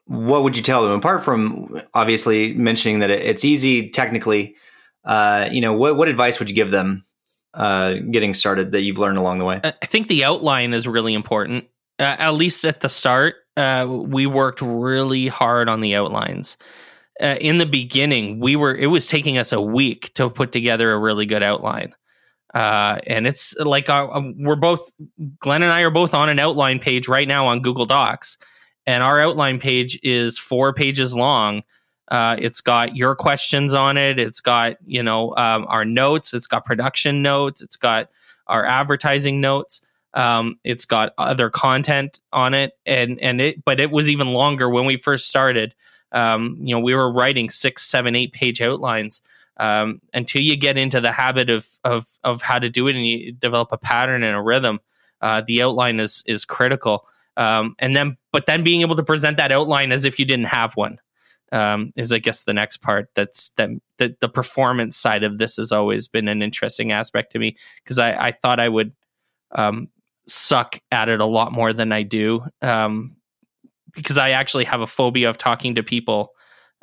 what 0.04 0.42
would 0.42 0.56
you 0.56 0.62
tell 0.62 0.82
them 0.82 0.92
apart 0.92 1.24
from 1.24 1.80
obviously 1.94 2.54
mentioning 2.54 3.00
that 3.00 3.10
it's 3.10 3.44
easy 3.44 3.90
technically? 3.90 4.54
Uh, 5.04 5.48
you 5.50 5.60
know 5.60 5.72
what 5.72 5.96
what 5.96 6.08
advice 6.08 6.38
would 6.38 6.48
you 6.48 6.54
give 6.54 6.70
them 6.70 7.04
uh, 7.54 7.94
getting 8.10 8.34
started 8.34 8.72
that 8.72 8.82
you've 8.82 8.98
learned 8.98 9.18
along 9.18 9.38
the 9.38 9.44
way? 9.44 9.60
I 9.64 9.86
think 9.86 10.08
the 10.08 10.24
outline 10.24 10.74
is 10.74 10.86
really 10.86 11.14
important. 11.14 11.64
Uh, 11.98 12.16
at 12.18 12.30
least 12.30 12.64
at 12.64 12.80
the 12.80 12.88
start, 12.88 13.36
uh, 13.56 13.86
we 13.88 14.26
worked 14.26 14.60
really 14.60 15.28
hard 15.28 15.68
on 15.68 15.80
the 15.80 15.94
outlines. 15.94 16.56
Uh, 17.22 17.36
in 17.40 17.56
the 17.58 17.66
beginning, 17.66 18.38
we 18.40 18.56
were 18.56 18.74
it 18.74 18.88
was 18.88 19.08
taking 19.08 19.38
us 19.38 19.52
a 19.52 19.60
week 19.60 20.12
to 20.14 20.28
put 20.28 20.52
together 20.52 20.92
a 20.92 20.98
really 20.98 21.24
good 21.24 21.42
outline. 21.42 21.94
Uh, 22.54 22.98
and 23.06 23.26
it's 23.26 23.56
like 23.58 23.88
our, 23.88 24.14
um, 24.14 24.34
we're 24.38 24.56
both 24.56 24.90
Glenn 25.40 25.62
and 25.62 25.72
I 25.72 25.82
are 25.82 25.90
both 25.90 26.14
on 26.14 26.28
an 26.28 26.38
outline 26.38 26.78
page 26.78 27.08
right 27.08 27.26
now 27.26 27.46
on 27.46 27.62
Google 27.62 27.86
Docs, 27.86 28.36
and 28.86 29.02
our 29.02 29.20
outline 29.20 29.58
page 29.58 29.98
is 30.02 30.38
four 30.38 30.74
pages 30.74 31.14
long. 31.14 31.62
Uh, 32.08 32.36
it's 32.38 32.60
got 32.60 32.96
your 32.96 33.16
questions 33.16 33.74
on 33.74 33.96
it. 33.96 34.18
It's 34.18 34.40
got 34.40 34.76
you 34.86 35.02
know 35.02 35.34
um, 35.36 35.64
our 35.68 35.84
notes. 35.86 36.34
It's 36.34 36.46
got 36.46 36.66
production 36.66 37.22
notes. 37.22 37.62
It's 37.62 37.76
got 37.76 38.10
our 38.46 38.64
advertising 38.66 39.40
notes. 39.40 39.80
Um, 40.16 40.58
it's 40.64 40.86
got 40.86 41.12
other 41.18 41.50
content 41.50 42.20
on 42.32 42.54
it, 42.54 42.72
and 42.86 43.20
and 43.20 43.40
it, 43.40 43.64
but 43.64 43.78
it 43.78 43.90
was 43.90 44.08
even 44.08 44.28
longer 44.28 44.68
when 44.68 44.86
we 44.86 44.96
first 44.96 45.28
started. 45.28 45.74
Um, 46.10 46.56
you 46.60 46.74
know, 46.74 46.80
we 46.80 46.94
were 46.94 47.12
writing 47.12 47.50
six, 47.50 47.84
seven, 47.84 48.16
eight 48.16 48.32
page 48.32 48.62
outlines 48.62 49.20
um, 49.58 50.00
until 50.14 50.42
you 50.42 50.56
get 50.56 50.78
into 50.78 51.00
the 51.00 51.12
habit 51.12 51.50
of 51.50 51.68
of 51.84 52.06
of 52.24 52.40
how 52.40 52.58
to 52.58 52.70
do 52.70 52.88
it, 52.88 52.96
and 52.96 53.06
you 53.06 53.32
develop 53.32 53.72
a 53.72 53.78
pattern 53.78 54.22
and 54.22 54.34
a 54.34 54.40
rhythm. 54.40 54.80
Uh, 55.20 55.42
the 55.46 55.62
outline 55.62 56.00
is 56.00 56.22
is 56.26 56.46
critical, 56.46 57.06
um, 57.36 57.76
and 57.78 57.94
then 57.94 58.16
but 58.32 58.46
then 58.46 58.62
being 58.62 58.80
able 58.80 58.96
to 58.96 59.04
present 59.04 59.36
that 59.36 59.52
outline 59.52 59.92
as 59.92 60.06
if 60.06 60.18
you 60.18 60.24
didn't 60.24 60.46
have 60.46 60.74
one 60.76 60.98
um, 61.52 61.92
is 61.96 62.12
I 62.12 62.18
guess 62.18 62.42
the 62.42 62.54
next 62.54 62.78
part. 62.78 63.10
That's 63.14 63.50
that 63.50 63.70
the, 63.98 64.16
the 64.20 64.28
performance 64.28 64.96
side 64.96 65.24
of 65.24 65.38
this 65.38 65.56
has 65.56 65.72
always 65.72 66.08
been 66.08 66.28
an 66.28 66.42
interesting 66.42 66.92
aspect 66.92 67.32
to 67.32 67.38
me 67.38 67.56
because 67.84 67.98
I, 67.98 68.28
I 68.28 68.32
thought 68.32 68.60
I 68.60 68.68
would 68.68 68.92
um, 69.52 69.88
suck 70.28 70.78
at 70.90 71.08
it 71.08 71.20
a 71.20 71.26
lot 71.26 71.52
more 71.52 71.72
than 71.72 71.92
I 71.92 72.02
do 72.02 72.44
um, 72.62 73.16
because 73.94 74.18
I 74.18 74.30
actually 74.30 74.64
have 74.64 74.80
a 74.80 74.86
phobia 74.86 75.30
of 75.30 75.38
talking 75.38 75.74
to 75.74 75.82
people 75.82 76.30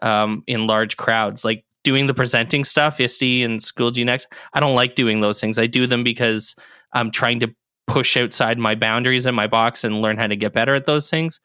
um, 0.02 0.44
in 0.48 0.68
large 0.68 0.98
crowds, 0.98 1.46
like 1.46 1.64
doing 1.84 2.08
the 2.08 2.14
presenting 2.14 2.64
stuff, 2.64 3.00
ISTE 3.00 3.44
and 3.44 3.60
Schoology 3.60 4.06
Next. 4.06 4.28
I 4.54 4.60
don't 4.60 4.76
like 4.76 4.96
doing 4.96 5.20
those 5.20 5.40
things. 5.40 5.60
I 5.60 5.68
do 5.68 5.86
them 5.86 6.04
because 6.04 6.56
I'm 6.94 7.12
trying 7.12 7.40
to 7.42 7.54
push 7.88 8.16
outside 8.16 8.58
my 8.58 8.76
boundaries 8.76 9.26
and 9.26 9.36
my 9.36 9.48
box 9.48 9.84
and 9.84 10.02
learn 10.02 10.18
how 10.18 10.28
to 10.28 10.36
get 10.36 10.54
better 10.54 10.74
at 10.74 10.86
those 10.86 11.10
things. 11.10 11.40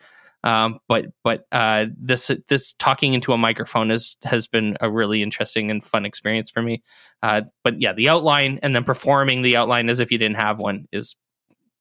Um, 0.45 0.79
but 0.87 1.07
but 1.25 1.47
uh, 1.51 1.87
this 2.01 2.31
this 2.49 2.73
talking 2.75 3.13
into 3.13 3.33
a 3.33 3.39
microphone 3.39 3.91
has 3.91 4.17
has 4.23 4.47
been 4.47 4.77
a 4.81 4.89
really 4.89 5.21
interesting 5.21 5.69
and 5.69 5.83
fun 5.83 6.07
experience 6.07 6.49
for 6.49 6.63
me. 6.63 6.83
Uh, 7.25 7.43
but 7.65 7.81
yeah, 7.81 7.93
the 7.93 8.09
outline 8.09 8.61
and 8.63 8.75
then 8.75 8.85
performing 8.85 9.43
the 9.43 9.57
outline 9.57 9.89
as 9.89 9.99
if 9.99 10.13
you 10.13 10.19
didn't 10.19 10.37
have 10.37 10.59
one 10.59 10.87
is 10.93 11.17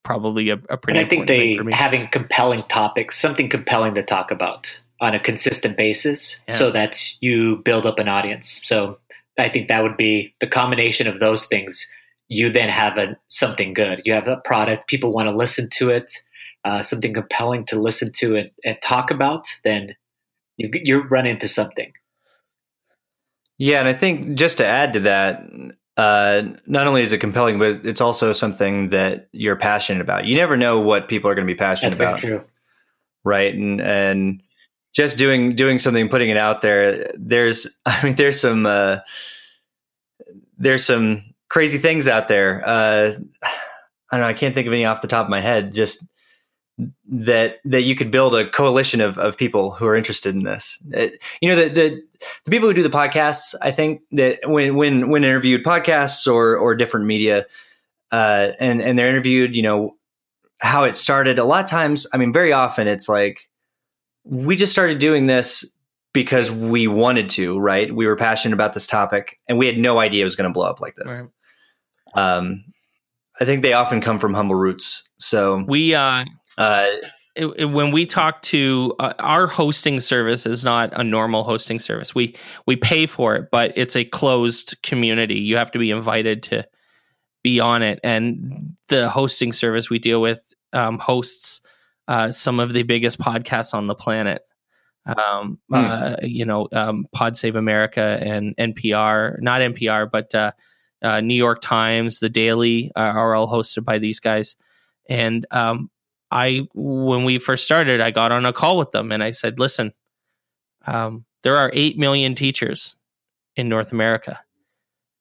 probably 0.07 0.49
a, 0.49 0.55
a 0.69 0.77
And. 0.87 0.97
I 0.97 1.01
think 1.05 1.21
important 1.21 1.27
thing 1.27 1.51
they 1.51 1.57
for 1.57 1.63
me. 1.65 1.73
having 1.73 2.07
compelling 2.07 2.63
topics, 2.69 3.17
something 3.19 3.49
compelling 3.49 3.93
to 3.95 4.03
talk 4.03 4.31
about 4.31 4.79
on 4.99 5.13
a 5.13 5.19
consistent 5.19 5.77
basis, 5.77 6.39
Yeah. 6.47 6.55
so 6.55 6.71
that 6.71 6.97
you 7.21 7.57
build 7.57 7.85
up 7.85 7.99
an 7.99 8.07
audience. 8.07 8.61
So 8.63 8.97
I 9.37 9.49
think 9.49 9.67
that 9.67 9.83
would 9.83 9.97
be 9.97 10.33
the 10.39 10.47
combination 10.47 11.07
of 11.07 11.19
those 11.19 11.45
things. 11.45 11.87
You 12.29 12.49
then 12.51 12.69
have 12.69 12.97
a 12.97 13.15
something 13.27 13.73
good. 13.73 14.01
You 14.05 14.13
have 14.13 14.27
a 14.27 14.37
product 14.37 14.87
people 14.87 15.11
want 15.13 15.27
to 15.29 15.35
listen 15.35 15.69
to 15.79 15.89
it, 15.91 16.11
uh, 16.65 16.81
something 16.81 17.13
compelling 17.13 17.65
to 17.67 17.79
listen 17.79 18.11
to 18.13 18.35
and, 18.37 18.49
and 18.65 18.77
talk 18.81 19.11
about. 19.11 19.45
Then 19.63 19.95
you 20.57 20.69
you 20.73 21.03
run 21.03 21.27
into 21.27 21.47
something. 21.47 21.93
Yeah, 23.59 23.79
and 23.79 23.87
I 23.87 23.93
think 23.93 24.35
just 24.37 24.57
to 24.57 24.65
add 24.65 24.93
to 24.93 24.99
that, 25.01 25.43
uh, 25.97 26.43
not 26.67 26.85
only 26.85 27.01
is 27.01 27.11
it 27.11 27.17
compelling, 27.17 27.57
but 27.57 27.85
it's 27.85 28.01
also 28.01 28.31
something 28.31 28.89
that 28.89 29.27
you're 29.31 29.55
passionate 29.55 30.01
about. 30.01 30.25
You 30.25 30.35
never 30.35 30.55
know 30.55 30.79
what 30.79 31.07
people 31.07 31.29
are 31.29 31.35
going 31.35 31.47
to 31.47 31.51
be 31.51 31.57
passionate 31.57 31.97
That's 31.97 31.99
about, 31.99 32.19
true. 32.19 32.43
right? 33.23 33.53
And 33.53 33.81
and 33.81 34.43
just 34.93 35.17
doing 35.17 35.55
doing 35.55 35.79
something, 35.79 36.07
putting 36.07 36.29
it 36.29 36.37
out 36.37 36.61
there. 36.61 37.11
There's, 37.15 37.79
I 37.85 38.03
mean, 38.03 38.15
there's 38.15 38.39
some 38.39 38.67
uh, 38.67 38.99
there's 40.57 40.85
some 40.85 41.23
crazy 41.49 41.79
things 41.79 42.07
out 42.07 42.27
there. 42.27 42.63
Uh, 42.67 43.13
I 44.09 44.15
don't 44.15 44.21
know. 44.21 44.27
I 44.27 44.33
can't 44.33 44.55
think 44.55 44.67
of 44.67 44.73
any 44.73 44.85
off 44.85 45.01
the 45.01 45.07
top 45.07 45.25
of 45.25 45.29
my 45.29 45.41
head. 45.41 45.73
Just 45.73 46.05
that 47.09 47.57
that 47.65 47.81
you 47.81 47.95
could 47.95 48.11
build 48.11 48.35
a 48.35 48.49
coalition 48.49 49.01
of, 49.01 49.17
of 49.17 49.37
people 49.37 49.71
who 49.71 49.85
are 49.85 49.95
interested 49.95 50.35
in 50.35 50.43
this. 50.43 50.81
It, 50.91 51.21
you 51.41 51.49
know, 51.49 51.55
the, 51.55 51.69
the 51.69 52.03
the 52.45 52.51
people 52.51 52.67
who 52.67 52.73
do 52.73 52.83
the 52.83 52.89
podcasts, 52.89 53.55
I 53.61 53.71
think 53.71 54.01
that 54.11 54.39
when 54.43 54.75
when 54.75 55.09
when 55.09 55.23
interviewed 55.23 55.63
podcasts 55.63 56.31
or 56.31 56.57
or 56.57 56.75
different 56.75 57.05
media, 57.05 57.45
uh, 58.11 58.49
and 58.59 58.81
and 58.81 58.97
they're 58.97 59.09
interviewed, 59.09 59.55
you 59.55 59.63
know, 59.63 59.95
how 60.59 60.83
it 60.83 60.95
started. 60.95 61.39
A 61.39 61.45
lot 61.45 61.63
of 61.63 61.69
times, 61.69 62.05
I 62.13 62.17
mean, 62.17 62.31
very 62.31 62.53
often, 62.53 62.87
it's 62.87 63.09
like 63.09 63.49
we 64.23 64.55
just 64.55 64.71
started 64.71 64.99
doing 64.99 65.27
this 65.27 65.65
because 66.13 66.51
we 66.51 66.87
wanted 66.87 67.29
to, 67.29 67.59
right? 67.59 67.93
We 67.93 68.07
were 68.07 68.15
passionate 68.15 68.53
about 68.53 68.73
this 68.73 68.87
topic 68.87 69.39
and 69.47 69.57
we 69.57 69.67
had 69.67 69.77
no 69.77 69.99
idea 69.99 70.21
it 70.21 70.23
was 70.23 70.35
going 70.35 70.49
to 70.49 70.53
blow 70.53 70.67
up 70.67 70.81
like 70.81 70.95
this. 70.95 71.21
Right. 72.15 72.37
Um, 72.37 72.65
I 73.39 73.45
think 73.45 73.61
they 73.61 73.73
often 73.73 74.01
come 74.01 74.17
from 74.17 74.33
humble 74.33 74.55
roots. 74.55 75.07
So 75.19 75.63
We 75.67 75.93
uh, 75.93 76.25
uh, 76.57 76.85
it, 77.35 77.45
it- 77.57 77.65
when 77.65 77.91
we 77.91 78.05
talk 78.05 78.41
to 78.43 78.93
uh, 78.99 79.13
our 79.19 79.47
hosting 79.47 79.99
service 79.99 80.45
is 80.45 80.63
not 80.63 80.91
a 80.99 81.03
normal 81.03 81.43
hosting 81.43 81.79
service. 81.79 82.15
We 82.15 82.35
we 82.65 82.75
pay 82.75 83.05
for 83.05 83.35
it, 83.35 83.49
but 83.51 83.73
it's 83.77 83.95
a 83.95 84.05
closed 84.05 84.75
community. 84.83 85.35
You 85.39 85.57
have 85.57 85.71
to 85.71 85.79
be 85.79 85.91
invited 85.91 86.43
to 86.43 86.67
be 87.43 87.59
on 87.59 87.81
it, 87.83 87.99
and 88.03 88.75
the 88.87 89.09
hosting 89.09 89.53
service 89.53 89.89
we 89.89 89.99
deal 89.99 90.21
with 90.21 90.41
um, 90.73 90.97
hosts 90.97 91.61
uh, 92.07 92.31
some 92.31 92.59
of 92.59 92.73
the 92.73 92.83
biggest 92.83 93.19
podcasts 93.19 93.73
on 93.73 93.87
the 93.87 93.95
planet. 93.95 94.41
Um, 95.05 95.59
Hmm. 95.69 95.75
uh, 95.75 96.15
you 96.23 96.43
know, 96.43 96.67
um, 96.73 97.05
Pod 97.13 97.37
Save 97.37 97.55
America 97.55 98.17
and 98.21 98.53
NPR, 98.57 99.39
not 99.41 99.61
NPR, 99.61 100.09
but 100.11 100.33
uh, 100.35 100.51
uh, 101.01 101.21
New 101.21 101.35
York 101.35 101.61
Times, 101.61 102.19
The 102.19 102.27
Daily 102.29 102.91
are 102.95 103.33
all 103.33 103.47
hosted 103.47 103.85
by 103.85 103.99
these 103.99 104.19
guys. 104.19 104.57
And 105.09 105.45
um, 105.51 105.89
I, 106.31 106.67
when 106.73 107.23
we 107.23 107.39
first 107.39 107.63
started, 107.63 108.01
I 108.01 108.11
got 108.11 108.31
on 108.31 108.45
a 108.45 108.53
call 108.53 108.77
with 108.77 108.91
them 108.91 109.11
and 109.11 109.23
I 109.23 109.31
said, 109.31 109.59
listen, 109.59 109.93
um, 110.85 111.25
there 111.43 111.57
are 111.57 111.71
8 111.73 111.97
million 111.97 112.35
teachers 112.35 112.95
in 113.55 113.69
North 113.69 113.91
America. 113.91 114.39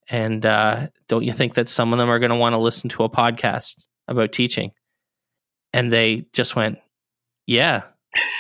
And 0.08 0.46
uh, 0.46 0.88
don't 1.08 1.24
you 1.24 1.32
think 1.32 1.54
that 1.54 1.68
some 1.68 1.92
of 1.92 1.98
them 1.98 2.08
are 2.08 2.18
going 2.18 2.30
to 2.30 2.36
want 2.36 2.52
to 2.52 2.58
listen 2.58 2.88
to 2.90 3.04
a 3.04 3.10
podcast 3.10 3.86
about 4.08 4.32
teaching? 4.32 4.72
And 5.72 5.92
they 5.92 6.26
just 6.32 6.54
went, 6.54 6.78
yeah, 7.46 7.82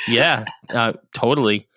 yeah, 0.08 0.44
uh, 0.70 0.94
totally. 1.14 1.68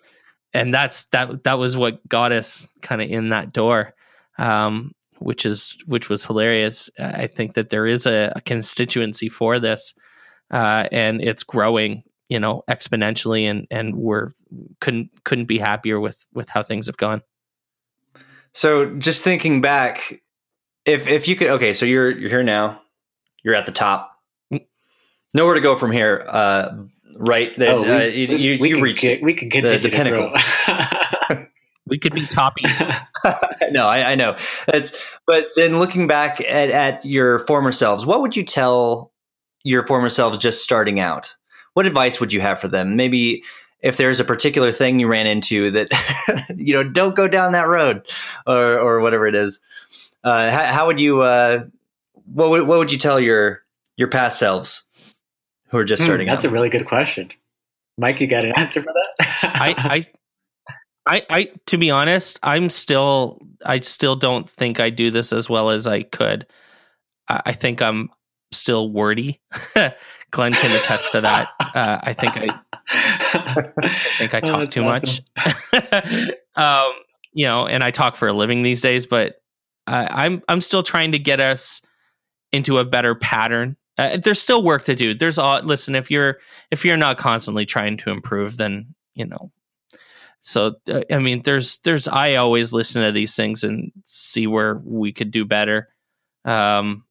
And 0.52 0.74
that's 0.74 1.04
that. 1.08 1.44
That 1.44 1.58
was 1.58 1.76
what 1.76 2.06
got 2.08 2.32
us 2.32 2.66
kind 2.82 3.00
of 3.00 3.08
in 3.08 3.28
that 3.28 3.52
door, 3.52 3.94
um, 4.38 4.92
which 5.18 5.46
is 5.46 5.76
which 5.86 6.08
was 6.08 6.24
hilarious. 6.24 6.90
I 6.98 7.28
think 7.28 7.54
that 7.54 7.70
there 7.70 7.86
is 7.86 8.04
a, 8.06 8.32
a 8.34 8.40
constituency 8.40 9.28
for 9.28 9.60
this, 9.60 9.94
uh, 10.50 10.88
and 10.92 11.22
it's 11.22 11.42
growing, 11.42 12.02
you 12.28 12.38
know, 12.40 12.62
exponentially, 12.68 13.50
and 13.50 13.66
and 13.70 13.96
we're 13.96 14.30
couldn't 14.80 15.10
couldn't 15.24 15.46
be 15.46 15.58
happier 15.58 15.98
with 16.00 16.26
with 16.32 16.48
how 16.48 16.62
things 16.62 16.86
have 16.86 16.96
gone. 16.96 17.22
So 18.52 18.94
just 18.96 19.22
thinking 19.22 19.60
back, 19.60 20.22
if 20.84 21.06
if 21.06 21.28
you 21.28 21.36
could, 21.36 21.48
okay, 21.48 21.72
so 21.72 21.86
you're 21.86 22.10
you're 22.10 22.30
here 22.30 22.42
now, 22.42 22.80
you're 23.44 23.54
at 23.54 23.66
the 23.66 23.72
top, 23.72 24.10
nowhere 25.34 25.54
to 25.54 25.60
go 25.60 25.76
from 25.76 25.92
here, 25.92 26.24
uh, 26.28 26.76
right? 27.16 27.56
That, 27.58 27.68
Oh, 27.76 27.82
we- 27.82 27.88
uh, 27.90 27.98
you 28.00 28.26
you, 28.36 28.60
we 28.60 28.68
you 28.70 28.74
can 28.76 28.84
reached 28.84 29.00
get, 29.02 29.22
we 29.22 29.34
can 29.34 29.50
continue 29.50 29.78
the 29.78 29.90
to 29.90 29.96
pinnacle. 29.96 30.32
We 31.86 31.98
could 31.98 32.14
be 32.14 32.24
toppy. 32.26 32.62
no, 33.72 33.88
I, 33.88 34.12
I 34.12 34.14
know. 34.14 34.36
That's 34.68 34.96
but 35.26 35.48
then 35.56 35.80
looking 35.80 36.06
back 36.06 36.40
at, 36.40 36.70
at 36.70 37.04
your 37.04 37.40
former 37.40 37.72
selves, 37.72 38.06
what 38.06 38.20
would 38.20 38.36
you 38.36 38.44
tell 38.44 39.09
your 39.64 39.82
former 39.86 40.08
selves 40.08 40.38
just 40.38 40.62
starting 40.62 41.00
out? 41.00 41.36
What 41.74 41.86
advice 41.86 42.20
would 42.20 42.32
you 42.32 42.40
have 42.40 42.60
for 42.60 42.68
them? 42.68 42.96
Maybe 42.96 43.44
if 43.80 43.96
there's 43.96 44.20
a 44.20 44.24
particular 44.24 44.72
thing 44.72 45.00
you 45.00 45.06
ran 45.06 45.26
into 45.26 45.70
that 45.70 46.52
you 46.56 46.74
know, 46.74 46.84
don't 46.84 47.14
go 47.16 47.28
down 47.28 47.52
that 47.52 47.68
road, 47.68 48.06
or 48.46 48.78
or 48.78 49.00
whatever 49.00 49.26
it 49.26 49.34
is. 49.34 49.60
Uh, 50.22 50.50
how, 50.50 50.72
how 50.72 50.86
would 50.86 51.00
you? 51.00 51.22
Uh, 51.22 51.64
what 52.26 52.50
would 52.50 52.66
what 52.66 52.78
would 52.78 52.92
you 52.92 52.98
tell 52.98 53.18
your 53.18 53.62
your 53.96 54.08
past 54.08 54.38
selves 54.38 54.84
who 55.68 55.78
are 55.78 55.84
just 55.84 56.02
Hmm, 56.02 56.06
starting 56.06 56.26
That's 56.26 56.44
out? 56.44 56.50
a 56.50 56.52
really 56.52 56.68
good 56.68 56.86
question. 56.86 57.30
Mike, 57.96 58.20
you 58.20 58.26
got 58.26 58.44
an 58.44 58.52
answer 58.56 58.82
for 58.82 58.92
that? 58.92 59.26
I, 59.42 59.74
I, 59.76 60.02
I, 61.06 61.22
I, 61.28 61.48
to 61.66 61.76
be 61.76 61.90
honest, 61.90 62.38
I'm 62.42 62.70
still, 62.70 63.40
I 63.64 63.80
still 63.80 64.16
don't 64.16 64.48
think 64.48 64.80
I 64.80 64.90
do 64.90 65.10
this 65.10 65.32
as 65.32 65.50
well 65.50 65.70
as 65.70 65.86
I 65.86 66.02
could. 66.02 66.46
I, 67.28 67.42
I 67.46 67.52
think 67.52 67.82
I'm 67.82 68.08
still 68.52 68.90
wordy. 68.90 69.40
Glenn 70.30 70.52
can 70.52 70.76
attest 70.76 71.12
to 71.12 71.20
that. 71.22 71.48
Uh, 71.60 71.98
I 72.02 72.12
think 72.12 72.32
I, 72.36 72.60
I 72.88 73.88
think 74.18 74.34
I 74.34 74.38
Oh, 74.38 74.40
talk 74.40 74.60
that's 74.60 74.74
too 74.74 74.84
awesome. 74.84 75.24
much. 75.36 76.30
um, 76.56 76.92
you 77.32 77.46
know, 77.46 77.66
and 77.66 77.82
I 77.82 77.90
talk 77.90 78.16
for 78.16 78.28
a 78.28 78.32
living 78.32 78.62
these 78.62 78.80
days, 78.80 79.06
but 79.06 79.42
I, 79.86 80.24
I'm, 80.24 80.42
I'm 80.48 80.60
still 80.60 80.82
trying 80.82 81.12
to 81.12 81.18
get 81.18 81.40
us 81.40 81.82
into 82.52 82.78
a 82.78 82.84
better 82.84 83.14
pattern. 83.14 83.76
Uh, 83.98 84.16
there's 84.16 84.40
still 84.40 84.62
work 84.62 84.84
to 84.84 84.94
do. 84.94 85.14
There's 85.14 85.38
all 85.38 85.60
listen. 85.62 85.94
If 85.94 86.10
you're 86.10 86.38
if 86.70 86.84
you're 86.84 86.96
not 86.96 87.18
constantly 87.18 87.66
trying 87.66 87.96
to 87.98 88.10
improve, 88.10 88.56
then 88.56 88.94
you 89.14 89.26
know. 89.26 89.52
So 90.40 90.76
uh, 90.90 91.02
I 91.10 91.18
mean, 91.18 91.42
there's 91.42 91.78
there's 91.78 92.08
I 92.08 92.36
always 92.36 92.72
listen 92.72 93.02
to 93.02 93.12
these 93.12 93.36
things 93.36 93.62
and 93.62 93.92
see 94.04 94.46
where 94.46 94.80
we 94.84 95.12
could 95.12 95.30
do 95.30 95.44
better. 95.44 95.88
Um, 96.46 97.04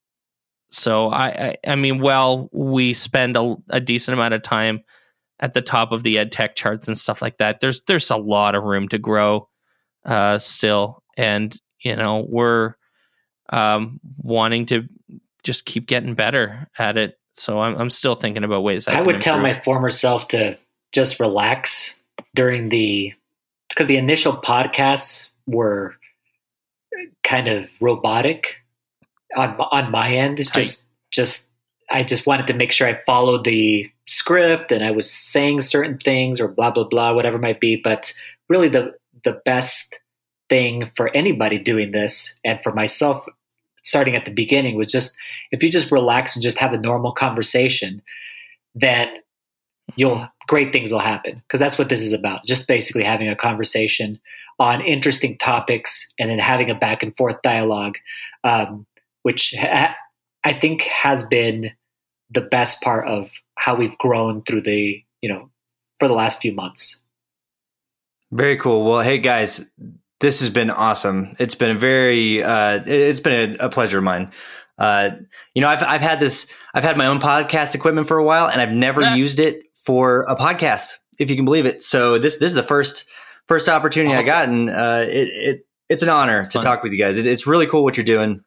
so 0.69 1.09
I 1.09 1.27
I, 1.27 1.57
I 1.67 1.75
mean, 1.75 2.01
well, 2.01 2.49
we 2.51 2.93
spend 2.93 3.35
a, 3.37 3.55
a 3.69 3.79
decent 3.79 4.13
amount 4.13 4.33
of 4.33 4.41
time 4.41 4.83
at 5.39 5.53
the 5.53 5.61
top 5.61 5.91
of 5.91 6.03
the 6.03 6.19
ed 6.19 6.31
tech 6.31 6.55
charts 6.55 6.87
and 6.87 6.97
stuff 6.97 7.21
like 7.21 7.37
that. 7.37 7.59
There's 7.59 7.81
there's 7.81 8.09
a 8.09 8.17
lot 8.17 8.55
of 8.55 8.63
room 8.63 8.87
to 8.89 8.97
grow 8.97 9.49
uh, 10.05 10.37
still, 10.39 11.03
and 11.17 11.57
you 11.81 11.95
know 11.95 12.25
we're 12.27 12.75
um, 13.49 13.99
wanting 14.17 14.65
to 14.67 14.87
just 15.43 15.65
keep 15.65 15.87
getting 15.87 16.15
better 16.15 16.67
at 16.77 16.97
it. 16.97 17.17
So 17.33 17.59
I'm 17.59 17.75
I'm 17.75 17.89
still 17.89 18.15
thinking 18.15 18.43
about 18.43 18.63
ways 18.63 18.87
I, 18.87 18.99
I 18.99 19.01
would 19.01 19.21
tell 19.21 19.39
my 19.39 19.53
former 19.53 19.89
self 19.89 20.27
to 20.29 20.57
just 20.91 21.19
relax 21.19 21.95
during 22.35 22.69
the 22.69 23.13
because 23.69 23.87
the 23.87 23.97
initial 23.97 24.33
podcasts 24.33 25.29
were 25.47 25.95
kind 27.23 27.47
of 27.47 27.69
robotic 27.79 28.57
on 29.35 29.55
on 29.59 29.91
my 29.91 30.09
end. 30.09 30.39
Just 30.53 30.85
just 31.11 31.49
I 31.89 32.03
just 32.03 32.25
wanted 32.25 32.47
to 32.47 32.53
make 32.53 32.71
sure 32.71 32.87
I 32.87 33.01
followed 33.05 33.43
the 33.43 33.89
script 34.07 34.71
and 34.71 34.83
I 34.83 34.91
was 34.91 35.11
saying 35.11 35.61
certain 35.61 35.97
things 35.97 36.39
or 36.39 36.47
blah 36.47 36.71
blah 36.71 36.85
blah 36.85 37.13
whatever 37.13 37.37
it 37.37 37.41
might 37.41 37.59
be. 37.59 37.75
But 37.75 38.13
really, 38.47 38.69
the 38.69 38.93
the 39.23 39.41
best 39.45 39.95
thing 40.49 40.91
for 40.95 41.15
anybody 41.15 41.59
doing 41.59 41.91
this 41.91 42.39
and 42.43 42.59
for 42.63 42.73
myself 42.73 43.25
starting 43.83 44.15
at 44.15 44.25
the 44.25 44.31
beginning 44.31 44.75
was 44.75 44.91
just 44.91 45.15
if 45.51 45.63
you 45.63 45.69
just 45.69 45.91
relax 45.91 46.35
and 46.35 46.43
just 46.43 46.57
have 46.57 46.73
a 46.73 46.77
normal 46.77 47.11
conversation 47.11 48.01
then 48.75 49.07
you'll 49.95 50.27
great 50.47 50.71
things 50.73 50.91
will 50.91 50.99
happen 50.99 51.41
because 51.47 51.59
that's 51.59 51.77
what 51.77 51.89
this 51.89 52.01
is 52.01 52.13
about 52.13 52.43
just 52.45 52.67
basically 52.67 53.03
having 53.03 53.29
a 53.29 53.35
conversation 53.35 54.19
on 54.59 54.81
interesting 54.81 55.37
topics 55.37 56.11
and 56.19 56.29
then 56.29 56.39
having 56.39 56.69
a 56.69 56.75
back 56.75 57.01
and 57.01 57.15
forth 57.15 57.41
dialogue 57.41 57.97
um, 58.43 58.85
which 59.23 59.53
ha- 59.59 59.95
i 60.43 60.53
think 60.53 60.81
has 60.83 61.23
been 61.25 61.71
the 62.31 62.41
best 62.41 62.81
part 62.81 63.07
of 63.07 63.29
how 63.57 63.75
we've 63.75 63.97
grown 63.97 64.41
through 64.43 64.61
the 64.61 65.03
you 65.21 65.29
know 65.29 65.49
for 65.99 66.07
the 66.07 66.13
last 66.13 66.41
few 66.41 66.51
months 66.53 67.01
Very 68.31 68.57
cool. 68.57 68.85
Well, 68.85 69.01
hey 69.01 69.17
guys, 69.17 69.69
this 70.19 70.39
has 70.41 70.49
been 70.51 70.69
awesome. 70.69 71.35
It's 71.39 71.55
been 71.55 71.71
a 71.71 71.79
very, 71.79 72.43
uh, 72.43 72.81
it's 72.85 73.19
been 73.19 73.57
a, 73.59 73.65
a 73.65 73.69
pleasure 73.69 73.97
of 73.97 74.03
mine. 74.03 74.31
Uh, 74.77 75.09
you 75.55 75.61
know, 75.61 75.67
I've 75.67 75.81
I've 75.83 76.01
had 76.01 76.19
this, 76.19 76.53
I've 76.75 76.83
had 76.83 76.95
my 76.95 77.07
own 77.07 77.19
podcast 77.19 77.73
equipment 77.75 78.07
for 78.07 78.17
a 78.17 78.23
while, 78.23 78.47
and 78.47 78.61
I've 78.61 78.71
never 78.71 79.01
Yeah. 79.01 79.15
used 79.15 79.39
it 79.39 79.63
for 79.83 80.23
a 80.29 80.35
podcast, 80.35 80.93
if 81.17 81.29
you 81.31 81.35
can 81.35 81.43
believe 81.45 81.65
it. 81.65 81.81
So 81.81 82.19
this 82.19 82.37
this 82.37 82.49
is 82.51 82.53
the 82.53 82.63
first 82.63 83.09
first 83.47 83.67
opportunity 83.67 84.13
I 84.13 84.19
Awesome. 84.19 84.27
got, 84.27 84.47
and 84.47 84.69
uh, 84.69 85.05
it, 85.09 85.27
it 85.49 85.65
it's 85.89 86.03
an 86.03 86.09
honor 86.09 86.45
to 86.45 86.57
Fun. 86.59 86.61
talk 86.63 86.83
with 86.83 86.91
you 86.93 86.99
guys. 86.99 87.17
It, 87.17 87.25
it's 87.25 87.47
really 87.47 87.65
cool 87.65 87.83
what 87.83 87.97
you're 87.97 88.05
doing, 88.05 88.43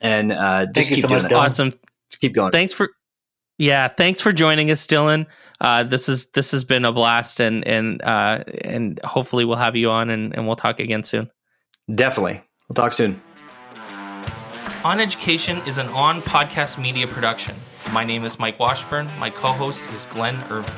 and 0.00 0.32
uh, 0.32 0.66
just 0.66 0.74
Thank 0.74 0.90
you 0.90 0.96
keep 0.96 1.02
so 1.02 1.08
doing 1.08 1.22
much. 1.22 1.32
Dylan. 1.32 1.44
Awesome. 1.44 1.70
Just 2.10 2.20
keep 2.20 2.34
going. 2.34 2.52
Thanks 2.52 2.72
for 2.72 2.90
yeah, 3.58 3.88
thanks 3.88 4.20
for 4.20 4.32
joining 4.32 4.70
us, 4.70 4.86
Dylan. 4.86 5.26
Uh, 5.60 5.82
this 5.82 6.08
is 6.08 6.26
this 6.26 6.52
has 6.52 6.62
been 6.62 6.84
a 6.84 6.92
blast, 6.92 7.40
and 7.40 7.66
and 7.66 8.00
uh, 8.02 8.44
and 8.62 9.00
hopefully 9.02 9.44
we'll 9.44 9.56
have 9.56 9.74
you 9.74 9.90
on, 9.90 10.10
and, 10.10 10.32
and 10.34 10.46
we'll 10.46 10.54
talk 10.54 10.78
again 10.78 11.02
soon. 11.02 11.28
Definitely. 11.92 12.40
We'll 12.68 12.74
talk 12.74 12.92
soon. 12.92 13.20
On 14.84 15.00
Education 15.00 15.58
is 15.66 15.78
an 15.78 15.88
on 15.88 16.20
podcast 16.20 16.80
media 16.80 17.08
production. 17.08 17.56
My 17.92 18.04
name 18.04 18.24
is 18.24 18.38
Mike 18.38 18.60
Washburn. 18.60 19.08
My 19.18 19.30
co 19.30 19.48
host 19.48 19.90
is 19.90 20.06
Glenn 20.06 20.36
Irvin. 20.50 20.72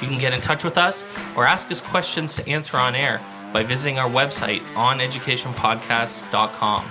You 0.00 0.08
can 0.08 0.18
get 0.18 0.32
in 0.32 0.40
touch 0.40 0.64
with 0.64 0.78
us 0.78 1.04
or 1.36 1.46
ask 1.46 1.70
us 1.70 1.82
questions 1.82 2.34
to 2.36 2.48
answer 2.48 2.78
on 2.78 2.94
air 2.94 3.20
by 3.52 3.64
visiting 3.64 3.98
our 3.98 4.08
website, 4.08 4.60
oneducationpodcast.com. 4.74 6.90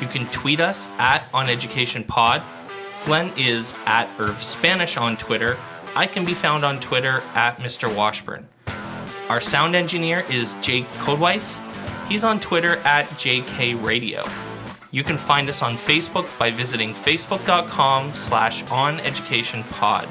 You 0.00 0.08
can 0.08 0.26
tweet 0.28 0.60
us 0.60 0.88
at 0.98 1.30
oneducationpod. 1.32 2.42
Glenn 3.04 3.32
is 3.36 3.74
at 3.86 4.08
Irv 4.18 4.42
Spanish 4.42 4.96
on 4.96 5.16
Twitter. 5.16 5.56
I 5.94 6.06
can 6.06 6.24
be 6.24 6.34
found 6.34 6.64
on 6.64 6.80
Twitter 6.80 7.22
at 7.34 7.58
Mr. 7.58 7.94
Washburn. 7.94 8.48
Our 9.28 9.40
sound 9.40 9.74
engineer 9.74 10.24
is 10.30 10.54
Jake 10.60 10.86
Codeweiss. 10.98 11.60
He's 12.08 12.24
on 12.24 12.40
Twitter 12.40 12.76
at 12.78 13.06
JK 13.10 13.82
Radio. 13.84 14.24
You 14.90 15.04
can 15.04 15.18
find 15.18 15.48
us 15.50 15.62
on 15.62 15.76
Facebook 15.76 16.26
by 16.38 16.50
visiting 16.50 16.94
facebook.com 16.94 18.14
slash 18.16 18.62
oneducationpod. 18.64 20.08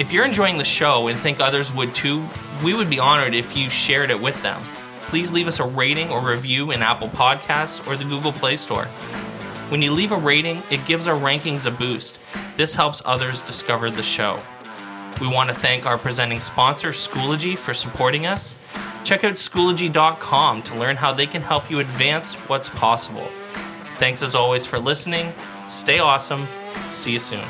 If 0.00 0.12
you're 0.12 0.24
enjoying 0.24 0.58
the 0.58 0.64
show 0.64 1.08
and 1.08 1.18
think 1.18 1.40
others 1.40 1.72
would 1.72 1.94
too, 1.94 2.26
We 2.62 2.74
would 2.74 2.88
be 2.88 2.98
honored 2.98 3.34
if 3.34 3.54
you 3.54 3.68
shared 3.68 4.10
it 4.10 4.20
with 4.20 4.42
them. 4.42 4.62
Please 5.08 5.32
leave 5.32 5.48
us 5.48 5.60
a 5.60 5.66
rating 5.66 6.10
or 6.10 6.20
review 6.20 6.70
in 6.72 6.82
Apple 6.82 7.08
Podcasts 7.08 7.86
or 7.86 7.96
the 7.96 8.04
Google 8.04 8.32
Play 8.32 8.56
Store. 8.56 8.86
When 9.68 9.82
you 9.82 9.92
leave 9.92 10.12
a 10.12 10.16
rating, 10.16 10.62
it 10.70 10.84
gives 10.86 11.06
our 11.06 11.16
rankings 11.16 11.66
a 11.66 11.70
boost. 11.70 12.18
This 12.56 12.74
helps 12.74 13.02
others 13.04 13.42
discover 13.42 13.90
the 13.90 14.02
show. 14.02 14.40
We 15.20 15.28
want 15.28 15.48
to 15.48 15.54
thank 15.56 15.86
our 15.86 15.96
presenting 15.96 16.40
sponsor, 16.40 16.90
Schoology, 16.90 17.56
for 17.56 17.72
supporting 17.72 18.26
us. 18.26 18.56
Check 19.02 19.24
out 19.24 19.34
Schoology.com 19.34 20.62
to 20.64 20.74
learn 20.74 20.96
how 20.96 21.12
they 21.12 21.26
can 21.26 21.42
help 21.42 21.70
you 21.70 21.78
advance 21.78 22.34
what's 22.48 22.68
possible. 22.68 23.26
Thanks 23.98 24.22
as 24.22 24.34
always 24.34 24.66
for 24.66 24.78
listening. 24.78 25.32
Stay 25.68 25.98
awesome. 25.98 26.46
See 26.90 27.12
you 27.12 27.20
soon. 27.20 27.44